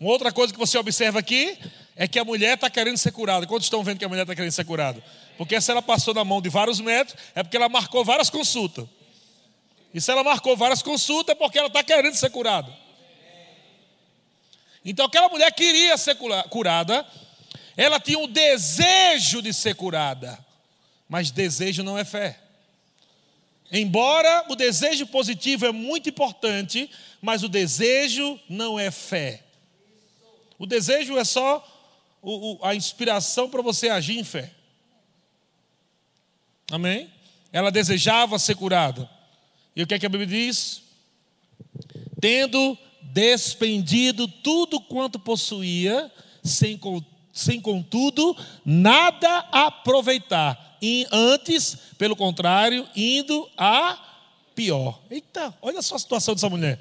Uma 0.00 0.10
outra 0.10 0.32
coisa 0.32 0.52
que 0.52 0.58
você 0.58 0.76
observa 0.76 1.20
aqui 1.20 1.56
é 1.94 2.08
que 2.08 2.18
a 2.18 2.24
mulher 2.24 2.54
está 2.54 2.68
querendo 2.68 2.96
ser 2.96 3.12
curada. 3.12 3.46
Quantos 3.46 3.66
estão 3.66 3.84
vendo 3.84 4.00
que 4.00 4.04
a 4.04 4.08
mulher 4.08 4.22
está 4.22 4.34
querendo 4.34 4.50
ser 4.50 4.64
curada? 4.64 5.00
Porque 5.38 5.60
se 5.60 5.70
ela 5.70 5.80
passou 5.80 6.12
na 6.12 6.24
mão 6.24 6.42
de 6.42 6.48
vários 6.48 6.80
médicos, 6.80 7.22
é 7.36 7.44
porque 7.44 7.56
ela 7.56 7.68
marcou 7.68 8.04
várias 8.04 8.28
consultas. 8.30 8.84
E 9.94 10.00
se 10.00 10.10
ela 10.10 10.24
marcou 10.24 10.56
várias 10.56 10.82
consultas, 10.82 11.36
é 11.36 11.38
porque 11.38 11.56
ela 11.56 11.68
está 11.68 11.84
querendo 11.84 12.16
ser 12.16 12.30
curada. 12.30 12.83
Então 14.84 15.06
aquela 15.06 15.28
mulher 15.28 15.50
queria 15.52 15.96
ser 15.96 16.16
curada, 16.50 17.06
ela 17.76 17.98
tinha 17.98 18.18
o 18.18 18.26
desejo 18.26 19.40
de 19.40 19.52
ser 19.52 19.74
curada, 19.74 20.38
mas 21.08 21.30
desejo 21.30 21.82
não 21.82 21.98
é 21.98 22.04
fé. 22.04 22.38
Embora 23.72 24.44
o 24.48 24.54
desejo 24.54 25.06
positivo 25.06 25.66
é 25.66 25.72
muito 25.72 26.08
importante, 26.08 26.90
mas 27.20 27.42
o 27.42 27.48
desejo 27.48 28.38
não 28.48 28.78
é 28.78 28.90
fé. 28.90 29.42
O 30.58 30.66
desejo 30.66 31.18
é 31.18 31.24
só 31.24 31.66
a 32.62 32.74
inspiração 32.74 33.48
para 33.48 33.62
você 33.62 33.88
agir 33.88 34.18
em 34.18 34.24
fé. 34.24 34.52
Amém? 36.70 37.10
Ela 37.52 37.70
desejava 37.70 38.38
ser 38.38 38.54
curada. 38.54 39.08
E 39.74 39.82
o 39.82 39.86
que, 39.86 39.94
é 39.94 39.98
que 39.98 40.06
a 40.06 40.08
Bíblia 40.08 40.26
diz? 40.26 40.82
Tendo 42.20 42.78
despendido 43.14 44.26
tudo 44.26 44.80
quanto 44.80 45.20
possuía, 45.20 46.10
sem, 46.42 46.78
sem 47.32 47.60
contudo 47.60 48.36
nada 48.64 49.38
aproveitar 49.52 50.76
e 50.82 51.06
antes, 51.10 51.76
pelo 51.96 52.14
contrário, 52.14 52.86
indo 52.94 53.48
a 53.56 53.98
pior. 54.54 55.00
Eita, 55.08 55.54
olha 55.62 55.80
só 55.80 55.94
a 55.94 55.98
situação 55.98 56.34
dessa 56.34 56.50
mulher. 56.50 56.78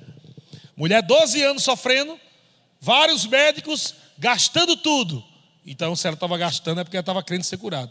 Mulher, 0.76 1.02
12 1.04 1.42
anos 1.44 1.64
sofrendo, 1.64 2.20
vários 2.82 3.26
médicos 3.26 3.94
gastando 4.18 4.76
tudo. 4.76 5.24
Então, 5.66 5.96
se 5.96 6.06
ela 6.06 6.16
estava 6.16 6.38
gastando, 6.38 6.82
é 6.82 6.84
porque 6.84 6.98
ela 6.98 7.02
estava 7.04 7.24
querendo 7.24 7.44
ser 7.44 7.58
curada. 7.58 7.90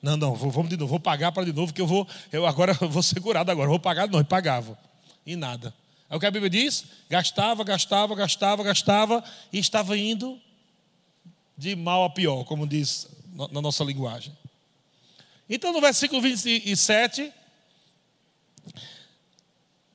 Não, 0.00 0.16
não, 0.16 0.34
vamos 0.34 0.70
de 0.70 0.76
novo, 0.76 0.90
vou 0.90 1.00
pagar 1.00 1.32
para 1.32 1.44
de 1.44 1.52
novo, 1.52 1.74
que 1.74 1.80
eu 1.80 1.86
vou, 1.86 2.06
eu 2.32 2.46
agora 2.46 2.72
vou 2.88 3.02
ser 3.02 3.20
curado 3.20 3.50
agora, 3.50 3.68
vou 3.68 3.80
pagar 3.80 4.06
novo. 4.06 4.22
E 4.22 4.24
pagava. 4.24 4.78
E 5.26 5.34
nada. 5.34 5.74
É 6.08 6.16
o 6.16 6.20
que 6.20 6.26
a 6.26 6.30
Bíblia 6.30 6.50
diz? 6.50 6.84
Gastava, 7.10 7.64
gastava, 7.64 8.14
gastava, 8.14 8.62
gastava, 8.62 9.24
e 9.52 9.58
estava 9.58 9.98
indo 9.98 10.40
de 11.58 11.74
mal 11.74 12.04
a 12.04 12.10
pior, 12.10 12.44
como 12.44 12.66
diz 12.66 13.08
na 13.50 13.60
nossa 13.60 13.82
linguagem. 13.82 14.36
Então, 15.48 15.72
no 15.72 15.80
versículo 15.80 16.20
27, 16.20 17.32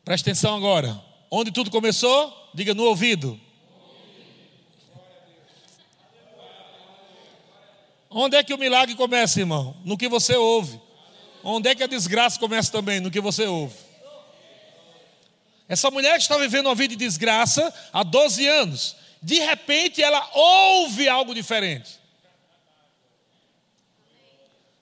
preste 0.03 0.23
atenção 0.23 0.55
agora. 0.55 1.01
Onde 1.29 1.51
tudo 1.51 1.71
começou? 1.71 2.51
Diga 2.53 2.73
no 2.73 2.83
ouvido. 2.83 3.39
Onde 8.09 8.35
é 8.35 8.43
que 8.43 8.53
o 8.53 8.57
milagre 8.57 8.95
começa, 8.95 9.39
irmão? 9.39 9.75
No 9.85 9.97
que 9.97 10.09
você 10.09 10.35
ouve. 10.35 10.79
Onde 11.43 11.69
é 11.69 11.75
que 11.75 11.83
a 11.83 11.87
desgraça 11.87 12.37
começa 12.37 12.69
também? 12.69 12.99
No 12.99 13.09
que 13.09 13.21
você 13.21 13.45
ouve. 13.45 13.90
Essa 15.71 15.89
mulher 15.89 16.17
está 16.17 16.37
vivendo 16.37 16.65
uma 16.65 16.75
vida 16.75 16.97
de 16.97 17.05
desgraça 17.05 17.73
há 17.93 18.03
12 18.03 18.45
anos. 18.45 18.97
De 19.23 19.39
repente 19.39 20.03
ela 20.03 20.29
ouve 20.33 21.07
algo 21.07 21.33
diferente. 21.33 21.97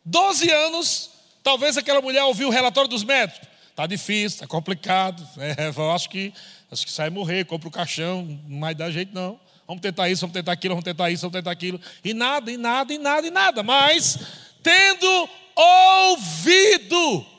12 0.04 0.50
anos, 0.50 1.12
talvez 1.44 1.78
aquela 1.78 2.02
mulher 2.02 2.24
ouviu 2.24 2.48
o 2.48 2.52
relatório 2.52 2.90
dos 2.90 3.04
médicos. 3.04 3.48
Está 3.70 3.86
difícil, 3.86 4.38
está 4.38 4.48
complicado. 4.48 5.24
É, 5.38 5.70
eu 5.78 5.92
acho 5.92 6.10
que, 6.10 6.34
acho 6.72 6.88
que 6.88 6.92
sai 6.92 7.12
morrer, 7.12 7.46
compra 7.46 7.68
o 7.68 7.72
caixão, 7.72 8.24
não 8.48 8.60
vai 8.60 8.74
dar 8.74 8.90
jeito 8.90 9.14
não. 9.14 9.40
Vamos 9.68 9.84
tentar 9.84 10.10
isso, 10.10 10.22
vamos 10.22 10.34
tentar 10.34 10.54
aquilo, 10.54 10.74
vamos 10.74 10.86
tentar 10.86 11.12
isso, 11.12 11.22
vamos 11.22 11.34
tentar 11.34 11.52
aquilo. 11.52 11.80
E 12.04 12.16
nada, 12.16 12.52
e 12.52 12.58
nada, 12.58 12.92
e 12.92 12.98
nada, 12.98 13.28
e 13.28 13.30
nada. 13.30 13.62
Mas, 13.62 14.18
tendo 14.64 15.30
ouvido, 15.56 17.39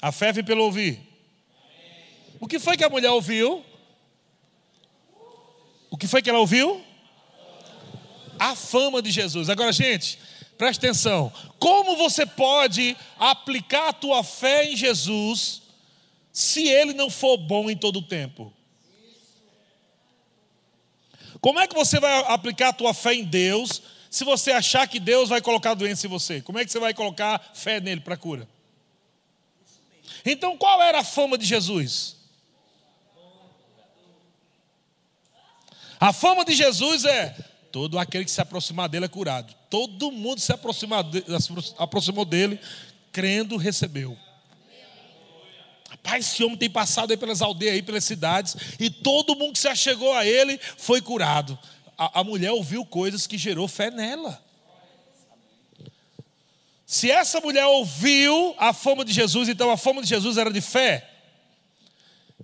a 0.00 0.10
fé 0.10 0.32
vem 0.32 0.44
pelo 0.44 0.64
ouvir. 0.64 1.00
O 2.38 2.46
que 2.46 2.58
foi 2.58 2.76
que 2.76 2.84
a 2.84 2.88
mulher 2.88 3.10
ouviu? 3.10 3.64
O 5.90 5.96
que 5.96 6.06
foi 6.06 6.22
que 6.22 6.30
ela 6.30 6.38
ouviu? 6.38 6.82
A 8.38 8.56
fama 8.56 9.02
de 9.02 9.10
Jesus. 9.10 9.50
Agora, 9.50 9.72
gente, 9.72 10.18
preste 10.56 10.78
atenção. 10.78 11.30
Como 11.58 11.96
você 11.96 12.24
pode 12.24 12.96
aplicar 13.18 13.88
a 13.88 13.92
tua 13.92 14.24
fé 14.24 14.64
em 14.64 14.76
Jesus 14.76 15.60
se 16.32 16.66
ele 16.66 16.94
não 16.94 17.10
for 17.10 17.36
bom 17.36 17.68
em 17.68 17.76
todo 17.76 17.98
o 17.98 18.02
tempo? 18.02 18.52
Como 21.40 21.60
é 21.60 21.66
que 21.66 21.74
você 21.74 22.00
vai 22.00 22.24
aplicar 22.32 22.68
a 22.68 22.72
tua 22.72 22.94
fé 22.94 23.14
em 23.14 23.24
Deus 23.24 23.82
se 24.10 24.24
você 24.24 24.52
achar 24.52 24.88
que 24.88 24.98
Deus 24.98 25.28
vai 25.28 25.42
colocar 25.42 25.74
doença 25.74 26.06
em 26.06 26.10
você? 26.10 26.40
Como 26.40 26.58
é 26.58 26.64
que 26.64 26.72
você 26.72 26.78
vai 26.78 26.94
colocar 26.94 27.50
fé 27.54 27.80
nele 27.80 28.00
para 28.00 28.16
cura? 28.16 28.48
Então, 30.24 30.56
qual 30.56 30.80
era 30.82 31.00
a 31.00 31.04
fama 31.04 31.36
de 31.36 31.44
Jesus? 31.44 32.16
A 35.98 36.12
fama 36.12 36.44
de 36.44 36.54
Jesus 36.54 37.04
é 37.04 37.36
todo 37.70 37.98
aquele 37.98 38.24
que 38.24 38.30
se 38.30 38.40
aproximar 38.40 38.88
dele 38.88 39.04
é 39.04 39.08
curado. 39.08 39.54
Todo 39.68 40.10
mundo 40.10 40.40
se 40.40 40.52
aproximou 40.52 42.24
dele, 42.24 42.58
crendo, 43.12 43.56
recebeu. 43.56 44.16
Rapaz, 45.90 46.26
esse 46.26 46.42
homem 46.42 46.56
tem 46.56 46.70
passado 46.70 47.10
aí 47.10 47.16
pelas 47.16 47.42
aldeias, 47.42 47.74
aí 47.74 47.82
pelas 47.82 48.04
cidades, 48.04 48.56
e 48.78 48.88
todo 48.88 49.36
mundo 49.36 49.52
que 49.52 49.58
se 49.58 49.68
achegou 49.68 50.14
a 50.14 50.24
ele 50.24 50.58
foi 50.78 51.02
curado. 51.02 51.58
A, 51.98 52.20
a 52.20 52.24
mulher 52.24 52.52
ouviu 52.52 52.86
coisas 52.86 53.26
que 53.26 53.36
gerou 53.36 53.68
fé 53.68 53.90
nela. 53.90 54.42
Se 56.90 57.08
essa 57.08 57.40
mulher 57.40 57.64
ouviu 57.66 58.52
a 58.58 58.72
fama 58.72 59.04
de 59.04 59.12
Jesus, 59.12 59.48
então 59.48 59.70
a 59.70 59.76
fama 59.76 60.02
de 60.02 60.08
Jesus 60.08 60.36
era 60.36 60.52
de 60.52 60.60
fé. 60.60 61.08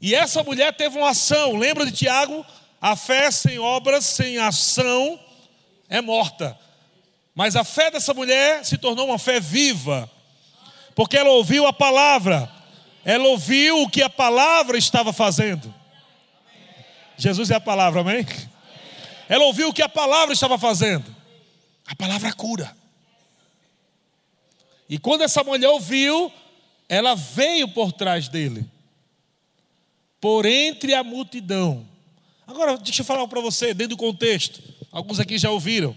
E 0.00 0.14
essa 0.14 0.40
mulher 0.44 0.72
teve 0.72 0.96
uma 0.96 1.10
ação. 1.10 1.56
Lembra 1.56 1.84
de 1.84 1.90
Tiago? 1.90 2.46
A 2.80 2.94
fé 2.94 3.28
sem 3.32 3.58
obras, 3.58 4.04
sem 4.04 4.38
ação, 4.38 5.18
é 5.88 6.00
morta. 6.00 6.56
Mas 7.34 7.56
a 7.56 7.64
fé 7.64 7.90
dessa 7.90 8.14
mulher 8.14 8.64
se 8.64 8.78
tornou 8.78 9.06
uma 9.08 9.18
fé 9.18 9.40
viva, 9.40 10.08
porque 10.94 11.16
ela 11.16 11.30
ouviu 11.30 11.66
a 11.66 11.72
palavra. 11.72 12.48
Ela 13.04 13.24
ouviu 13.24 13.82
o 13.82 13.90
que 13.90 14.00
a 14.00 14.08
palavra 14.08 14.78
estava 14.78 15.12
fazendo. 15.12 15.74
Jesus 17.16 17.50
é 17.50 17.56
a 17.56 17.60
palavra, 17.60 18.02
amém? 18.02 18.24
Ela 19.28 19.44
ouviu 19.46 19.70
o 19.70 19.74
que 19.74 19.82
a 19.82 19.88
palavra 19.88 20.32
estava 20.32 20.56
fazendo. 20.56 21.12
A 21.84 21.96
palavra 21.96 22.32
cura. 22.32 22.85
E 24.88 24.98
quando 24.98 25.22
essa 25.22 25.42
mulher 25.42 25.68
ouviu, 25.68 26.32
ela 26.88 27.14
veio 27.14 27.68
por 27.68 27.92
trás 27.92 28.28
dele, 28.28 28.64
por 30.20 30.46
entre 30.46 30.94
a 30.94 31.02
multidão. 31.02 31.86
Agora, 32.46 32.76
deixa 32.78 33.02
eu 33.02 33.04
falar 33.04 33.26
para 33.26 33.40
você, 33.40 33.74
dentro 33.74 33.96
do 33.96 34.00
contexto. 34.00 34.62
Alguns 34.92 35.18
aqui 35.18 35.36
já 35.36 35.50
ouviram. 35.50 35.96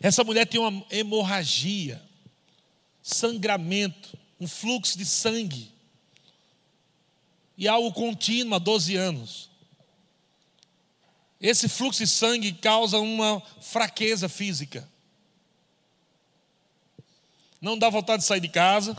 Essa 0.00 0.22
mulher 0.22 0.46
tem 0.46 0.60
uma 0.60 0.84
hemorragia, 0.90 2.00
sangramento, 3.02 4.18
um 4.38 4.46
fluxo 4.46 4.96
de 4.96 5.04
sangue 5.04 5.70
e 7.56 7.68
algo 7.68 7.92
contínuo 7.92 8.54
há 8.54 8.58
12 8.58 8.96
anos. 8.96 9.50
Esse 11.38 11.68
fluxo 11.68 12.02
de 12.02 12.08
sangue 12.08 12.52
causa 12.52 12.98
uma 12.98 13.42
fraqueza 13.60 14.28
física. 14.28 14.88
Não 17.60 17.78
dá 17.78 17.90
vontade 17.90 18.22
de 18.22 18.26
sair 18.26 18.40
de 18.40 18.48
casa, 18.48 18.96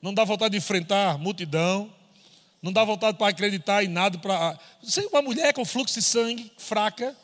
não 0.00 0.14
dá 0.14 0.24
vontade 0.24 0.52
de 0.52 0.58
enfrentar 0.58 1.18
multidão, 1.18 1.92
não 2.62 2.72
dá 2.72 2.84
vontade 2.84 3.18
para 3.18 3.28
acreditar 3.28 3.84
em 3.84 3.88
nada. 3.88 4.18
Para... 4.18 4.58
Uma 5.10 5.22
mulher 5.22 5.52
com 5.52 5.64
fluxo 5.64 5.94
de 5.94 6.02
sangue 6.02 6.50
fraca, 6.56 7.16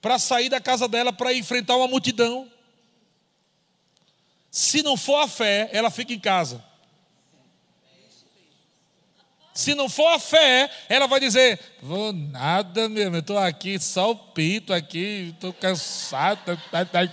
para 0.00 0.18
sair 0.18 0.48
da 0.48 0.60
casa 0.60 0.86
dela 0.86 1.12
para 1.12 1.32
enfrentar 1.32 1.76
uma 1.76 1.88
multidão. 1.88 2.50
Se 4.50 4.82
não 4.82 4.96
for 4.96 5.16
a 5.16 5.26
fé, 5.26 5.68
ela 5.72 5.90
fica 5.90 6.12
em 6.12 6.20
casa. 6.20 6.62
Se 9.54 9.74
não 9.74 9.88
for 9.88 10.08
a 10.08 10.18
fé, 10.18 10.68
ela 10.88 11.06
vai 11.06 11.20
dizer: 11.20 11.58
Vou 11.80 12.12
nada 12.12 12.88
mesmo, 12.88 13.16
estou 13.16 13.38
aqui, 13.38 13.78
só 13.78 14.10
o 14.10 14.16
pito 14.16 14.72
aqui, 14.72 15.32
estou 15.32 15.52
cansado. 15.52 16.44
Tá, 16.70 16.84
tá, 16.84 17.06
tá, 17.06 17.08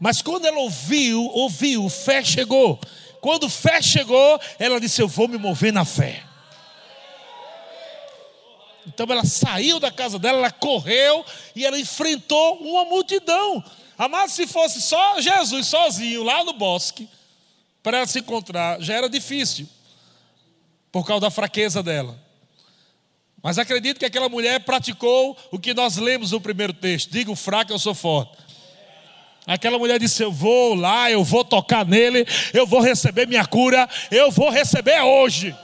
Mas 0.00 0.22
quando 0.22 0.46
ela 0.46 0.58
ouviu, 0.58 1.22
ouviu, 1.26 1.86
fé 1.90 2.24
chegou. 2.24 2.80
Quando 3.20 3.50
fé 3.50 3.82
chegou, 3.82 4.40
ela 4.58 4.80
disse: 4.80 5.02
Eu 5.02 5.06
vou 5.06 5.28
me 5.28 5.36
mover 5.36 5.70
na 5.70 5.84
fé. 5.84 6.24
Então 8.86 9.06
ela 9.10 9.26
saiu 9.26 9.78
da 9.78 9.90
casa 9.90 10.18
dela, 10.18 10.38
ela 10.38 10.50
correu 10.50 11.24
e 11.54 11.66
ela 11.66 11.78
enfrentou 11.78 12.56
uma 12.62 12.86
multidão. 12.86 13.62
Amado, 13.98 14.30
se 14.30 14.46
fosse 14.46 14.80
só 14.80 15.20
Jesus 15.20 15.66
sozinho 15.66 16.22
lá 16.22 16.42
no 16.42 16.54
bosque, 16.54 17.06
para 17.82 17.98
ela 17.98 18.06
se 18.06 18.20
encontrar 18.20 18.80
já 18.80 18.94
era 18.94 19.08
difícil, 19.08 19.68
por 20.90 21.06
causa 21.06 21.20
da 21.20 21.30
fraqueza 21.30 21.82
dela. 21.82 22.18
Mas 23.42 23.58
acredito 23.58 23.98
que 23.98 24.06
aquela 24.06 24.30
mulher 24.30 24.60
praticou 24.60 25.36
o 25.50 25.58
que 25.58 25.74
nós 25.74 25.98
lemos 25.98 26.30
no 26.30 26.40
primeiro 26.40 26.72
texto: 26.72 27.10
digo 27.10 27.36
fraco, 27.36 27.70
eu 27.70 27.78
sou 27.78 27.94
forte. 27.94 28.49
Aquela 29.46 29.78
mulher 29.78 29.98
disse: 29.98 30.22
Eu 30.22 30.30
vou 30.30 30.74
lá, 30.74 31.10
eu 31.10 31.24
vou 31.24 31.44
tocar 31.44 31.86
nele, 31.86 32.26
eu 32.52 32.66
vou 32.66 32.80
receber 32.80 33.26
minha 33.26 33.46
cura, 33.46 33.88
eu 34.10 34.30
vou 34.30 34.50
receber 34.50 35.00
hoje. 35.00 35.54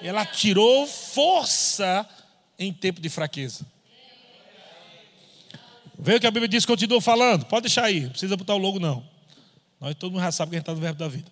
E 0.00 0.08
ela 0.08 0.24
tirou 0.26 0.86
força 0.86 2.06
em 2.58 2.72
tempo 2.72 3.00
de 3.00 3.08
fraqueza. 3.08 3.66
Veja 5.98 6.18
o 6.18 6.20
que 6.20 6.26
a 6.26 6.30
Bíblia 6.30 6.48
diz, 6.48 6.66
continua 6.66 7.00
falando. 7.00 7.44
Pode 7.46 7.62
deixar 7.62 7.84
aí, 7.84 8.00
não 8.00 8.10
precisa 8.10 8.36
botar 8.36 8.54
o 8.54 8.58
logo, 8.58 8.80
não. 8.80 9.04
Nós 9.80 9.94
todo 9.94 10.12
mundo 10.12 10.22
já 10.22 10.32
sabe 10.32 10.50
que 10.50 10.56
a 10.56 10.58
gente 10.58 10.62
está 10.64 10.74
no 10.74 10.80
verbo 10.80 10.98
da 10.98 11.08
vida. 11.08 11.30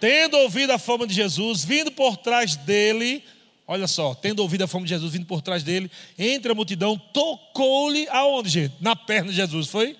Tendo 0.00 0.38
ouvido 0.38 0.70
a 0.70 0.78
fama 0.78 1.06
de 1.06 1.12
Jesus, 1.12 1.64
vindo 1.64 1.90
por 1.90 2.16
trás 2.16 2.56
dele, 2.56 3.22
olha 3.68 3.86
só, 3.86 4.14
tendo 4.14 4.40
ouvido 4.40 4.64
a 4.64 4.66
fama 4.66 4.86
de 4.86 4.88
Jesus, 4.88 5.12
vindo 5.12 5.26
por 5.26 5.42
trás 5.42 5.62
dele, 5.62 5.90
entre 6.18 6.50
a 6.50 6.54
multidão, 6.54 6.96
tocou-lhe 6.96 8.08
aonde, 8.08 8.48
gente? 8.48 8.74
Na 8.80 8.96
perna 8.96 9.30
de 9.30 9.36
Jesus, 9.36 9.68
foi? 9.68 9.94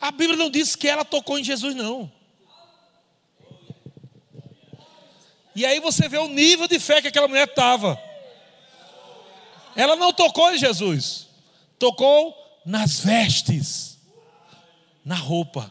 A 0.00 0.10
Bíblia 0.10 0.36
não 0.36 0.48
diz 0.48 0.74
que 0.74 0.88
ela 0.88 1.04
tocou 1.04 1.38
em 1.38 1.44
Jesus, 1.44 1.74
não. 1.74 2.10
E 5.54 5.64
aí 5.66 5.78
você 5.78 6.08
vê 6.08 6.18
o 6.18 6.28
nível 6.28 6.66
de 6.66 6.78
fé 6.78 7.02
que 7.02 7.08
aquela 7.08 7.28
mulher 7.28 7.48
estava. 7.48 8.00
Ela 9.74 9.94
não 9.94 10.12
tocou 10.12 10.54
em 10.54 10.58
Jesus, 10.58 11.28
tocou 11.78 12.34
nas 12.64 13.00
vestes 13.00 13.98
na 15.04 15.14
roupa. 15.14 15.70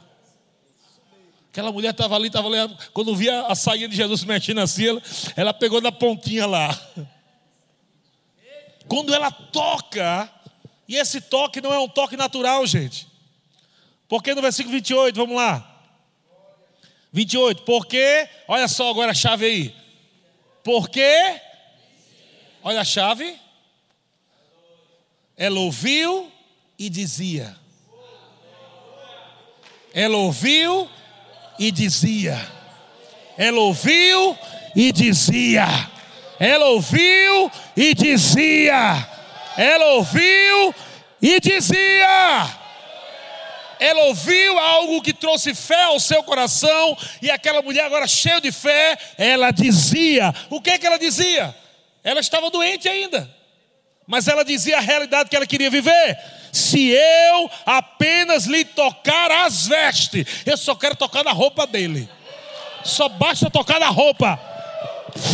Aquela 1.56 1.72
mulher 1.72 1.92
estava 1.92 2.18
ali, 2.18 2.28
estava 2.28 2.50
ali, 2.50 2.78
quando 2.92 3.16
via 3.16 3.48
a 3.48 3.56
saída 3.56 3.88
de 3.88 3.96
Jesus 3.96 4.26
mexendo 4.26 4.60
assim, 4.60 4.88
ela, 4.88 5.02
ela 5.38 5.54
pegou 5.54 5.80
na 5.80 5.90
pontinha 5.90 6.46
lá. 6.46 6.78
Quando 8.90 9.16
ela 9.16 9.32
toca, 9.32 10.30
e 10.86 10.98
esse 10.98 11.22
toque 11.22 11.62
não 11.62 11.74
é 11.74 11.80
um 11.80 11.88
toque 11.88 12.18
natural, 12.18 12.68
gente. 12.68 13.08
Porque 14.10 14.36
no 14.36 14.42
versículo 14.42 14.76
28, 14.76 15.16
vamos 15.16 15.38
lá. 15.38 15.82
28, 17.14 17.62
porque, 17.62 18.28
olha 18.50 18.68
só 18.68 18.90
agora 18.90 19.12
a 19.12 19.16
chave 19.16 19.46
aí. 19.46 19.76
Porque, 20.62 21.40
olha 22.62 22.82
a 22.82 22.86
chave. 22.86 23.34
Ela 25.38 25.62
ouviu 25.62 26.30
e 26.78 26.90
dizia. 26.90 27.56
Ela 29.94 30.18
ouviu 30.18 30.90
e 31.60 31.72
dizia. 31.72 32.40
Ela 33.38 33.60
ouviu 33.60 34.38
e 34.76 34.92
dizia. 34.92 35.68
Ela 36.40 36.66
ouviu 36.68 37.52
e 37.76 37.94
dizia. 37.94 39.08
Ela 39.58 39.86
ouviu 39.94 40.76
e 41.22 41.40
dizia. 41.40 42.50
Ela 43.80 44.04
ouviu 44.06 44.58
algo 44.58 45.02
que 45.02 45.14
trouxe 45.14 45.54
fé 45.54 45.84
ao 45.84 46.00
seu 46.00 46.24
coração, 46.24 46.98
e 47.22 47.30
aquela 47.30 47.62
mulher, 47.62 47.84
agora 47.84 48.08
cheia 48.08 48.40
de 48.40 48.52
fé, 48.52 48.98
ela 49.18 49.52
dizia: 49.52 50.34
o 50.50 50.62
que 50.62 50.72
é 50.72 50.78
que 50.78 50.88
ela 50.88 50.98
dizia? 50.98 51.54
Ela 52.04 52.20
estava 52.20 52.50
doente 52.50 52.88
ainda, 52.88 53.30
mas 54.08 54.28
ela 54.28 54.44
dizia 54.44 54.78
a 54.78 54.82
realidade 54.82 55.30
que 55.30 55.36
ela 55.36 55.48
queria 55.48 55.70
viver 55.70 56.18
se 56.56 56.92
eu 56.92 57.52
apenas 57.66 58.46
lhe 58.46 58.64
tocar 58.64 59.30
as 59.30 59.68
vestes, 59.68 60.26
eu 60.46 60.56
só 60.56 60.74
quero 60.74 60.96
tocar 60.96 61.22
na 61.22 61.34
roupa 61.34 61.68
dele, 61.68 62.10
só 62.82 63.10
basta 63.10 63.52
tocar 63.52 63.78
na 63.78 63.90
roupa, 63.90 64.40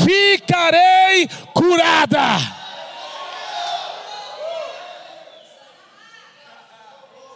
ficarei 0.03 1.27
curada. 1.53 2.39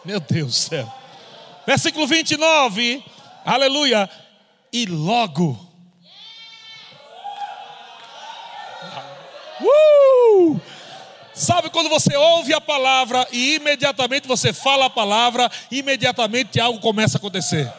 Meu 0.04 0.20
Deus 0.20 0.48
do 0.48 0.54
céu. 0.54 0.94
Versículo 1.68 2.08
29, 2.08 3.06
aleluia. 3.46 4.10
E 4.74 4.88
logo. 4.88 5.60
Uh! 9.62 10.60
Sabe 11.36 11.70
quando 11.70 11.90
você 11.90 12.16
ouve 12.16 12.54
a 12.54 12.62
palavra 12.62 13.28
e 13.30 13.56
imediatamente 13.56 14.26
você 14.26 14.54
fala 14.54 14.86
a 14.86 14.90
palavra, 14.90 15.52
imediatamente 15.70 16.62
algo 16.62 16.80
começa 16.80 17.18
a 17.18 17.20
acontecer. 17.20 17.70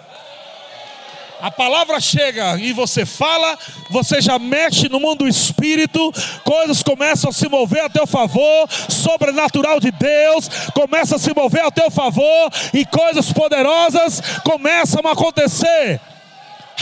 A 1.40 1.50
palavra 1.50 1.98
chega 1.98 2.58
e 2.58 2.72
você 2.72 3.06
fala, 3.06 3.58
você 3.90 4.20
já 4.20 4.38
mexe 4.38 4.88
no 4.90 5.00
mundo 5.00 5.20
do 5.20 5.28
espírito, 5.28 6.12
coisas 6.44 6.82
começam 6.82 7.30
a 7.30 7.32
se 7.32 7.48
mover 7.48 7.82
a 7.82 7.90
teu 7.90 8.06
favor, 8.06 8.68
sobrenatural 8.90 9.80
de 9.80 9.90
Deus 9.90 10.48
começa 10.74 11.16
a 11.16 11.18
se 11.18 11.34
mover 11.34 11.64
a 11.64 11.70
teu 11.70 11.90
favor 11.90 12.50
e 12.74 12.84
coisas 12.84 13.32
poderosas 13.32 14.20
começam 14.44 15.00
a 15.06 15.12
acontecer. 15.12 16.00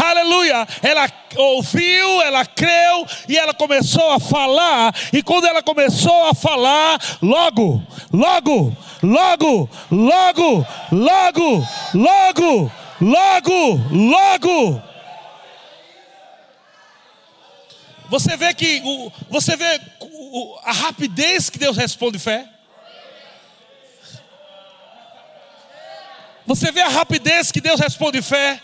Aleluia! 0.02 0.66
Ela 0.82 1.10
ouviu, 1.36 2.22
ela 2.22 2.44
creu 2.44 3.06
e 3.28 3.38
ela 3.38 3.54
começou 3.54 4.10
a 4.10 4.18
falar. 4.18 4.94
E 5.12 5.22
quando 5.22 5.46
ela 5.46 5.62
começou 5.62 6.28
a 6.28 6.34
falar, 6.34 7.00
logo, 7.22 7.82
logo, 8.12 8.76
logo, 9.02 9.70
logo, 9.90 10.66
logo, 10.92 11.66
logo, 11.94 12.72
logo, 13.00 13.80
logo. 13.90 14.82
Você 18.08 18.36
vê 18.36 18.52
que 18.54 18.82
você 19.30 19.56
vê 19.56 19.80
a 20.64 20.72
rapidez 20.72 21.48
que 21.48 21.58
Deus 21.58 21.76
responde 21.76 22.18
fé. 22.18 22.48
Você 26.46 26.70
vê 26.70 26.82
a 26.82 26.88
rapidez 26.88 27.50
que 27.50 27.60
Deus 27.60 27.80
responde 27.80 28.20
fé. 28.20 28.60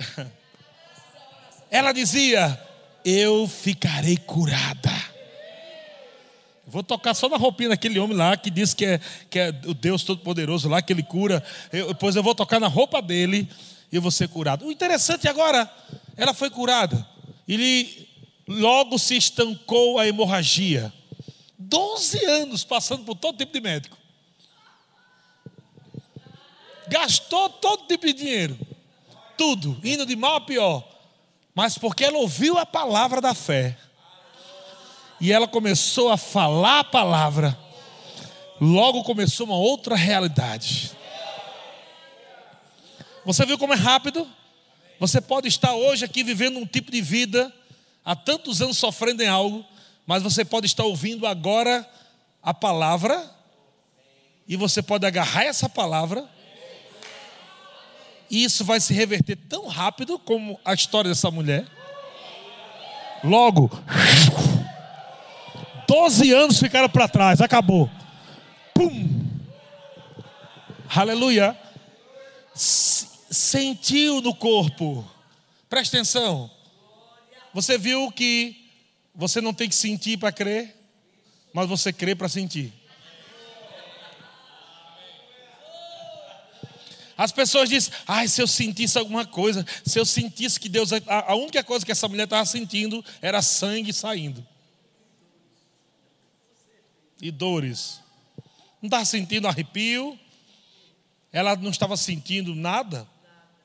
Ela 1.70 1.92
dizia: 1.92 2.60
Eu 3.04 3.46
ficarei 3.46 4.16
curada. 4.16 4.90
Vou 6.66 6.82
tocar 6.84 7.14
só 7.14 7.28
na 7.28 7.36
roupinha 7.36 7.70
daquele 7.70 7.98
homem 7.98 8.16
lá 8.16 8.36
que 8.36 8.48
diz 8.48 8.72
que 8.74 8.84
é, 8.84 9.00
que 9.28 9.38
é 9.38 9.48
o 9.66 9.74
Deus 9.74 10.04
Todo-Poderoso 10.04 10.68
lá, 10.68 10.80
que 10.80 10.92
ele 10.92 11.02
cura. 11.02 11.42
Eu, 11.72 11.88
depois 11.88 12.14
eu 12.14 12.22
vou 12.22 12.34
tocar 12.34 12.60
na 12.60 12.68
roupa 12.68 13.02
dele 13.02 13.48
e 13.90 13.96
eu 13.96 14.02
vou 14.02 14.10
ser 14.10 14.28
curado. 14.28 14.64
O 14.64 14.70
interessante 14.70 15.26
agora, 15.28 15.68
ela 16.16 16.32
foi 16.32 16.48
curada. 16.48 17.06
Ele 17.48 18.08
logo 18.46 18.98
se 18.98 19.16
estancou 19.16 19.98
a 19.98 20.06
hemorragia. 20.06 20.92
Doze 21.58 22.24
anos 22.24 22.62
passando 22.62 23.04
por 23.04 23.16
todo 23.16 23.36
tipo 23.36 23.52
de 23.52 23.60
médico. 23.60 23.98
Gastou 26.86 27.50
todo 27.50 27.88
tipo 27.88 28.06
de 28.06 28.12
dinheiro 28.12 28.58
tudo, 29.40 29.80
indo 29.82 30.04
de 30.04 30.14
mal 30.14 30.36
a 30.36 30.40
pior, 30.42 30.86
mas 31.54 31.78
porque 31.78 32.04
ela 32.04 32.18
ouviu 32.18 32.58
a 32.58 32.66
palavra 32.66 33.22
da 33.22 33.32
fé, 33.32 33.74
e 35.18 35.32
ela 35.32 35.48
começou 35.48 36.10
a 36.10 36.18
falar 36.18 36.80
a 36.80 36.84
palavra, 36.84 37.58
logo 38.60 39.02
começou 39.02 39.46
uma 39.46 39.56
outra 39.56 39.96
realidade. 39.96 40.92
Você 43.24 43.46
viu 43.46 43.56
como 43.56 43.72
é 43.72 43.76
rápido? 43.76 44.28
Você 44.98 45.22
pode 45.22 45.48
estar 45.48 45.72
hoje 45.72 46.04
aqui 46.04 46.22
vivendo 46.22 46.58
um 46.58 46.66
tipo 46.66 46.92
de 46.92 47.00
vida, 47.00 47.50
há 48.04 48.14
tantos 48.14 48.60
anos 48.60 48.76
sofrendo 48.76 49.22
em 49.22 49.28
algo, 49.28 49.64
mas 50.06 50.22
você 50.22 50.44
pode 50.44 50.66
estar 50.66 50.84
ouvindo 50.84 51.26
agora 51.26 51.88
a 52.42 52.52
palavra, 52.52 53.24
e 54.46 54.54
você 54.54 54.82
pode 54.82 55.06
agarrar 55.06 55.44
essa 55.44 55.66
palavra 55.66 56.28
e 58.30 58.44
isso 58.44 58.64
vai 58.64 58.78
se 58.78 58.94
reverter 58.94 59.36
tão 59.36 59.66
rápido 59.66 60.18
como 60.18 60.58
a 60.64 60.72
história 60.72 61.10
dessa 61.10 61.30
mulher. 61.30 61.66
Logo, 63.24 63.70
12 65.86 66.32
anos 66.32 66.58
ficaram 66.58 66.88
para 66.88 67.08
trás, 67.08 67.40
acabou. 67.40 67.90
Pum! 68.72 69.26
Aleluia! 70.94 71.58
Sentiu 72.54 74.20
no 74.20 74.34
corpo. 74.34 75.04
Presta 75.68 75.96
atenção. 75.96 76.50
Você 77.52 77.76
viu 77.76 78.10
que 78.12 78.56
você 79.14 79.40
não 79.40 79.52
tem 79.52 79.68
que 79.68 79.74
sentir 79.74 80.16
para 80.16 80.32
crer, 80.32 80.76
mas 81.52 81.68
você 81.68 81.92
crê 81.92 82.14
para 82.14 82.28
sentir. 82.28 82.72
As 87.20 87.32
pessoas 87.32 87.68
dizem, 87.68 87.92
ai, 88.08 88.26
se 88.26 88.40
eu 88.40 88.46
sentisse 88.46 88.96
alguma 88.96 89.26
coisa, 89.26 89.66
se 89.84 89.98
eu 89.98 90.06
sentisse 90.06 90.58
que 90.58 90.70
Deus. 90.70 90.90
A, 90.90 91.32
a 91.32 91.34
única 91.34 91.62
coisa 91.62 91.84
que 91.84 91.92
essa 91.92 92.08
mulher 92.08 92.24
estava 92.24 92.46
sentindo 92.46 93.04
era 93.20 93.42
sangue 93.42 93.92
saindo. 93.92 94.42
E 97.20 97.30
dores. 97.30 98.00
Não 98.80 98.86
estava 98.86 99.04
sentindo 99.04 99.46
arrepio. 99.46 100.18
Ela 101.30 101.54
não 101.56 101.70
estava 101.70 101.94
sentindo 101.94 102.54
nada, 102.54 103.06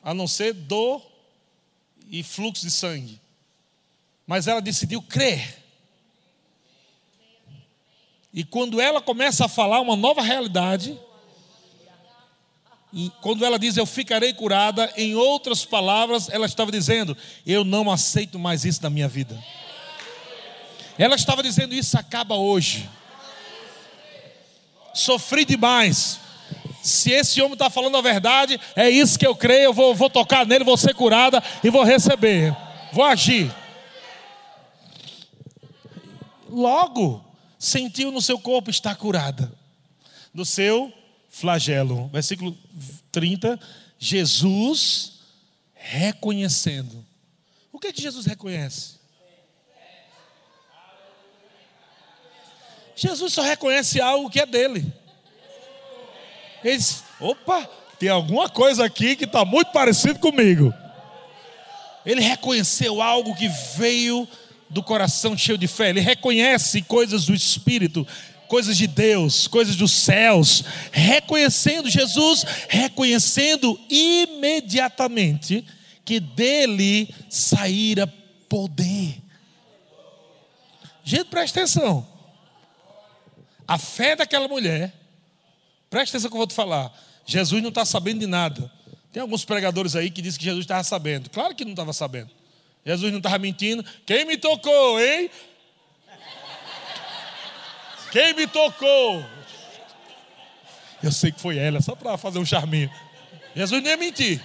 a 0.04 0.14
não 0.14 0.28
ser 0.28 0.52
dor 0.52 1.02
e 2.10 2.24
fluxo 2.24 2.66
de 2.66 2.72
sangue. 2.72 3.22
Mas 4.28 4.48
ela 4.48 4.60
decidiu 4.60 5.02
crer. 5.02 5.64
E 8.34 8.44
quando 8.44 8.82
ela 8.82 9.02
começa 9.02 9.46
a 9.46 9.48
falar 9.48 9.80
uma 9.80 9.96
nova 9.96 10.22
realidade, 10.22 11.00
quando 13.22 13.44
ela 13.44 13.60
diz 13.60 13.76
eu 13.76 13.86
ficarei 13.86 14.34
curada, 14.34 14.92
em 14.96 15.16
outras 15.16 15.66
palavras, 15.66 16.30
ela 16.30 16.46
estava 16.46 16.72
dizendo: 16.72 17.16
eu 17.46 17.66
não 17.66 17.92
aceito 17.92 18.40
mais 18.40 18.64
isso 18.64 18.82
na 18.82 18.90
minha 18.90 19.08
vida. 19.08 19.38
Ela 20.98 21.16
estava 21.16 21.44
dizendo: 21.44 21.76
isso 21.76 21.98
acaba 21.98 22.36
hoje. 22.36 22.90
Sofri 24.94 25.44
demais. 25.44 26.22
Se 26.82 27.12
esse 27.12 27.42
homem 27.42 27.54
está 27.54 27.70
falando 27.70 27.98
a 27.98 28.02
verdade, 28.02 28.60
é 28.76 28.90
isso 28.90 29.20
que 29.20 29.28
eu 29.28 29.36
creio. 29.36 29.66
Eu 29.66 29.74
vou, 29.74 29.94
vou 29.94 30.10
tocar 30.10 30.46
nele, 30.46 30.64
vou 30.64 30.78
ser 30.78 30.94
curada 30.94 31.44
e 31.62 31.70
vou 31.70 31.84
receber. 31.84 32.56
Vou 32.94 33.04
agir. 33.04 33.54
Logo, 36.48 37.26
sentiu 37.60 38.10
no 38.10 38.22
seu 38.22 38.40
corpo 38.40 38.70
estar 38.70 38.96
curada. 38.96 39.52
Do 40.34 40.46
seu 40.46 40.94
flagelo. 41.36 42.10
Versículo 42.14 42.58
30, 43.12 43.60
Jesus 44.00 45.20
reconhecendo. 45.74 47.06
O 47.72 47.80
que 47.80 47.88
é 47.88 47.94
que 47.94 48.02
Jesus 48.02 48.26
reconhece? 48.26 48.96
Jesus 52.96 53.34
só 53.34 53.42
reconhece 53.42 54.00
algo 54.00 54.30
que 54.30 54.40
é 54.40 54.46
dele. 54.46 54.94
Ele 56.64 56.78
diz: 56.78 57.04
opa, 57.20 57.70
tem 58.00 58.08
alguma 58.08 58.48
coisa 58.48 58.86
aqui 58.86 59.18
que 59.18 59.26
está 59.26 59.44
muito 59.44 59.74
parecido 59.74 60.18
comigo. 60.20 60.74
Ele 62.06 62.22
reconheceu 62.22 63.02
algo 63.02 63.36
que 63.36 63.50
veio 63.76 64.26
do 64.70 64.82
coração 64.82 65.38
cheio 65.38 65.58
de 65.58 65.68
fé, 65.68 65.90
ele 65.90 66.00
reconhece 66.00 66.82
coisas 66.82 67.26
do 67.26 67.34
Espírito, 67.34 68.08
coisas 68.48 68.78
de 68.78 68.88
Deus, 68.88 69.48
coisas 69.48 69.76
dos 69.76 69.92
céus, 69.92 70.64
reconhecendo 70.92 71.90
Jesus, 71.90 72.46
reconhecendo 72.70 73.80
imediatamente 73.90 75.66
que 76.04 76.20
dele 76.20 77.14
saíra 77.30 78.08
poder. 78.48 79.22
Gente, 81.04 81.26
presta 81.26 81.60
atenção. 81.60 82.08
A 83.68 83.78
fé 83.78 84.16
daquela 84.16 84.48
mulher, 84.48 84.94
presta 85.90 86.18
atenção 86.18 86.30
que 86.30 86.36
eu 86.36 86.40
vou 86.40 86.48
te 86.48 86.54
falar. 86.54 86.92
Jesus 87.26 87.62
não 87.62 87.70
está 87.70 87.84
sabendo 87.84 88.20
de 88.20 88.28
nada. 88.28 88.72
Tem 89.12 89.22
alguns 89.22 89.46
pregadores 89.46 89.96
aí 89.96 90.12
que 90.12 90.22
dizem 90.22 90.40
que 90.40 90.46
Jesus 90.46 90.64
estava 90.64 90.84
sabendo. 90.84 91.30
Claro 91.30 91.56
que 91.56 91.64
não 91.64 91.72
estava 91.72 91.94
sabendo. 91.94 92.30
Jesus 92.86 93.12
não 93.12 93.18
estava 93.18 93.40
mentindo. 93.40 93.84
Quem 94.06 94.26
me 94.26 94.38
tocou, 94.38 95.00
hein? 95.02 95.30
Quem 98.16 98.34
me 98.34 98.48
tocou? 98.48 99.26
Eu 101.04 101.12
sei 101.12 101.34
que 101.34 101.42
foi 101.42 101.58
ela, 101.58 101.82
só 101.82 101.98
para 101.98 102.18
fazer 102.18 102.40
um 102.40 102.46
charminho. 102.46 102.90
Jesus 103.54 103.84
nem 103.84 103.92
ia 103.92 103.98
mentir. 103.98 104.42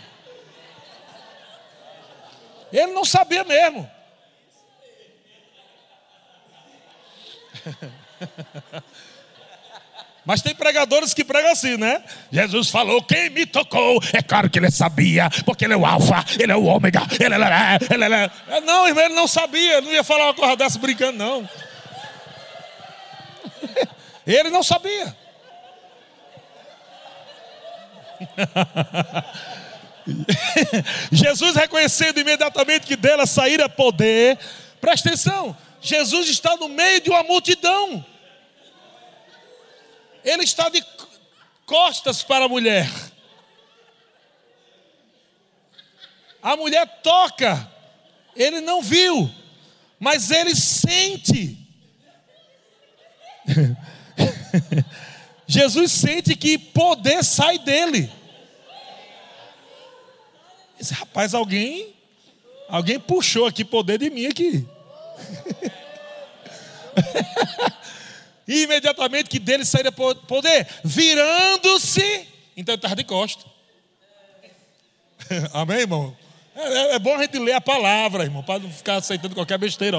Ele 2.73 2.89
não 2.89 3.05
sabia 3.05 3.45
mesmo. 3.45 3.89
Mas 10.27 10.43
tem 10.43 10.53
pregadores 10.53 11.15
que 11.15 11.25
pregam 11.25 11.53
assim, 11.53 11.77
né? 11.77 12.03
Jesus 12.33 12.71
falou: 12.71 13.01
quem 13.05 13.31
me 13.31 13.47
tocou? 13.47 14.03
É 14.13 14.21
claro 14.21 14.51
que 14.51 14.59
ele 14.59 14.73
sabia, 14.73 15.31
porque 15.45 15.65
ele 15.65 15.75
é 15.75 15.77
o 15.77 15.87
Alfa, 15.87 16.25
ele 16.41 16.51
é 16.51 16.57
o 16.57 16.65
Ômega, 16.65 17.03
ele 17.21 17.35
é. 17.37 17.79
Ele 17.89 18.05
é, 18.17 18.31
é. 18.49 18.61
Não, 18.63 18.89
irmão, 18.89 19.05
ele 19.05 19.15
não 19.15 19.29
sabia, 19.29 19.81
não 19.81 19.93
ia 19.93 20.03
falar 20.03 20.25
uma 20.25 20.35
coisa 20.35 20.57
dessa 20.57 20.77
brincando, 20.77 21.19
não. 21.19 21.49
Ele 24.27 24.51
não 24.51 24.63
sabia. 24.63 25.17
Jesus 31.11 31.57
reconhecendo 31.57 32.21
imediatamente 32.21 32.87
que 32.87 32.97
dela 32.97 33.27
saíra 33.27 33.69
poder, 33.69 34.39
presta 34.81 35.09
atenção, 35.09 35.57
Jesus 35.81 36.29
está 36.29 36.57
no 36.57 36.69
meio 36.69 37.01
de 37.01 37.11
uma 37.11 37.23
multidão, 37.23 38.05
ele 40.25 40.45
está 40.45 40.69
de 40.69 40.85
costas 41.65 42.23
para 42.23 42.45
a 42.45 42.49
mulher, 42.49 42.91
a 46.43 46.57
mulher 46.57 46.87
toca, 47.03 47.71
ele 48.35 48.61
não 48.61 48.83
viu, 48.83 49.31
mas 49.99 50.31
ele 50.31 50.55
sente. 50.55 51.60
Jesus 55.47 55.93
sente 55.93 56.37
que 56.37 56.57
poder 56.59 57.25
sai 57.25 57.59
dele. 57.59 58.11
Esse 60.79 60.95
rapaz, 60.95 61.35
alguém, 61.35 61.95
alguém 62.69 62.99
puxou 62.99 63.47
aqui 63.47 63.65
poder 63.65 63.99
de 63.99 64.09
mim 64.09 64.27
aqui. 64.27 64.67
e 68.47 68.63
imediatamente 68.65 69.29
que 69.29 69.39
dele 69.39 69.65
sairia 69.65 69.93
poder, 69.93 70.67
virando-se, 70.85 72.27
então 72.57 72.73
ele 72.73 72.79
estava 72.79 72.97
de 72.97 73.05
costa. 73.05 73.45
Amém, 75.53 75.81
irmão? 75.81 76.17
É, 76.61 76.93
é, 76.93 76.95
é, 76.97 76.99
bom 76.99 77.15
a 77.15 77.23
gente 77.23 77.39
ler 77.39 77.55
a 77.55 77.61
palavra, 77.61 78.25
irmão, 78.25 78.43
para 78.43 78.59
não 78.59 78.71
ficar 78.71 78.97
aceitando 78.97 79.35
qualquer 79.35 79.57
besteira. 79.57 79.97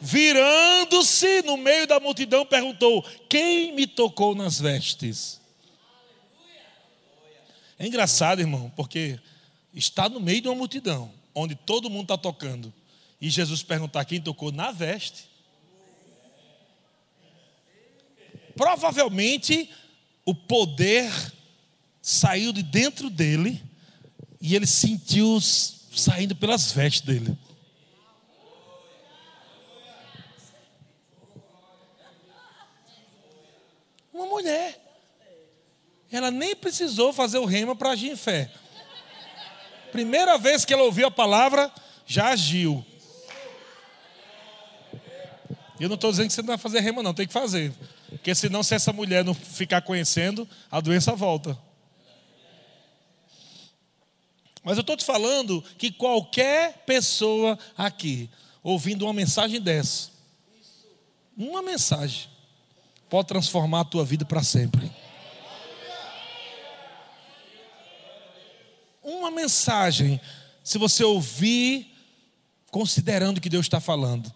Virando-se 0.00 1.42
no 1.42 1.56
meio 1.56 1.84
da 1.84 1.98
multidão, 1.98 2.46
perguntou: 2.46 3.04
Quem 3.28 3.74
me 3.74 3.88
tocou 3.88 4.32
nas 4.32 4.60
vestes? 4.60 5.40
É 7.76 7.86
engraçado, 7.86 8.40
irmão, 8.40 8.72
porque 8.76 9.18
está 9.74 10.08
no 10.08 10.20
meio 10.20 10.40
de 10.40 10.48
uma 10.48 10.54
multidão, 10.54 11.12
onde 11.34 11.56
todo 11.56 11.90
mundo 11.90 12.04
está 12.04 12.16
tocando, 12.16 12.72
e 13.20 13.28
Jesus 13.28 13.64
perguntar 13.64 14.04
quem 14.04 14.20
tocou 14.20 14.52
na 14.52 14.70
veste. 14.70 15.28
Provavelmente 18.54 19.68
o 20.24 20.34
poder 20.34 21.12
saiu 22.00 22.52
de 22.52 22.62
dentro 22.62 23.10
dele 23.10 23.60
e 24.40 24.54
ele 24.54 24.66
sentiu 24.66 25.38
saindo 25.96 26.36
pelas 26.36 26.70
vestes 26.72 27.00
dele. 27.00 27.36
Uma 34.12 34.26
mulher. 34.26 34.80
Ela 36.10 36.30
nem 36.30 36.54
precisou 36.54 37.12
fazer 37.12 37.38
o 37.38 37.44
rema 37.44 37.74
para 37.74 37.90
agir 37.90 38.10
em 38.10 38.16
fé. 38.16 38.50
Primeira 39.90 40.38
vez 40.38 40.64
que 40.64 40.72
ela 40.72 40.82
ouviu 40.82 41.06
a 41.06 41.10
palavra, 41.10 41.72
já 42.06 42.28
agiu. 42.28 42.84
Eu 45.78 45.88
não 45.88 45.94
estou 45.96 46.10
dizendo 46.10 46.28
que 46.28 46.32
você 46.32 46.42
não 46.42 46.48
vai 46.48 46.58
fazer 46.58 46.80
rema, 46.80 47.02
não, 47.02 47.12
tem 47.12 47.26
que 47.26 47.32
fazer. 47.32 47.72
Porque 48.08 48.34
senão, 48.34 48.62
se 48.62 48.74
essa 48.74 48.92
mulher 48.92 49.24
não 49.24 49.34
ficar 49.34 49.82
conhecendo, 49.82 50.48
a 50.70 50.80
doença 50.80 51.14
volta. 51.14 51.58
Mas 54.66 54.76
eu 54.76 54.80
estou 54.80 54.96
te 54.96 55.04
falando 55.04 55.62
que 55.78 55.92
qualquer 55.92 56.82
pessoa 56.84 57.56
aqui, 57.78 58.28
ouvindo 58.64 59.04
uma 59.04 59.12
mensagem 59.12 59.60
dessa, 59.60 60.10
uma 61.38 61.62
mensagem, 61.62 62.28
pode 63.08 63.28
transformar 63.28 63.82
a 63.82 63.84
tua 63.84 64.04
vida 64.04 64.24
para 64.24 64.42
sempre. 64.42 64.90
Uma 69.04 69.30
mensagem, 69.30 70.20
se 70.64 70.78
você 70.78 71.04
ouvir, 71.04 71.86
considerando 72.68 73.40
que 73.40 73.48
Deus 73.48 73.66
está 73.66 73.78
falando, 73.78 74.34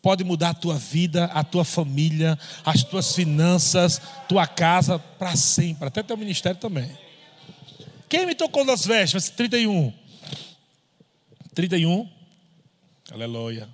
pode 0.00 0.24
mudar 0.24 0.48
a 0.48 0.54
tua 0.54 0.78
vida, 0.78 1.26
a 1.26 1.44
tua 1.44 1.66
família, 1.66 2.38
as 2.64 2.82
tuas 2.82 3.14
finanças, 3.14 4.00
tua 4.26 4.46
casa 4.46 4.98
para 4.98 5.36
sempre, 5.36 5.86
até 5.88 6.02
teu 6.02 6.16
ministério 6.16 6.58
também. 6.58 7.05
Quem 8.08 8.26
me 8.26 8.34
tocou 8.34 8.64
nas 8.64 8.86
vestes? 8.86 9.30
31. 9.30 9.92
31. 11.54 12.08
Aleluia. 13.10 13.68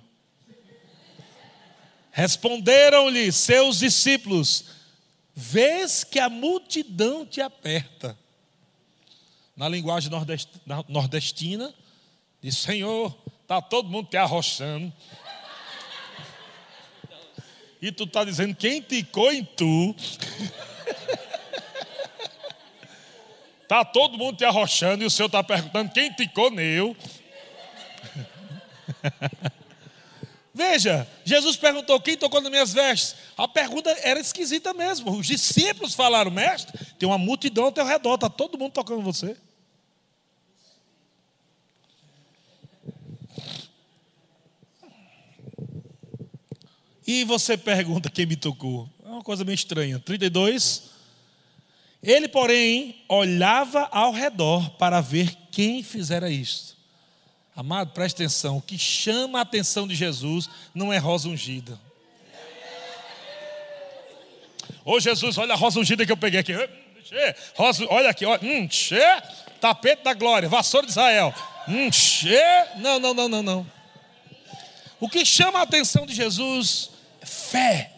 Responderam-lhe 2.11 3.31
seus 3.31 3.79
discípulos: 3.79 4.65
Vês 5.35 6.03
que 6.03 6.19
a 6.19 6.29
multidão 6.29 7.25
te 7.25 7.41
aperta. 7.41 8.17
Na 9.55 9.69
linguagem 9.69 10.11
nordestina, 10.87 11.73
diz: 12.41 12.57
Senhor, 12.57 13.15
está 13.41 13.61
todo 13.61 13.89
mundo 13.89 14.09
te 14.09 14.17
arrochando. 14.17 14.91
E 17.81 17.91
tu 17.91 18.05
está 18.05 18.23
dizendo: 18.23 18.55
Quem 18.55 18.81
ticou 18.81 19.31
em 19.31 19.43
tu? 19.43 19.95
Está 23.73 23.83
todo 23.83 24.19
mundo 24.19 24.37
te 24.37 24.45
arrochando 24.45 25.03
e 25.03 25.07
o 25.07 25.09
Senhor 25.09 25.25
está 25.25 25.43
perguntando 25.43 25.91
quem 25.91 26.13
te 26.13 26.27
coneu. 26.27 26.95
Veja, 30.53 31.09
Jesus 31.25 31.55
perguntou: 31.55 31.99
quem 31.99 32.15
tocou 32.15 32.39
nas 32.39 32.51
minhas 32.51 32.71
vestes? 32.71 33.15
A 33.35 33.47
pergunta 33.47 33.89
era 34.03 34.19
esquisita 34.19 34.75
mesmo. 34.75 35.17
Os 35.17 35.25
discípulos 35.25 35.95
falaram: 35.95 36.29
mestre, 36.29 36.85
tem 36.99 37.09
uma 37.09 37.17
multidão 37.17 37.65
ao 37.65 37.71
teu 37.71 37.83
redor, 37.83 38.13
está 38.13 38.29
todo 38.29 38.59
mundo 38.59 38.73
tocando 38.73 39.01
você. 39.01 39.35
E 47.07 47.23
você 47.23 47.57
pergunta 47.57 48.07
quem 48.07 48.27
me 48.27 48.35
tocou. 48.35 48.87
É 49.03 49.07
uma 49.07 49.23
coisa 49.23 49.43
meio 49.43 49.55
estranha. 49.55 49.97
32. 49.97 50.92
Ele, 52.03 52.27
porém, 52.27 53.01
olhava 53.07 53.87
ao 53.89 54.11
redor 54.11 54.71
para 54.71 54.99
ver 54.99 55.33
quem 55.49 55.81
fizera 55.81 56.29
isto. 56.29 56.75
Amado, 57.55 57.91
preste 57.91 58.15
atenção: 58.15 58.57
o 58.57 58.61
que 58.61 58.77
chama 58.77 59.39
a 59.39 59.43
atenção 59.43 59.87
de 59.87 59.95
Jesus 59.95 60.49
não 60.75 60.91
é 60.91 60.97
rosa 60.97 61.29
ungida. 61.29 61.79
Ô 64.83 64.99
Jesus, 64.99 65.37
olha 65.37 65.53
a 65.53 65.55
rosa 65.55 65.79
ungida 65.79 66.05
que 66.05 66.11
eu 66.11 66.17
peguei 66.17 66.41
aqui. 66.41 66.53
Rosa, 67.55 67.85
olha 67.89 68.09
aqui, 68.09 68.25
olha. 68.25 68.41
Hum, 68.43 68.67
tchê, 68.67 69.01
tapete 69.61 70.03
da 70.03 70.13
glória, 70.13 70.49
vassoura 70.49 70.85
de 70.85 70.91
Israel. 70.91 71.33
Hum, 71.69 71.89
tchê. 71.89 72.41
Não, 72.79 72.99
não, 72.99 73.13
não, 73.13 73.29
não, 73.29 73.41
não. 73.41 73.71
O 74.99 75.07
que 75.07 75.23
chama 75.23 75.59
a 75.59 75.61
atenção 75.61 76.05
de 76.05 76.13
Jesus 76.13 76.89
é 77.21 77.25
fé. 77.25 77.91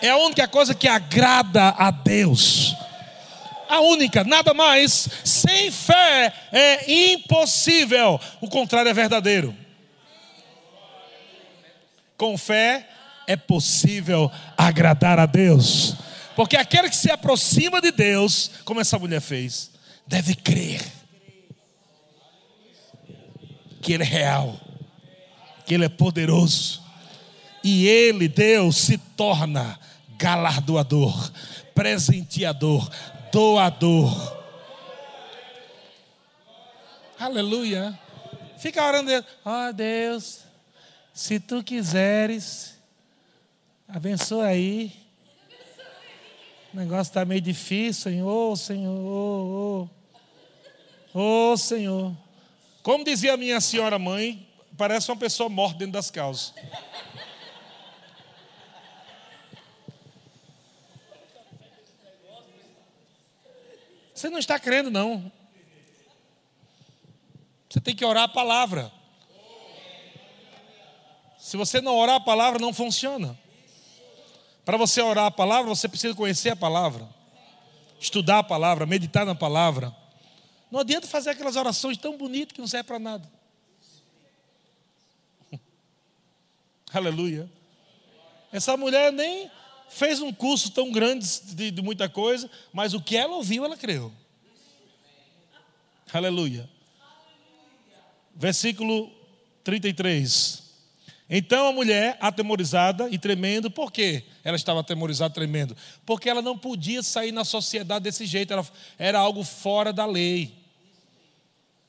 É 0.00 0.10
a 0.10 0.16
única 0.18 0.46
coisa 0.46 0.72
que 0.72 0.86
agrada 0.86 1.70
a 1.70 1.90
Deus 1.90 2.76
a 3.72 3.80
única, 3.80 4.22
nada 4.22 4.52
mais. 4.52 5.08
Sem 5.24 5.70
fé 5.70 6.32
é 6.52 7.12
impossível. 7.12 8.20
O 8.40 8.48
contrário 8.48 8.90
é 8.90 8.94
verdadeiro. 8.94 9.56
com 12.16 12.38
fé 12.38 12.88
é 13.26 13.34
possível 13.34 14.30
agradar 14.56 15.18
a 15.18 15.26
Deus. 15.26 15.96
Porque 16.36 16.56
aquele 16.56 16.88
que 16.88 16.96
se 16.96 17.10
aproxima 17.10 17.80
de 17.80 17.90
Deus, 17.90 18.50
como 18.64 18.80
essa 18.80 18.98
mulher 18.98 19.20
fez, 19.20 19.70
deve 20.06 20.34
crer 20.34 20.82
que 23.80 23.92
Ele 23.92 24.04
é 24.04 24.06
real, 24.06 24.60
que 25.66 25.74
Ele 25.74 25.84
é 25.84 25.88
poderoso. 25.88 26.80
E 27.64 27.86
Ele, 27.86 28.28
Deus, 28.28 28.76
se 28.76 28.96
torna 28.96 29.78
galardoador, 30.16 31.32
presenteador, 31.74 32.88
doador. 33.32 34.36
Aleluia. 37.18 37.98
Fica 38.58 38.86
orando, 38.86 39.10
ó 39.44 39.68
oh, 39.68 39.72
Deus, 39.72 40.40
se 41.12 41.40
tu 41.40 41.64
quiseres, 41.64 42.78
abençoa 43.88 44.46
aí. 44.46 44.92
O 46.72 46.76
negócio 46.76 47.10
está 47.10 47.24
meio 47.24 47.40
difícil, 47.40 48.12
Senhor, 48.12 48.56
Senhor, 48.56 49.90
oh, 51.12 51.56
Senhor. 51.56 52.16
Como 52.82 53.04
dizia 53.04 53.36
minha 53.36 53.60
senhora 53.60 53.98
mãe, 53.98 54.46
parece 54.76 55.10
uma 55.10 55.16
pessoa 55.16 55.48
morta 55.48 55.78
dentro 55.78 55.94
das 55.94 56.10
calças. 56.10 56.54
Você 64.22 64.30
não 64.30 64.38
está 64.38 64.56
crendo, 64.56 64.88
não. 64.88 65.32
Você 67.68 67.80
tem 67.80 67.92
que 67.92 68.04
orar 68.04 68.22
a 68.22 68.28
palavra. 68.28 68.92
Se 71.36 71.56
você 71.56 71.80
não 71.80 71.96
orar 71.96 72.14
a 72.14 72.20
palavra, 72.20 72.60
não 72.60 72.72
funciona. 72.72 73.36
Para 74.64 74.76
você 74.76 75.02
orar 75.02 75.26
a 75.26 75.30
palavra, 75.32 75.74
você 75.74 75.88
precisa 75.88 76.14
conhecer 76.14 76.50
a 76.50 76.56
palavra, 76.56 77.08
estudar 77.98 78.38
a 78.38 78.44
palavra, 78.44 78.86
meditar 78.86 79.26
na 79.26 79.34
palavra. 79.34 79.92
Não 80.70 80.78
adianta 80.78 81.08
fazer 81.08 81.30
aquelas 81.30 81.56
orações 81.56 81.98
tão 81.98 82.16
bonitas 82.16 82.52
que 82.52 82.60
não 82.60 82.68
servem 82.68 82.86
para 82.86 82.98
nada. 83.00 83.28
Aleluia. 86.94 87.50
Essa 88.52 88.76
mulher 88.76 89.12
nem 89.12 89.50
fez 89.92 90.20
um 90.20 90.32
curso 90.32 90.70
tão 90.70 90.90
grande 90.90 91.26
de, 91.54 91.70
de, 91.70 91.82
muita 91.82 92.08
coisa, 92.08 92.50
mas 92.72 92.94
o 92.94 93.00
que 93.00 93.16
ela 93.16 93.34
ouviu, 93.34 93.64
ela 93.64 93.76
creu. 93.76 94.12
Aleluia. 96.12 96.68
Versículo 98.34 99.10
33. 99.62 100.62
Então 101.28 101.66
a 101.66 101.72
mulher, 101.72 102.16
atemorizada 102.20 103.08
e 103.10 103.18
tremendo, 103.18 103.70
por 103.70 103.92
quê? 103.92 104.24
Ela 104.42 104.56
estava 104.56 104.80
atemorizada, 104.80 105.32
tremendo. 105.32 105.76
Porque 106.04 106.28
ela 106.28 106.42
não 106.42 106.58
podia 106.58 107.02
sair 107.02 107.32
na 107.32 107.44
sociedade 107.44 108.04
desse 108.04 108.26
jeito, 108.26 108.52
era, 108.52 108.66
era 108.98 109.18
algo 109.18 109.44
fora 109.44 109.92
da 109.92 110.04
lei. 110.04 110.54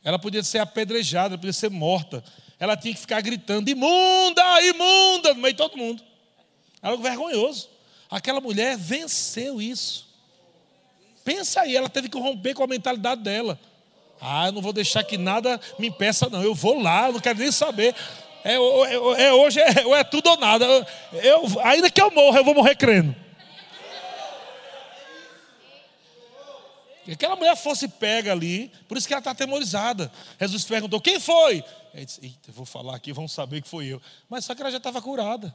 Ela 0.04 0.20
podia 0.20 0.44
ser 0.44 0.60
apedrejada, 0.60 1.38
podia 1.38 1.54
ser 1.54 1.70
morta. 1.70 2.24
Ela 2.60 2.76
tinha 2.78 2.94
que 2.94 3.00
ficar 3.00 3.22
gritando: 3.22 3.70
imunda, 3.70 4.62
imunda, 4.62 5.34
no 5.34 5.42
meio 5.42 5.54
de 5.54 5.58
todo 5.58 5.78
mundo. 5.78 6.04
Era 6.82 6.92
algo 6.92 7.04
vergonhoso. 7.04 7.73
Aquela 8.14 8.40
mulher 8.40 8.78
venceu 8.78 9.60
isso. 9.60 10.08
Pensa 11.26 11.62
aí, 11.62 11.76
ela 11.76 11.90
teve 11.90 12.08
que 12.08 12.20
romper 12.20 12.54
com 12.54 12.64
a 12.64 12.68
mentalidade 12.68 13.22
dela. 13.22 13.60
Ah, 14.22 14.46
eu 14.46 14.52
não 14.52 14.62
vou 14.62 14.72
deixar 14.72 15.04
que 15.04 15.18
nada 15.18 15.60
me 15.80 15.88
impeça, 15.88 16.30
não. 16.30 16.44
Eu 16.44 16.54
vou 16.54 16.80
lá, 16.80 17.08
eu 17.08 17.14
não 17.14 17.20
quero 17.20 17.40
nem 17.40 17.52
saber. 17.52 17.96
É, 18.44 18.54
é, 18.54 19.26
é 19.26 19.34
hoje 19.34 19.60
é, 19.60 20.00
é, 20.00 20.04
tudo 20.04 20.30
ou 20.30 20.38
nada. 20.38 20.64
Eu, 21.24 21.60
ainda 21.64 21.90
que 21.90 22.00
eu 22.00 22.12
morra, 22.12 22.38
eu 22.38 22.44
vou 22.44 22.54
morrer 22.54 22.76
crendo. 22.76 23.16
aquela 27.12 27.36
mulher 27.36 27.56
fosse 27.58 27.88
pega 27.88 28.32
ali, 28.32 28.72
por 28.88 28.96
isso 28.96 29.08
que 29.08 29.14
ela 29.14 29.22
está 29.22 29.32
atemorizada. 29.32 30.12
Jesus 30.40 30.64
perguntou: 30.66 31.02
quem 31.02 31.20
foi? 31.20 31.64
Ele 31.96 32.06
disse: 32.06 32.24
Eita, 32.24 32.52
vou 32.52 32.66
falar 32.66 32.96
aqui, 32.96 33.12
vão 33.12 33.28
saber 33.28 33.60
que 33.64 33.68
foi 33.68 33.88
eu. 33.88 34.00
Mas 34.30 34.46
só 34.46 34.54
que 34.54 34.62
ela 34.62 34.70
já 34.70 34.78
estava 34.78 35.02
curada. 35.02 35.52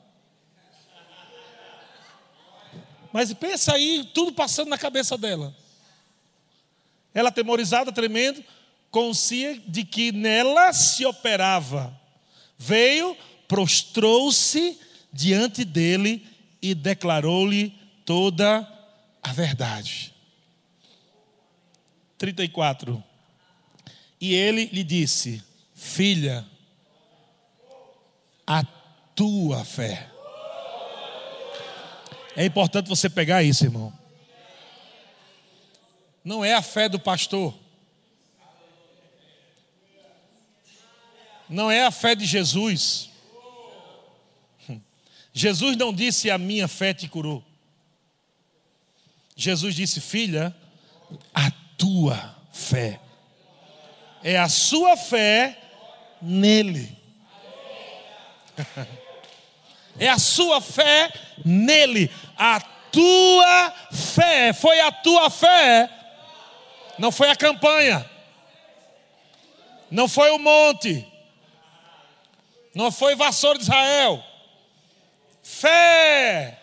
Mas 3.13 3.33
pensa 3.33 3.75
aí, 3.75 4.09
tudo 4.13 4.33
passando 4.33 4.69
na 4.69 4.79
cabeça 4.79 5.17
dela. 5.17 5.55
Ela 7.15 7.31
atemorizada, 7.31 7.91
tremendo, 7.91 8.43
conscia 8.91 9.59
de 9.67 9.85
que 9.85 10.13
nela 10.13 10.73
se 10.73 11.05
operava 11.05 11.99
veio, 12.59 13.17
prostrou-se 13.47 14.79
diante 15.13 15.65
dele 15.65 16.27
e 16.61 16.75
declarou-lhe 16.75 17.73
toda 18.05 18.67
a 19.23 19.33
verdade. 19.33 20.13
34. 22.19 23.03
E 24.21 24.35
ele 24.35 24.67
lhe 24.67 24.83
disse: 24.83 25.43
Filha, 25.73 26.45
a 28.45 28.65
tua 29.15 29.65
fé. 29.65 30.11
É 32.39 32.45
importante 32.45 32.89
você 32.89 33.11
pegar 33.11 33.43
isso, 33.43 33.65
irmão. 33.65 33.93
Não 36.23 36.45
é 36.45 36.55
a 36.55 36.63
fé 36.63 36.89
do 36.89 36.99
pastor. 36.99 37.55
não 41.49 41.71
é 41.71 41.85
a 41.85 41.91
fé 41.91 42.15
de 42.15 42.27
Jesus. 42.27 43.09
Jesus 45.33 45.77
não 45.77 45.93
disse: 45.93 46.31
A 46.31 46.39
minha 46.39 46.69
fé 46.69 46.93
te 46.93 47.09
curou. 47.09 47.43
Jesus 49.35 49.75
disse: 49.75 50.01
Filha, 50.01 50.55
a 51.33 51.51
tua 51.77 52.37
fé. 52.53 53.01
É 54.23 54.37
a 54.37 54.49
sua 54.49 54.97
fé 54.97 55.59
nele. 56.21 56.97
É 59.99 60.09
a 60.09 60.19
sua 60.19 60.61
fé 60.61 61.11
nele. 61.45 62.11
A 62.37 62.61
tua 62.93 63.73
fé. 63.93 64.53
Foi 64.53 64.81
a 64.81 64.93
tua 64.93 65.31
fé. 65.31 65.89
Não 66.99 67.13
foi 67.13 67.31
a 67.31 67.37
campanha. 67.37 68.09
Não 69.91 70.09
foi 70.09 70.31
o 70.31 70.39
monte 70.39 71.07
não 72.79 72.93
foi 72.93 73.17
vassoura 73.17 73.59
de 73.59 73.65
Israel. 73.65 74.23
Fé 75.43 76.57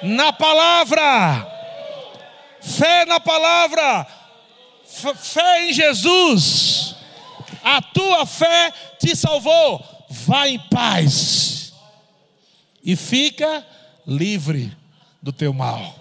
na 0.00 0.32
palavra. 0.32 1.44
Fé 2.60 3.04
na 3.04 3.18
palavra. 3.18 4.06
Fé 4.84 5.66
em 5.66 5.72
Jesus. 5.72 6.94
A 7.64 7.82
tua 7.82 8.24
fé 8.26 8.72
te 9.00 9.16
salvou. 9.16 9.84
Vá 10.08 10.46
em 10.46 10.60
paz. 10.70 11.57
E 12.88 12.96
fica 12.96 13.62
livre 14.06 14.74
do 15.20 15.30
teu 15.30 15.52
mal. 15.52 15.94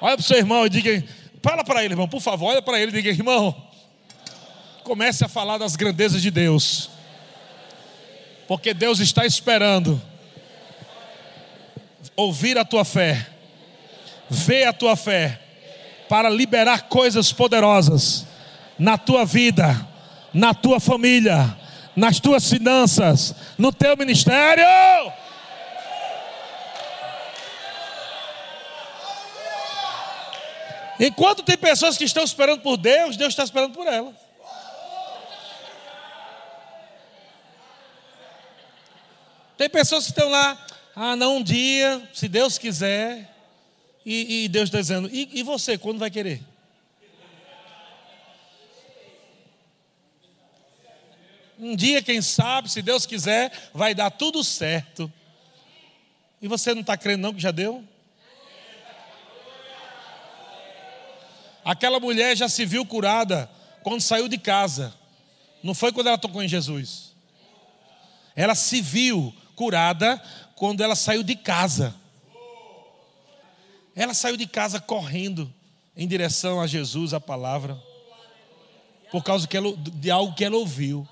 Olha 0.00 0.16
para 0.16 0.22
o 0.22 0.26
seu 0.26 0.38
irmão 0.38 0.64
e 0.64 0.70
diga: 0.70 1.04
fala 1.42 1.62
para 1.62 1.84
ele, 1.84 1.92
irmão, 1.92 2.08
por 2.08 2.22
favor, 2.22 2.46
olha 2.46 2.62
para 2.62 2.80
ele 2.80 2.90
e 2.90 2.94
diga, 2.94 3.10
irmão, 3.10 3.54
comece 4.82 5.26
a 5.26 5.28
falar 5.28 5.58
das 5.58 5.76
grandezas 5.76 6.22
de 6.22 6.30
Deus. 6.30 6.88
Porque 8.48 8.72
Deus 8.72 8.98
está 8.98 9.26
esperando 9.26 10.00
ouvir 12.16 12.56
a 12.56 12.64
tua 12.64 12.86
fé, 12.86 13.26
ver 14.30 14.64
a 14.64 14.72
tua 14.72 14.96
fé, 14.96 15.38
para 16.08 16.30
liberar 16.30 16.88
coisas 16.88 17.30
poderosas 17.30 18.26
na 18.78 18.96
tua 18.96 19.26
vida, 19.26 19.86
na 20.32 20.54
tua 20.54 20.80
família, 20.80 21.54
nas 21.94 22.18
tuas 22.20 22.48
finanças, 22.48 23.34
no 23.58 23.70
teu 23.70 23.94
ministério. 23.98 24.64
Enquanto 30.98 31.42
tem 31.42 31.56
pessoas 31.56 31.98
que 31.98 32.04
estão 32.04 32.22
esperando 32.22 32.60
por 32.60 32.76
Deus, 32.76 33.16
Deus 33.16 33.32
está 33.32 33.44
esperando 33.44 33.72
por 33.72 33.86
elas. 33.86 34.14
Tem 39.56 39.68
pessoas 39.68 40.04
que 40.04 40.10
estão 40.10 40.28
lá, 40.28 40.66
ah, 40.96 41.14
não, 41.14 41.36
um 41.36 41.42
dia, 41.42 42.08
se 42.12 42.28
Deus 42.28 42.58
quiser, 42.58 43.32
e, 44.04 44.44
e 44.44 44.48
Deus 44.48 44.68
está 44.68 44.78
dizendo, 44.78 45.08
e, 45.12 45.30
e 45.32 45.42
você, 45.42 45.78
quando 45.78 45.98
vai 45.98 46.10
querer? 46.10 46.42
Um 51.58 51.76
dia, 51.76 52.02
quem 52.02 52.20
sabe, 52.20 52.70
se 52.70 52.82
Deus 52.82 53.06
quiser, 53.06 53.52
vai 53.72 53.94
dar 53.94 54.10
tudo 54.10 54.42
certo. 54.42 55.10
E 56.42 56.48
você 56.48 56.74
não 56.74 56.80
está 56.80 56.96
crendo, 56.96 57.22
não, 57.22 57.32
que 57.32 57.40
já 57.40 57.52
deu? 57.52 57.84
Aquela 61.64 61.98
mulher 61.98 62.36
já 62.36 62.48
se 62.48 62.66
viu 62.66 62.84
curada 62.84 63.50
quando 63.82 64.00
saiu 64.00 64.28
de 64.28 64.36
casa. 64.36 64.94
Não 65.62 65.74
foi 65.74 65.92
quando 65.92 66.08
ela 66.08 66.18
tocou 66.18 66.42
em 66.42 66.48
Jesus. 66.48 67.14
Ela 68.36 68.54
se 68.54 68.82
viu 68.82 69.34
curada 69.56 70.22
quando 70.56 70.82
ela 70.82 70.94
saiu 70.94 71.22
de 71.22 71.34
casa. 71.34 71.94
Ela 73.96 74.12
saiu 74.12 74.36
de 74.36 74.46
casa 74.46 74.80
correndo 74.80 75.52
em 75.96 76.06
direção 76.06 76.60
a 76.60 76.66
Jesus, 76.66 77.14
a 77.14 77.20
palavra, 77.20 77.80
por 79.10 79.22
causa 79.22 79.48
de 79.92 80.10
algo 80.10 80.34
que 80.34 80.44
ela 80.44 80.56
ouviu. 80.56 81.08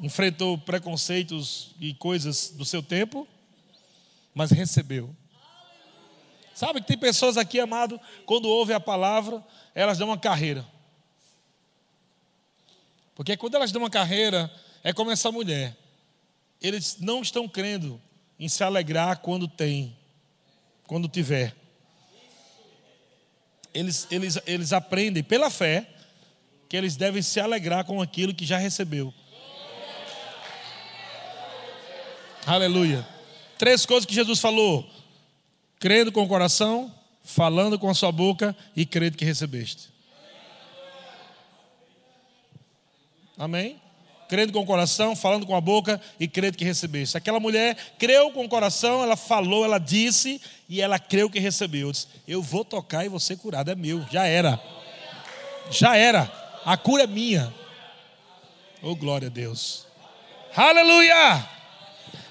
Enfrentou 0.00 0.58
preconceitos 0.58 1.74
e 1.80 1.94
coisas 1.94 2.50
do 2.50 2.66
seu 2.66 2.82
tempo, 2.82 3.26
mas 4.34 4.50
recebeu. 4.50 5.16
Sabe 6.56 6.80
que 6.80 6.86
tem 6.86 6.96
pessoas 6.96 7.36
aqui, 7.36 7.60
amado, 7.60 8.00
quando 8.24 8.48
ouvem 8.48 8.74
a 8.74 8.80
palavra, 8.80 9.44
elas 9.74 9.98
dão 9.98 10.08
uma 10.08 10.16
carreira. 10.16 10.66
Porque 13.14 13.36
quando 13.36 13.56
elas 13.56 13.70
dão 13.70 13.82
uma 13.82 13.90
carreira, 13.90 14.50
é 14.82 14.90
como 14.90 15.10
essa 15.10 15.30
mulher. 15.30 15.76
Eles 16.58 16.96
não 16.98 17.20
estão 17.20 17.46
crendo 17.46 18.00
em 18.40 18.48
se 18.48 18.64
alegrar 18.64 19.18
quando 19.18 19.46
tem, 19.46 19.94
quando 20.86 21.08
tiver. 21.08 21.54
Eles, 23.74 24.08
eles, 24.10 24.38
eles 24.46 24.72
aprendem 24.72 25.22
pela 25.22 25.50
fé 25.50 25.86
que 26.70 26.76
eles 26.76 26.96
devem 26.96 27.20
se 27.20 27.38
alegrar 27.38 27.84
com 27.84 28.00
aquilo 28.00 28.34
que 28.34 28.46
já 28.46 28.56
recebeu. 28.56 29.12
Aleluia. 32.46 33.06
Três 33.58 33.84
coisas 33.84 34.06
que 34.06 34.14
Jesus 34.14 34.40
falou: 34.40 34.95
crendo 35.78 36.10
com 36.10 36.22
o 36.22 36.28
coração, 36.28 36.92
falando 37.22 37.78
com 37.78 37.88
a 37.88 37.94
sua 37.94 38.12
boca 38.12 38.56
e 38.74 38.86
crendo 38.86 39.16
que 39.16 39.24
recebeste. 39.24 39.88
Amém? 43.38 43.80
Crendo 44.28 44.52
com 44.52 44.60
o 44.60 44.66
coração, 44.66 45.14
falando 45.14 45.46
com 45.46 45.54
a 45.54 45.60
boca 45.60 46.00
e 46.18 46.26
crendo 46.26 46.56
que 46.56 46.64
recebeste. 46.64 47.16
Aquela 47.16 47.38
mulher 47.38 47.76
creu 47.98 48.30
com 48.32 48.44
o 48.44 48.48
coração, 48.48 49.02
ela 49.02 49.16
falou, 49.16 49.64
ela 49.64 49.78
disse 49.78 50.40
e 50.68 50.80
ela 50.80 50.98
creu 50.98 51.30
que 51.30 51.38
recebeu. 51.38 51.88
Eu, 51.88 51.92
disse, 51.92 52.08
eu 52.26 52.42
vou 52.42 52.64
tocar 52.64 53.06
e 53.06 53.20
ser 53.20 53.36
curado, 53.36 53.70
é 53.70 53.74
meu, 53.74 54.04
já 54.10 54.26
era. 54.26 54.60
Já 55.70 55.96
era. 55.96 56.30
A 56.64 56.76
cura 56.76 57.04
é 57.04 57.06
minha. 57.06 57.52
Oh, 58.82 58.96
glória 58.96 59.28
a 59.28 59.30
Deus. 59.30 59.86
Aleluia! 60.54 61.46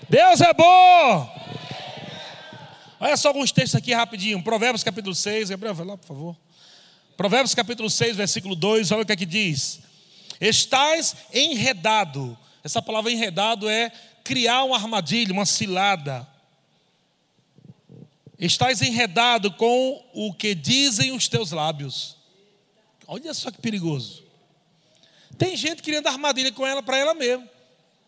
Deus 0.09 0.41
é 0.41 0.53
bom! 0.53 1.44
Olha 2.99 3.17
só 3.17 3.29
alguns 3.29 3.51
textos 3.51 3.75
aqui 3.75 3.93
rapidinho. 3.93 4.41
Provérbios 4.41 4.83
capítulo 4.83 5.13
6. 5.13 5.49
Gabriel, 5.49 5.75
vai 5.75 5.85
lá, 5.85 5.97
por 5.97 6.07
favor. 6.07 6.37
Provérbios 7.17 7.53
capítulo 7.53 7.89
6, 7.89 8.15
versículo 8.15 8.55
2. 8.55 8.91
Olha 8.91 9.03
o 9.03 9.05
que 9.05 9.11
é 9.11 9.15
que 9.15 9.25
diz. 9.25 9.79
Estás 10.39 11.15
enredado. 11.33 12.37
Essa 12.63 12.81
palavra 12.81 13.11
enredado 13.11 13.69
é 13.69 13.91
criar 14.23 14.63
uma 14.63 14.75
armadilha, 14.75 15.33
uma 15.33 15.45
cilada. 15.45 16.27
Estás 18.37 18.81
enredado 18.81 19.51
com 19.53 20.03
o 20.13 20.33
que 20.33 20.53
dizem 20.53 21.11
os 21.11 21.27
teus 21.27 21.51
lábios. 21.51 22.17
Olha 23.07 23.33
só 23.33 23.51
que 23.51 23.61
perigoso. 23.61 24.23
Tem 25.37 25.55
gente 25.55 25.81
criando 25.81 26.07
armadilha 26.07 26.51
com 26.51 26.65
ela 26.65 26.81
para 26.81 26.97
ela 26.97 27.13
mesma, 27.13 27.47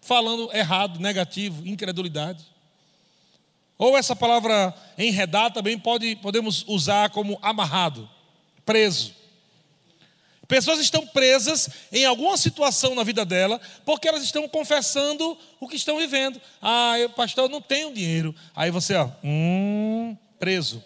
falando 0.01 0.49
errado, 0.53 0.99
negativo, 0.99 1.65
incredulidade. 1.67 2.43
Ou 3.77 3.97
essa 3.97 4.15
palavra 4.15 4.73
enredar 4.97 5.51
também 5.51 5.77
pode, 5.77 6.15
podemos 6.17 6.65
usar 6.67 7.09
como 7.11 7.37
amarrado, 7.41 8.09
preso. 8.65 9.15
Pessoas 10.47 10.79
estão 10.79 11.05
presas 11.05 11.69
em 11.91 12.05
alguma 12.05 12.37
situação 12.37 12.95
na 12.95 13.03
vida 13.03 13.25
dela, 13.25 13.59
porque 13.85 14.07
elas 14.07 14.23
estão 14.23 14.47
confessando 14.47 15.37
o 15.59 15.67
que 15.67 15.75
estão 15.75 15.97
vivendo. 15.97 16.41
Ah, 16.61 16.97
eu, 16.97 17.09
pastor, 17.09 17.45
eu 17.45 17.49
não 17.49 17.61
tenho 17.61 17.93
dinheiro. 17.93 18.33
Aí 18.55 18.71
você, 18.71 18.95
ó, 18.95 19.09
hum, 19.21 20.15
preso. 20.39 20.81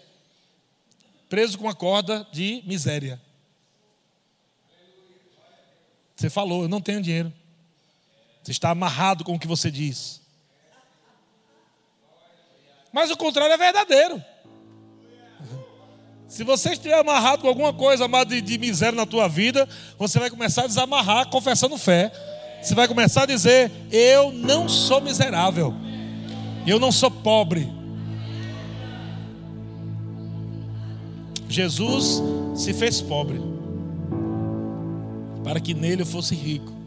Preso 1.28 1.56
com 1.56 1.64
uma 1.64 1.74
corda 1.74 2.26
de 2.32 2.62
miséria. 2.66 3.22
Você 6.16 6.28
falou, 6.28 6.62
eu 6.62 6.68
não 6.68 6.80
tenho 6.80 7.00
dinheiro. 7.00 7.32
Você 8.42 8.50
está 8.50 8.70
amarrado 8.70 9.22
com 9.22 9.34
o 9.34 9.38
que 9.38 9.46
você 9.46 9.70
diz. 9.70 10.21
Mas 12.92 13.10
o 13.10 13.16
contrário 13.16 13.54
é 13.54 13.56
verdadeiro. 13.56 14.22
Se 16.28 16.44
você 16.44 16.72
estiver 16.72 16.98
amarrado 16.98 17.42
com 17.42 17.48
alguma 17.48 17.72
coisa 17.72 18.04
amado 18.04 18.28
de, 18.28 18.40
de 18.40 18.58
miséria 18.58 18.96
na 18.96 19.04
tua 19.04 19.28
vida, 19.28 19.68
você 19.98 20.18
vai 20.18 20.30
começar 20.30 20.64
a 20.64 20.66
desamarrar 20.66 21.28
confessando 21.28 21.76
fé. 21.76 22.10
Você 22.62 22.74
vai 22.74 22.88
começar 22.88 23.24
a 23.24 23.26
dizer: 23.26 23.70
Eu 23.90 24.32
não 24.32 24.68
sou 24.68 25.00
miserável. 25.00 25.74
Eu 26.66 26.78
não 26.78 26.92
sou 26.92 27.10
pobre. 27.10 27.70
Jesus 31.48 32.22
se 32.54 32.72
fez 32.72 33.00
pobre 33.02 33.40
para 35.44 35.60
que 35.60 35.74
nele 35.74 36.02
eu 36.02 36.06
fosse 36.06 36.34
rico. 36.34 36.81